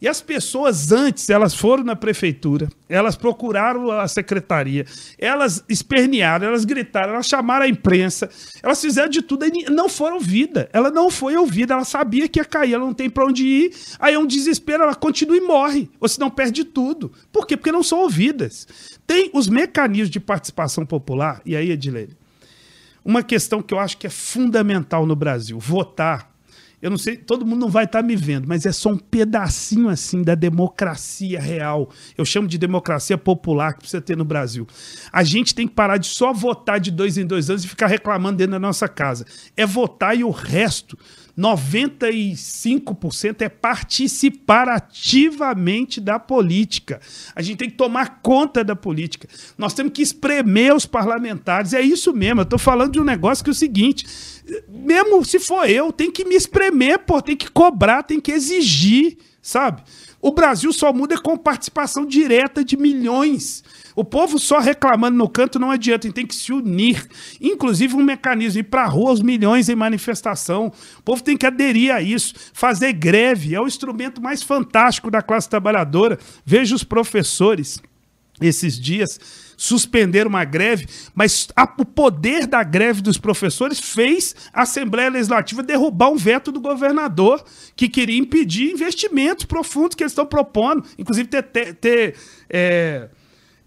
E 0.00 0.06
as 0.06 0.20
pessoas 0.20 0.92
antes, 0.92 1.28
elas 1.28 1.54
foram 1.54 1.82
na 1.82 1.96
prefeitura, 1.96 2.68
elas 2.88 3.16
procuraram 3.16 3.90
a 3.90 4.06
secretaria, 4.06 4.86
elas 5.18 5.64
espernearam, 5.68 6.46
elas 6.46 6.64
gritaram, 6.64 7.14
elas 7.14 7.26
chamaram 7.26 7.64
a 7.64 7.68
imprensa, 7.68 8.30
elas 8.62 8.80
fizeram 8.80 9.08
de 9.08 9.22
tudo 9.22 9.44
e 9.44 9.64
não 9.68 9.88
foram 9.88 10.16
ouvidas. 10.16 10.68
Ela 10.72 10.88
não 10.88 11.10
foi 11.10 11.36
ouvida, 11.36 11.74
ela 11.74 11.84
sabia 11.84 12.28
que 12.28 12.38
ia 12.38 12.44
cair, 12.44 12.74
ela 12.74 12.84
não 12.84 12.94
tem 12.94 13.10
para 13.10 13.26
onde 13.26 13.44
ir. 13.44 13.74
Aí 13.98 14.14
é 14.14 14.18
um 14.18 14.26
desespero, 14.26 14.84
ela 14.84 14.94
continua 14.94 15.36
e 15.36 15.40
morre, 15.40 15.90
ou 15.98 16.08
senão 16.08 16.30
perde 16.30 16.62
tudo. 16.62 17.10
Por 17.32 17.44
quê? 17.44 17.56
Porque 17.56 17.72
não 17.72 17.82
são 17.82 17.98
ouvidas. 17.98 18.68
Tem 19.04 19.30
os 19.34 19.48
mecanismos 19.48 20.10
de 20.10 20.20
participação 20.20 20.86
popular, 20.86 21.42
e 21.44 21.56
aí, 21.56 21.72
Edilene, 21.72 22.17
uma 23.08 23.22
questão 23.22 23.62
que 23.62 23.72
eu 23.72 23.78
acho 23.78 23.96
que 23.96 24.06
é 24.06 24.10
fundamental 24.10 25.06
no 25.06 25.16
Brasil: 25.16 25.58
votar 25.58 26.30
eu 26.80 26.90
não 26.90 26.98
sei, 26.98 27.16
todo 27.16 27.44
mundo 27.44 27.60
não 27.60 27.68
vai 27.68 27.84
estar 27.84 28.02
tá 28.02 28.06
me 28.06 28.14
vendo, 28.14 28.46
mas 28.46 28.64
é 28.64 28.70
só 28.70 28.90
um 28.90 28.96
pedacinho 28.96 29.88
assim 29.88 30.22
da 30.22 30.36
democracia 30.36 31.40
real. 31.40 31.90
Eu 32.16 32.24
chamo 32.24 32.46
de 32.46 32.56
democracia 32.56 33.18
popular 33.18 33.72
que 33.72 33.80
precisa 33.80 34.00
ter 34.00 34.16
no 34.16 34.24
Brasil. 34.24 34.64
A 35.12 35.24
gente 35.24 35.56
tem 35.56 35.66
que 35.66 35.74
parar 35.74 35.96
de 35.96 36.06
só 36.06 36.32
votar 36.32 36.78
de 36.78 36.92
dois 36.92 37.18
em 37.18 37.26
dois 37.26 37.50
anos 37.50 37.64
e 37.64 37.68
ficar 37.68 37.88
reclamando 37.88 38.38
dentro 38.38 38.52
da 38.52 38.60
nossa 38.60 38.86
casa. 38.86 39.26
É 39.56 39.66
votar 39.66 40.16
e 40.16 40.22
o 40.22 40.30
resto 40.30 40.96
95% 41.38 43.42
é 43.42 43.48
participar 43.48 44.68
ativamente 44.68 46.00
da 46.00 46.18
política. 46.18 47.00
A 47.34 47.40
gente 47.40 47.58
tem 47.58 47.70
que 47.70 47.76
tomar 47.76 48.20
conta 48.20 48.64
da 48.64 48.74
política. 48.74 49.28
Nós 49.56 49.72
temos 49.72 49.92
que 49.92 50.02
espremer 50.02 50.74
os 50.74 50.84
parlamentares. 50.84 51.72
É 51.72 51.80
isso 51.80 52.12
mesmo. 52.12 52.40
Eu 52.40 52.44
estou 52.44 52.58
falando 52.58 52.92
de 52.92 53.00
um 53.00 53.04
negócio 53.04 53.44
que 53.44 53.50
é 53.50 53.52
o 53.52 53.54
seguinte: 53.54 54.04
mesmo 54.68 55.24
se 55.24 55.38
for 55.38 55.70
eu, 55.70 55.92
tem 55.92 56.10
que 56.10 56.24
me 56.24 56.34
espremer, 56.34 56.98
pô, 56.98 57.22
tem 57.22 57.36
que 57.36 57.48
cobrar, 57.48 58.02
tem 58.02 58.18
que 58.18 58.32
exigir, 58.32 59.16
sabe? 59.40 59.84
O 60.20 60.32
Brasil 60.32 60.72
só 60.72 60.92
muda 60.92 61.16
com 61.20 61.36
participação 61.36 62.04
direta 62.04 62.64
de 62.64 62.76
milhões. 62.76 63.62
O 63.98 64.04
povo 64.04 64.38
só 64.38 64.60
reclamando 64.60 65.18
no 65.18 65.28
canto 65.28 65.58
não 65.58 65.72
adianta, 65.72 66.08
tem 66.12 66.24
que 66.24 66.36
se 66.36 66.52
unir. 66.52 67.04
Inclusive 67.40 67.96
um 67.96 68.04
mecanismo, 68.04 68.60
ir 68.60 68.62
para 68.62 68.86
rua 68.86 69.10
os 69.10 69.20
milhões 69.20 69.68
em 69.68 69.74
manifestação. 69.74 70.70
O 71.00 71.02
povo 71.02 71.20
tem 71.20 71.36
que 71.36 71.44
aderir 71.44 71.92
a 71.92 72.00
isso, 72.00 72.32
fazer 72.52 72.92
greve. 72.92 73.56
É 73.56 73.60
o 73.60 73.66
instrumento 73.66 74.22
mais 74.22 74.40
fantástico 74.40 75.10
da 75.10 75.20
classe 75.20 75.50
trabalhadora. 75.50 76.16
Veja 76.46 76.76
os 76.76 76.84
professores 76.84 77.82
esses 78.40 78.78
dias 78.78 79.18
suspenderam 79.56 80.28
uma 80.28 80.44
greve, 80.44 80.86
mas 81.12 81.48
a, 81.56 81.64
o 81.64 81.84
poder 81.84 82.46
da 82.46 82.62
greve 82.62 83.02
dos 83.02 83.18
professores 83.18 83.80
fez 83.80 84.36
a 84.52 84.62
Assembleia 84.62 85.10
Legislativa 85.10 85.60
derrubar 85.60 86.10
um 86.10 86.16
veto 86.16 86.52
do 86.52 86.60
governador 86.60 87.44
que 87.74 87.88
queria 87.88 88.16
impedir 88.16 88.70
investimentos 88.70 89.44
profundos 89.44 89.96
que 89.96 90.04
eles 90.04 90.12
estão 90.12 90.24
propondo, 90.24 90.84
inclusive 90.96 91.28
ter, 91.28 91.42
ter, 91.42 91.74
ter 91.74 92.14
é, 92.48 93.08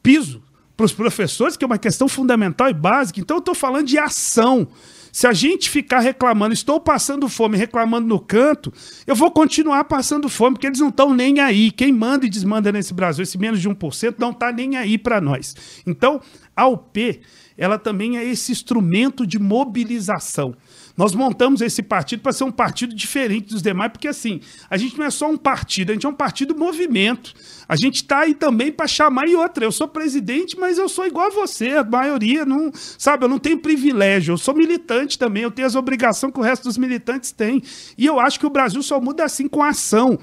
piso 0.02 0.44
para 0.76 0.86
os 0.86 0.94
professores, 0.94 1.56
que 1.56 1.64
é 1.64 1.68
uma 1.68 1.78
questão 1.78 2.08
fundamental 2.08 2.70
e 2.70 2.74
básica. 2.74 3.20
Então, 3.20 3.38
eu 3.38 3.40
estou 3.40 3.56
falando 3.56 3.86
de 3.86 3.98
ação. 3.98 4.68
Se 5.12 5.28
a 5.28 5.34
gente 5.34 5.70
ficar 5.70 6.00
reclamando, 6.00 6.54
estou 6.54 6.80
passando 6.80 7.28
fome, 7.28 7.58
reclamando 7.58 8.08
no 8.08 8.20
canto, 8.20 8.72
eu 9.06 9.16
vou 9.16 9.30
continuar 9.30 9.84
passando 9.84 10.30
fome, 10.30 10.56
porque 10.56 10.68
eles 10.68 10.80
não 10.80 10.88
estão 10.88 11.14
nem 11.14 11.40
aí. 11.40 11.70
Quem 11.70 11.92
manda 11.92 12.26
e 12.26 12.30
desmanda 12.30 12.72
nesse 12.72 12.94
Brasil, 12.94 13.24
esse 13.24 13.38
menos 13.38 13.60
de 13.62 13.70
1%, 13.70 14.16
não 14.18 14.32
está 14.32 14.52
nem 14.52 14.78
aí 14.78 14.98
para 14.98 15.20
nós. 15.20 15.56
Então, 15.86 16.22
a 16.56 16.66
UP, 16.68 17.22
ela 17.58 17.78
também 17.78 18.18
é 18.18 18.24
esse 18.24 18.52
instrumento 18.52 19.28
de 19.28 19.38
mobilização. 19.38 20.56
Nós 20.98 21.14
montamos 21.16 21.62
esse 21.62 21.82
partido 21.82 22.22
para 22.22 22.34
ser 22.34 22.44
um 22.44 22.52
partido 22.52 22.94
diferente 22.94 23.50
dos 23.50 23.62
demais, 23.62 23.92
porque 23.92 24.08
assim, 24.08 24.42
a 24.70 24.78
gente 24.78 24.98
não 24.98 25.06
é 25.06 25.10
só 25.10 25.30
um 25.30 25.38
partido, 25.38 25.92
a 25.92 25.94
gente 25.94 26.06
é 26.06 26.10
um 26.10 26.14
partido 26.14 26.56
movimento. 26.56 27.34
A 27.68 27.76
gente 27.76 27.96
está 27.96 28.20
aí 28.20 28.34
também 28.34 28.72
para 28.72 28.88
chamar 28.88 29.28
e 29.28 29.36
outra. 29.36 29.64
Eu 29.64 29.72
sou 29.72 29.88
presidente, 29.88 30.58
mas 30.60 30.78
eu 30.78 30.90
sou 30.90 31.06
igual 31.06 31.28
a 31.28 31.30
você, 31.30 31.70
a 31.70 31.84
maioria 31.84 32.46
não, 32.46 32.72
sabe, 32.74 33.26
eu 33.26 33.30
não 33.30 33.40
tenho 33.40 33.60
privilégio, 33.60 34.34
eu 34.34 34.38
sou 34.38 34.54
militante 34.54 35.18
também, 35.18 35.44
eu 35.44 35.52
tenho 35.52 35.68
as 35.68 35.76
obrigações 35.76 36.34
que 36.34 36.40
o 36.40 36.44
resto 36.44 36.64
dos 36.64 36.78
militantes 36.78 37.32
tem. 37.32 37.62
E 37.98 38.06
eu 38.06 38.20
acho 38.20 38.40
que 38.40 38.46
o 38.46 38.50
Brasil 38.50 38.84
só 38.84 39.00
muda 39.00 39.24
assim 39.24 39.48
com 39.48 39.64
ação. 39.64 40.20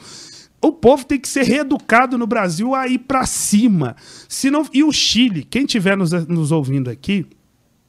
O 0.60 0.72
povo 0.72 1.04
tem 1.04 1.20
que 1.20 1.28
ser 1.28 1.44
reeducado 1.44 2.18
no 2.18 2.26
Brasil 2.26 2.74
a 2.74 2.88
ir 2.88 2.98
para 2.98 3.24
cima. 3.24 3.94
Senão, 4.28 4.66
e 4.72 4.82
o 4.82 4.92
Chile, 4.92 5.44
quem 5.44 5.62
estiver 5.62 5.96
nos, 5.96 6.10
nos 6.26 6.50
ouvindo 6.50 6.90
aqui, 6.90 7.24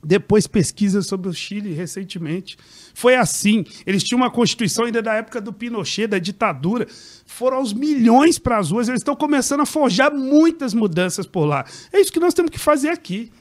depois 0.03 0.47
pesquisa 0.47 1.01
sobre 1.01 1.29
o 1.29 1.33
Chile 1.33 1.73
recentemente. 1.73 2.57
Foi 2.93 3.15
assim. 3.15 3.65
Eles 3.85 4.03
tinham 4.03 4.21
uma 4.21 4.31
constituição 4.31 4.85
ainda 4.85 5.01
da 5.01 5.13
época 5.13 5.41
do 5.41 5.51
Pinochet, 5.51 6.07
da 6.07 6.19
ditadura. 6.19 6.87
Foram 7.25 7.57
aos 7.57 7.73
milhões 7.73 8.39
para 8.39 8.57
as 8.57 8.71
ruas. 8.71 8.87
Eles 8.87 9.01
estão 9.01 9.15
começando 9.15 9.61
a 9.61 9.65
forjar 9.65 10.13
muitas 10.13 10.73
mudanças 10.73 11.25
por 11.25 11.45
lá. 11.45 11.65
É 11.91 11.99
isso 11.99 12.11
que 12.11 12.19
nós 12.19 12.33
temos 12.33 12.51
que 12.51 12.59
fazer 12.59 12.89
aqui. 12.89 13.31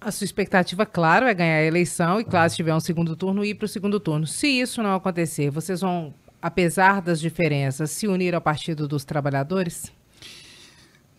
A 0.00 0.10
sua 0.10 0.24
expectativa, 0.24 0.86
claro, 0.86 1.26
é 1.26 1.34
ganhar 1.34 1.56
a 1.56 1.64
eleição 1.64 2.18
e, 2.18 2.24
claro, 2.24 2.48
se 2.48 2.56
tiver 2.56 2.74
um 2.74 2.80
segundo 2.80 3.14
turno, 3.14 3.44
ir 3.44 3.54
para 3.54 3.66
o 3.66 3.68
segundo 3.68 4.00
turno. 4.00 4.26
Se 4.26 4.46
isso 4.46 4.82
não 4.82 4.94
acontecer, 4.94 5.50
vocês 5.50 5.82
vão, 5.82 6.14
apesar 6.40 7.02
das 7.02 7.20
diferenças, 7.20 7.90
se 7.90 8.08
unir 8.08 8.34
ao 8.34 8.40
Partido 8.40 8.88
dos 8.88 9.04
Trabalhadores? 9.04 9.92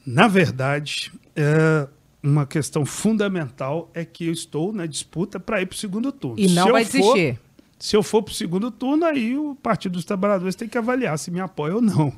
Na 0.04 0.28
verdade, 0.28 1.12
é 1.36 1.88
uma 2.24 2.46
questão 2.46 2.86
fundamental 2.86 3.90
é 3.94 4.06
que 4.06 4.28
eu 4.28 4.34
estou 4.34 4.72
na 4.72 4.86
disputa 4.86 5.40
para 5.40 5.62
ir 5.62 5.66
para 5.66 5.76
o 5.76 5.78
segundo 5.78 6.12
turno. 6.12 6.40
E 6.40 6.48
não 6.50 6.68
se 6.68 6.72
vai 6.72 6.86
desistir. 6.86 7.40
se 7.80 7.96
eu 7.96 8.04
for 8.04 8.22
para 8.22 8.32
o 8.32 8.36
segundo 8.36 8.70
turno, 8.70 9.06
aí 9.06 9.38
o 9.38 9.56
Partido 9.56 9.94
dos 9.94 10.06
Trabalhadores 10.06 10.56
tem 10.56 10.68
que 10.68 10.78
avaliar 10.78 11.18
se 11.18 11.32
me 11.32 11.40
apoia 11.40 11.76
ou 11.76 11.82
não. 11.82 12.14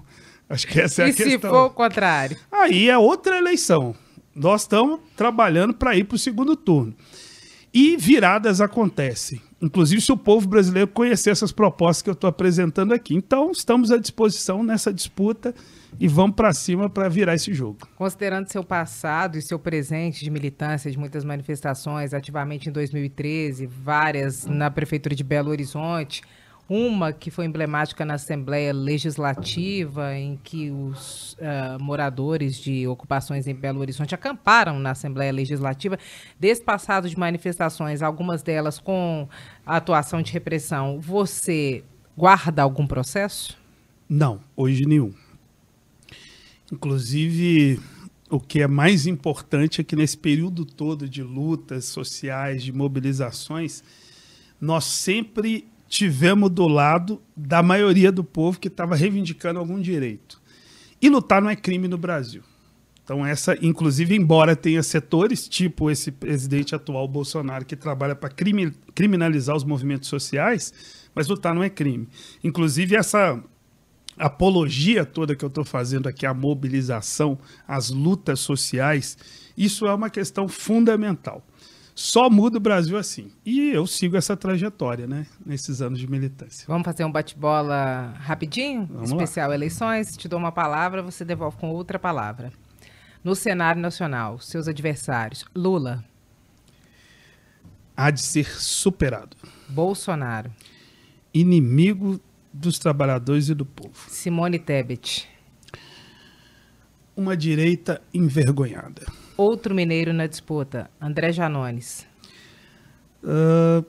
Acho 0.49 0.67
que 0.67 0.79
essa 0.79 1.03
é 1.03 1.07
e 1.07 1.11
a 1.11 1.13
questão. 1.13 1.27
E 1.27 1.31
se 1.31 1.39
for 1.39 1.65
o 1.65 1.69
contrário? 1.69 2.37
Aí 2.51 2.89
é 2.89 2.97
outra 2.97 3.37
eleição. 3.37 3.95
Nós 4.35 4.61
estamos 4.61 4.99
trabalhando 5.15 5.73
para 5.73 5.95
ir 5.95 6.03
para 6.03 6.15
o 6.15 6.19
segundo 6.19 6.55
turno. 6.55 6.93
E 7.73 7.95
viradas 7.97 8.61
acontecem. 8.61 9.41
Inclusive, 9.61 10.01
se 10.01 10.11
o 10.11 10.17
povo 10.17 10.47
brasileiro 10.47 10.89
conhecer 10.89 11.29
essas 11.29 11.51
propostas 11.51 12.01
que 12.01 12.09
eu 12.09 12.13
estou 12.13 12.27
apresentando 12.27 12.93
aqui. 12.93 13.15
Então, 13.15 13.51
estamos 13.51 13.89
à 13.89 13.97
disposição 13.97 14.61
nessa 14.61 14.93
disputa 14.93 15.55
e 15.99 16.07
vamos 16.07 16.35
para 16.35 16.53
cima 16.53 16.89
para 16.89 17.09
virar 17.09 17.35
esse 17.35 17.53
jogo. 17.53 17.79
Considerando 17.95 18.47
seu 18.47 18.63
passado 18.63 19.37
e 19.37 19.41
seu 19.41 19.59
presente 19.59 20.23
de 20.23 20.29
militância 20.29 20.91
de 20.91 20.97
muitas 20.97 21.23
manifestações, 21.23 22.13
ativamente 22.13 22.69
em 22.69 22.71
2013, 22.71 23.65
várias 23.65 24.45
na 24.45 24.69
Prefeitura 24.69 25.15
de 25.15 25.23
Belo 25.23 25.49
Horizonte, 25.49 26.21
uma 26.69 27.11
que 27.11 27.29
foi 27.29 27.45
emblemática 27.45 28.05
na 28.05 28.13
Assembleia 28.15 28.73
Legislativa, 28.73 30.15
em 30.15 30.39
que 30.41 30.71
os 30.71 31.33
uh, 31.33 31.81
moradores 31.81 32.55
de 32.55 32.87
ocupações 32.87 33.47
em 33.47 33.53
Belo 33.53 33.79
Horizonte 33.79 34.15
acamparam 34.15 34.79
na 34.79 34.91
Assembleia 34.91 35.31
Legislativa. 35.31 35.99
Desse 36.39 36.63
passado 36.63 37.09
de 37.09 37.17
manifestações, 37.17 38.01
algumas 38.01 38.41
delas 38.41 38.79
com 38.79 39.27
atuação 39.65 40.21
de 40.21 40.31
repressão, 40.31 40.99
você 40.99 41.83
guarda 42.17 42.61
algum 42.61 42.87
processo? 42.87 43.57
Não, 44.07 44.39
hoje 44.55 44.85
nenhum. 44.85 45.13
Inclusive, 46.73 47.79
o 48.31 48.39
que 48.39 48.59
é 48.59 48.67
mais 48.67 49.05
importante 49.05 49.79
é 49.79 49.83
que 49.83 49.95
nesse 49.95 50.17
período 50.17 50.65
todo 50.65 51.07
de 51.07 51.21
lutas 51.21 51.85
sociais, 51.85 52.63
de 52.63 52.73
mobilizações, 52.73 53.83
nós 54.59 54.83
sempre 54.85 55.67
tivemos 55.87 56.49
do 56.49 56.67
lado 56.67 57.21
da 57.37 57.61
maioria 57.61 58.11
do 58.11 58.23
povo 58.23 58.59
que 58.59 58.69
estava 58.69 58.95
reivindicando 58.95 59.59
algum 59.59 59.79
direito. 59.79 60.41
E 60.99 61.11
lutar 61.11 61.43
não 61.43 61.49
é 61.49 61.55
crime 61.55 61.87
no 61.87 61.95
Brasil. 61.95 62.41
Então, 63.03 63.23
essa, 63.23 63.55
inclusive, 63.63 64.15
embora 64.15 64.55
tenha 64.55 64.81
setores, 64.81 65.47
tipo 65.47 65.91
esse 65.91 66.11
presidente 66.11 66.73
atual 66.73 67.07
Bolsonaro, 67.07 67.65
que 67.65 67.75
trabalha 67.75 68.15
para 68.15 68.33
criminalizar 68.95 69.55
os 69.55 69.63
movimentos 69.63 70.09
sociais, 70.09 70.73
mas 71.13 71.27
lutar 71.27 71.53
não 71.53 71.61
é 71.61 71.69
crime. 71.69 72.07
Inclusive, 72.43 72.95
essa 72.95 73.39
apologia 74.17 75.05
toda 75.05 75.35
que 75.35 75.43
eu 75.43 75.47
estou 75.49 75.65
fazendo 75.65 76.07
aqui, 76.07 76.25
a 76.25 76.33
mobilização, 76.33 77.37
as 77.67 77.89
lutas 77.89 78.39
sociais, 78.39 79.17
isso 79.57 79.85
é 79.85 79.93
uma 79.93 80.09
questão 80.09 80.47
fundamental. 80.47 81.43
Só 81.95 82.27
muda 82.27 82.57
o 82.57 82.59
Brasil 82.59 82.97
assim. 82.97 83.31
E 83.45 83.69
eu 83.69 83.85
sigo 83.85 84.17
essa 84.17 84.35
trajetória, 84.35 85.05
né? 85.05 85.27
Nesses 85.45 85.79
anos 85.79 85.99
de 85.99 86.09
militância. 86.09 86.65
Vamos 86.67 86.85
fazer 86.85 87.05
um 87.05 87.11
bate-bola 87.11 88.13
rapidinho? 88.19 88.87
Vamos 88.91 89.11
Especial 89.11 89.49
lá. 89.49 89.55
eleições. 89.55 90.17
Te 90.17 90.27
dou 90.27 90.39
uma 90.39 90.51
palavra, 90.51 91.03
você 91.03 91.23
devolve 91.23 91.57
com 91.57 91.69
outra 91.69 91.99
palavra. 91.99 92.51
No 93.23 93.35
cenário 93.35 93.79
nacional, 93.79 94.39
seus 94.39 94.67
adversários. 94.67 95.45
Lula. 95.55 96.03
Há 97.95 98.09
de 98.09 98.21
ser 98.21 98.47
superado. 98.59 99.37
Bolsonaro. 99.69 100.51
Inimigo 101.31 102.19
dos 102.53 102.77
trabalhadores 102.77 103.49
e 103.49 103.55
do 103.55 103.65
povo. 103.65 104.09
Simone 104.09 104.59
Tebet. 104.59 105.27
Uma 107.15 107.35
direita 107.35 108.01
envergonhada. 108.13 109.05
Outro 109.35 109.73
mineiro 109.73 110.13
na 110.13 110.27
disputa, 110.27 110.89
André 111.01 111.31
Janones. 111.31 112.05
Uh, 113.23 113.85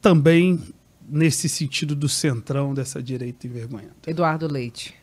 também 0.00 0.62
nesse 1.08 1.48
sentido 1.48 1.94
do 1.94 2.08
centrão 2.08 2.74
dessa 2.74 3.02
direita 3.02 3.46
envergonhada. 3.46 3.94
Eduardo 4.06 4.50
Leite. 4.50 4.94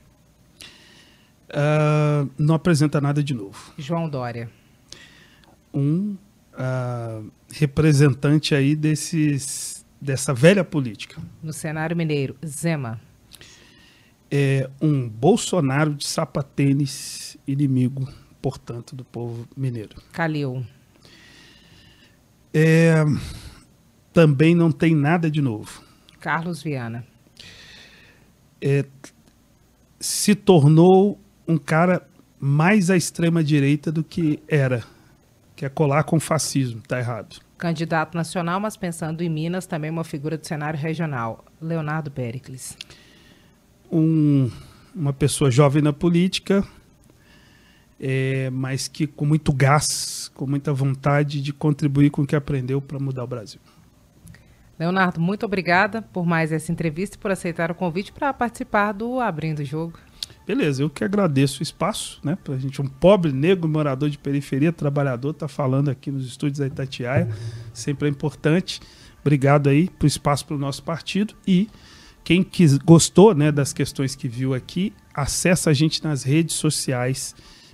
Uh, 1.49 2.30
não 2.38 2.56
apresenta 2.56 2.99
nada 2.99 3.24
de 3.24 3.34
novo. 3.34 3.74
João 3.78 4.10
Dória. 4.10 4.49
Um 5.74 6.18
uh, 6.54 7.32
representante 7.51 8.56
aí 8.56 8.76
desses, 8.76 9.72
dessa 10.04 10.34
velha 10.34 10.64
política. 10.64 11.22
No 11.41 11.54
cenário 11.54 11.95
mineiro, 11.95 12.36
Zema. 12.45 12.99
É 14.30 14.70
um 14.82 15.08
Bolsonaro 15.08 15.93
de 15.93 16.06
sapatênis 16.06 17.38
inimigo, 17.47 18.08
portanto, 18.41 18.95
do 18.95 19.06
povo 19.06 19.47
mineiro. 19.56 19.95
Calil. 20.12 20.66
É, 22.54 23.04
também 24.12 24.54
não 24.54 24.72
tem 24.72 24.95
nada 24.95 25.30
de 25.30 25.41
novo. 25.41 25.84
Carlos 26.20 26.62
Viana. 26.62 27.06
É, 28.62 28.86
se 29.99 30.36
tornou 30.36 31.20
um 31.47 31.58
cara 31.58 32.06
mais 32.39 32.89
à 32.89 32.97
extrema 32.97 33.43
direita 33.43 33.91
do 33.91 34.04
que 34.04 34.41
era, 34.47 34.84
que 35.56 35.66
é 35.66 35.70
colar 35.70 36.04
com 36.04 36.20
fascismo, 36.20 36.82
tá 36.82 36.99
errado. 36.99 37.39
Candidato 37.64 38.14
nacional, 38.14 38.59
mas 38.59 38.76
pensando 38.76 39.24
em 39.24 39.30
Minas, 39.30 39.66
também 39.66 39.89
uma 39.89 40.03
figura 40.03 40.38
do 40.38 40.45
cenário 40.45 40.78
regional, 40.78 41.45
Leonardo 41.61 42.11
Pericles. 42.11 42.78
Um, 43.89 44.51
uma 44.93 45.14
pessoa 45.14 45.49
jovem 45.49 45.82
na 45.82 45.93
política, 45.93 46.61
é, 47.97 48.49
mas 48.49 48.89
que 48.89 49.07
com 49.07 49.26
muito 49.26 49.53
gás, 49.53 50.30
com 50.36 50.45
muita 50.45 50.74
vontade 50.74 51.41
de 51.41 51.53
contribuir 51.53 52.09
com 52.09 52.24
o 52.24 52.28
que 52.28 52.36
aprendeu 52.36 52.82
para 52.82 52.99
mudar 52.99 53.24
o 53.24 53.28
Brasil. 53.28 53.61
Leonardo, 54.78 55.22
muito 55.22 55.45
obrigada 55.45 56.01
por 56.01 56.26
mais 56.26 56.51
essa 56.51 56.70
entrevista 56.70 57.16
e 57.16 57.20
por 57.20 57.32
aceitar 57.32 57.72
o 57.72 57.76
convite 57.76 58.11
para 58.11 58.34
participar 58.34 58.91
do 58.91 59.22
Abrindo 59.22 59.59
o 59.59 59.64
Jogo. 59.64 59.97
Beleza, 60.46 60.84
eu 60.84 60.89
que 60.89 61.04
agradeço 61.04 61.62
o 61.62 61.64
espaço, 61.64 62.20
né? 62.24 62.38
Pra 62.44 62.58
gente, 62.58 62.82
um 62.82 62.88
pobre 62.88 63.32
negro 63.32 63.68
morador 63.68 64.10
de 64.10 64.18
periferia, 64.18 64.74
trabalhador, 64.74 65.34
tá 65.34 65.48
falando 65.48 65.89
aqui 65.89 66.12
nos 66.12 66.26
estúdios 66.26 66.60
da 66.60 66.68
Itatiaia. 66.68 67.30
Sempre 67.74 68.10
é 68.10 68.12
importante. 68.12 68.82
Obrigado 69.22 69.70
aí 69.70 69.89
pro 69.89 70.06
espaço 70.06 70.46
para 70.46 70.56
o 70.56 70.60
nosso 70.60 70.84
partido. 70.84 71.34
E 71.48 71.70
quem 72.26 72.44
quis, 72.44 72.78
gostou 72.78 73.34
né, 73.34 73.52
das 73.52 73.72
questões 73.72 74.16
que 74.16 74.28
viu 74.28 74.54
aqui, 74.54 74.91
acessa 75.14 75.70
a 75.70 75.74
gente 75.74 76.04
nas 76.04 76.24
redes 76.24 76.56
sociais 76.56 77.34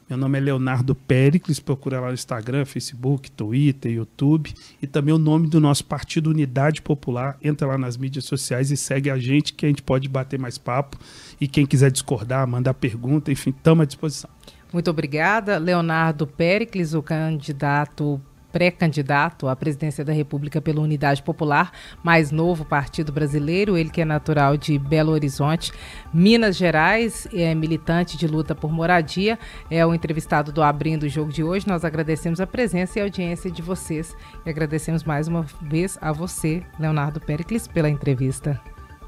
meu 0.10 0.18
nome 0.18 0.40
é 0.40 0.42
Leonardo 0.42 0.96
Pericles, 0.96 1.60
procura 1.60 2.00
lá 2.00 2.08
no 2.08 2.16
Instagram, 2.16 2.66
Facebook, 2.66 3.30
Twitter, 3.30 3.92
YouTube 3.92 4.52
e 4.82 4.88
também 4.88 5.14
o 5.14 5.20
nome 5.20 5.48
do 5.48 5.60
nosso 5.60 5.86
partido 5.86 6.32
Unidade 6.32 6.82
Popular. 6.82 7.38
Entra 7.44 7.68
lá 7.68 7.78
nas 7.78 7.96
mídias 7.96 8.26
sociais 8.26 8.72
e 8.72 8.78
segue 8.78 9.12
a 9.12 9.20
gente 9.20 9.54
que 9.54 9.68
a 9.68 9.70
gente 9.70 9.84
pode 9.84 10.10
bater 10.10 10.40
mais 10.40 10.58
papo 10.58 10.98
e 11.40 11.48
quem 11.48 11.64
quiser 11.64 11.92
discordar, 11.92 12.48
mandar 12.48 12.74
pergunta, 12.74 13.32
enfim, 13.32 13.52
estamos 13.52 13.84
à 13.84 13.86
disposição. 13.86 14.30
Muito 14.74 14.90
obrigada, 14.90 15.60
Leonardo 15.60 16.26
Pericles, 16.26 16.96
o 16.96 17.04
candidato 17.04 18.20
pré-candidato 18.52 19.48
à 19.48 19.56
presidência 19.56 20.04
da 20.04 20.14
República 20.14 20.62
pela 20.62 20.82
Unidade 20.82 21.24
Popular, 21.24 21.72
mais 22.04 22.32
novo 22.32 22.66
partido 22.66 23.12
brasileiro, 23.12 23.78
ele 23.78 23.90
que 23.90 24.02
é 24.02 24.06
natural 24.06 24.58
de 24.58 24.78
Belo 24.78 25.12
Horizonte, 25.12 25.72
Minas 26.14 26.56
Gerais, 26.56 27.28
é 27.34 27.54
militante 27.54 28.18
de 28.18 28.28
luta 28.28 28.54
por 28.56 28.72
moradia, 28.72 29.38
é 29.70 29.86
o 29.86 29.94
entrevistado 29.94 30.52
do 30.52 30.62
Abrindo 30.62 31.04
o 31.04 31.10
Jogo 31.10 31.32
de 31.32 31.44
hoje. 31.44 31.68
Nós 31.68 31.84
agradecemos 31.84 32.40
a 32.40 32.48
presença 32.48 33.00
e 33.00 33.02
a 33.02 33.06
audiência 33.06 33.52
de 33.52 33.62
vocês 33.62 34.16
e 34.46 34.50
agradecemos 34.50 35.04
mais 35.04 35.28
uma 35.28 35.46
vez 35.62 35.98
a 36.02 36.12
você, 36.12 36.64
Leonardo 36.80 37.20
Pericles, 37.20 37.68
pela 37.68 37.90
entrevista. 37.90 38.60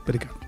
Obrigado. 0.01 0.40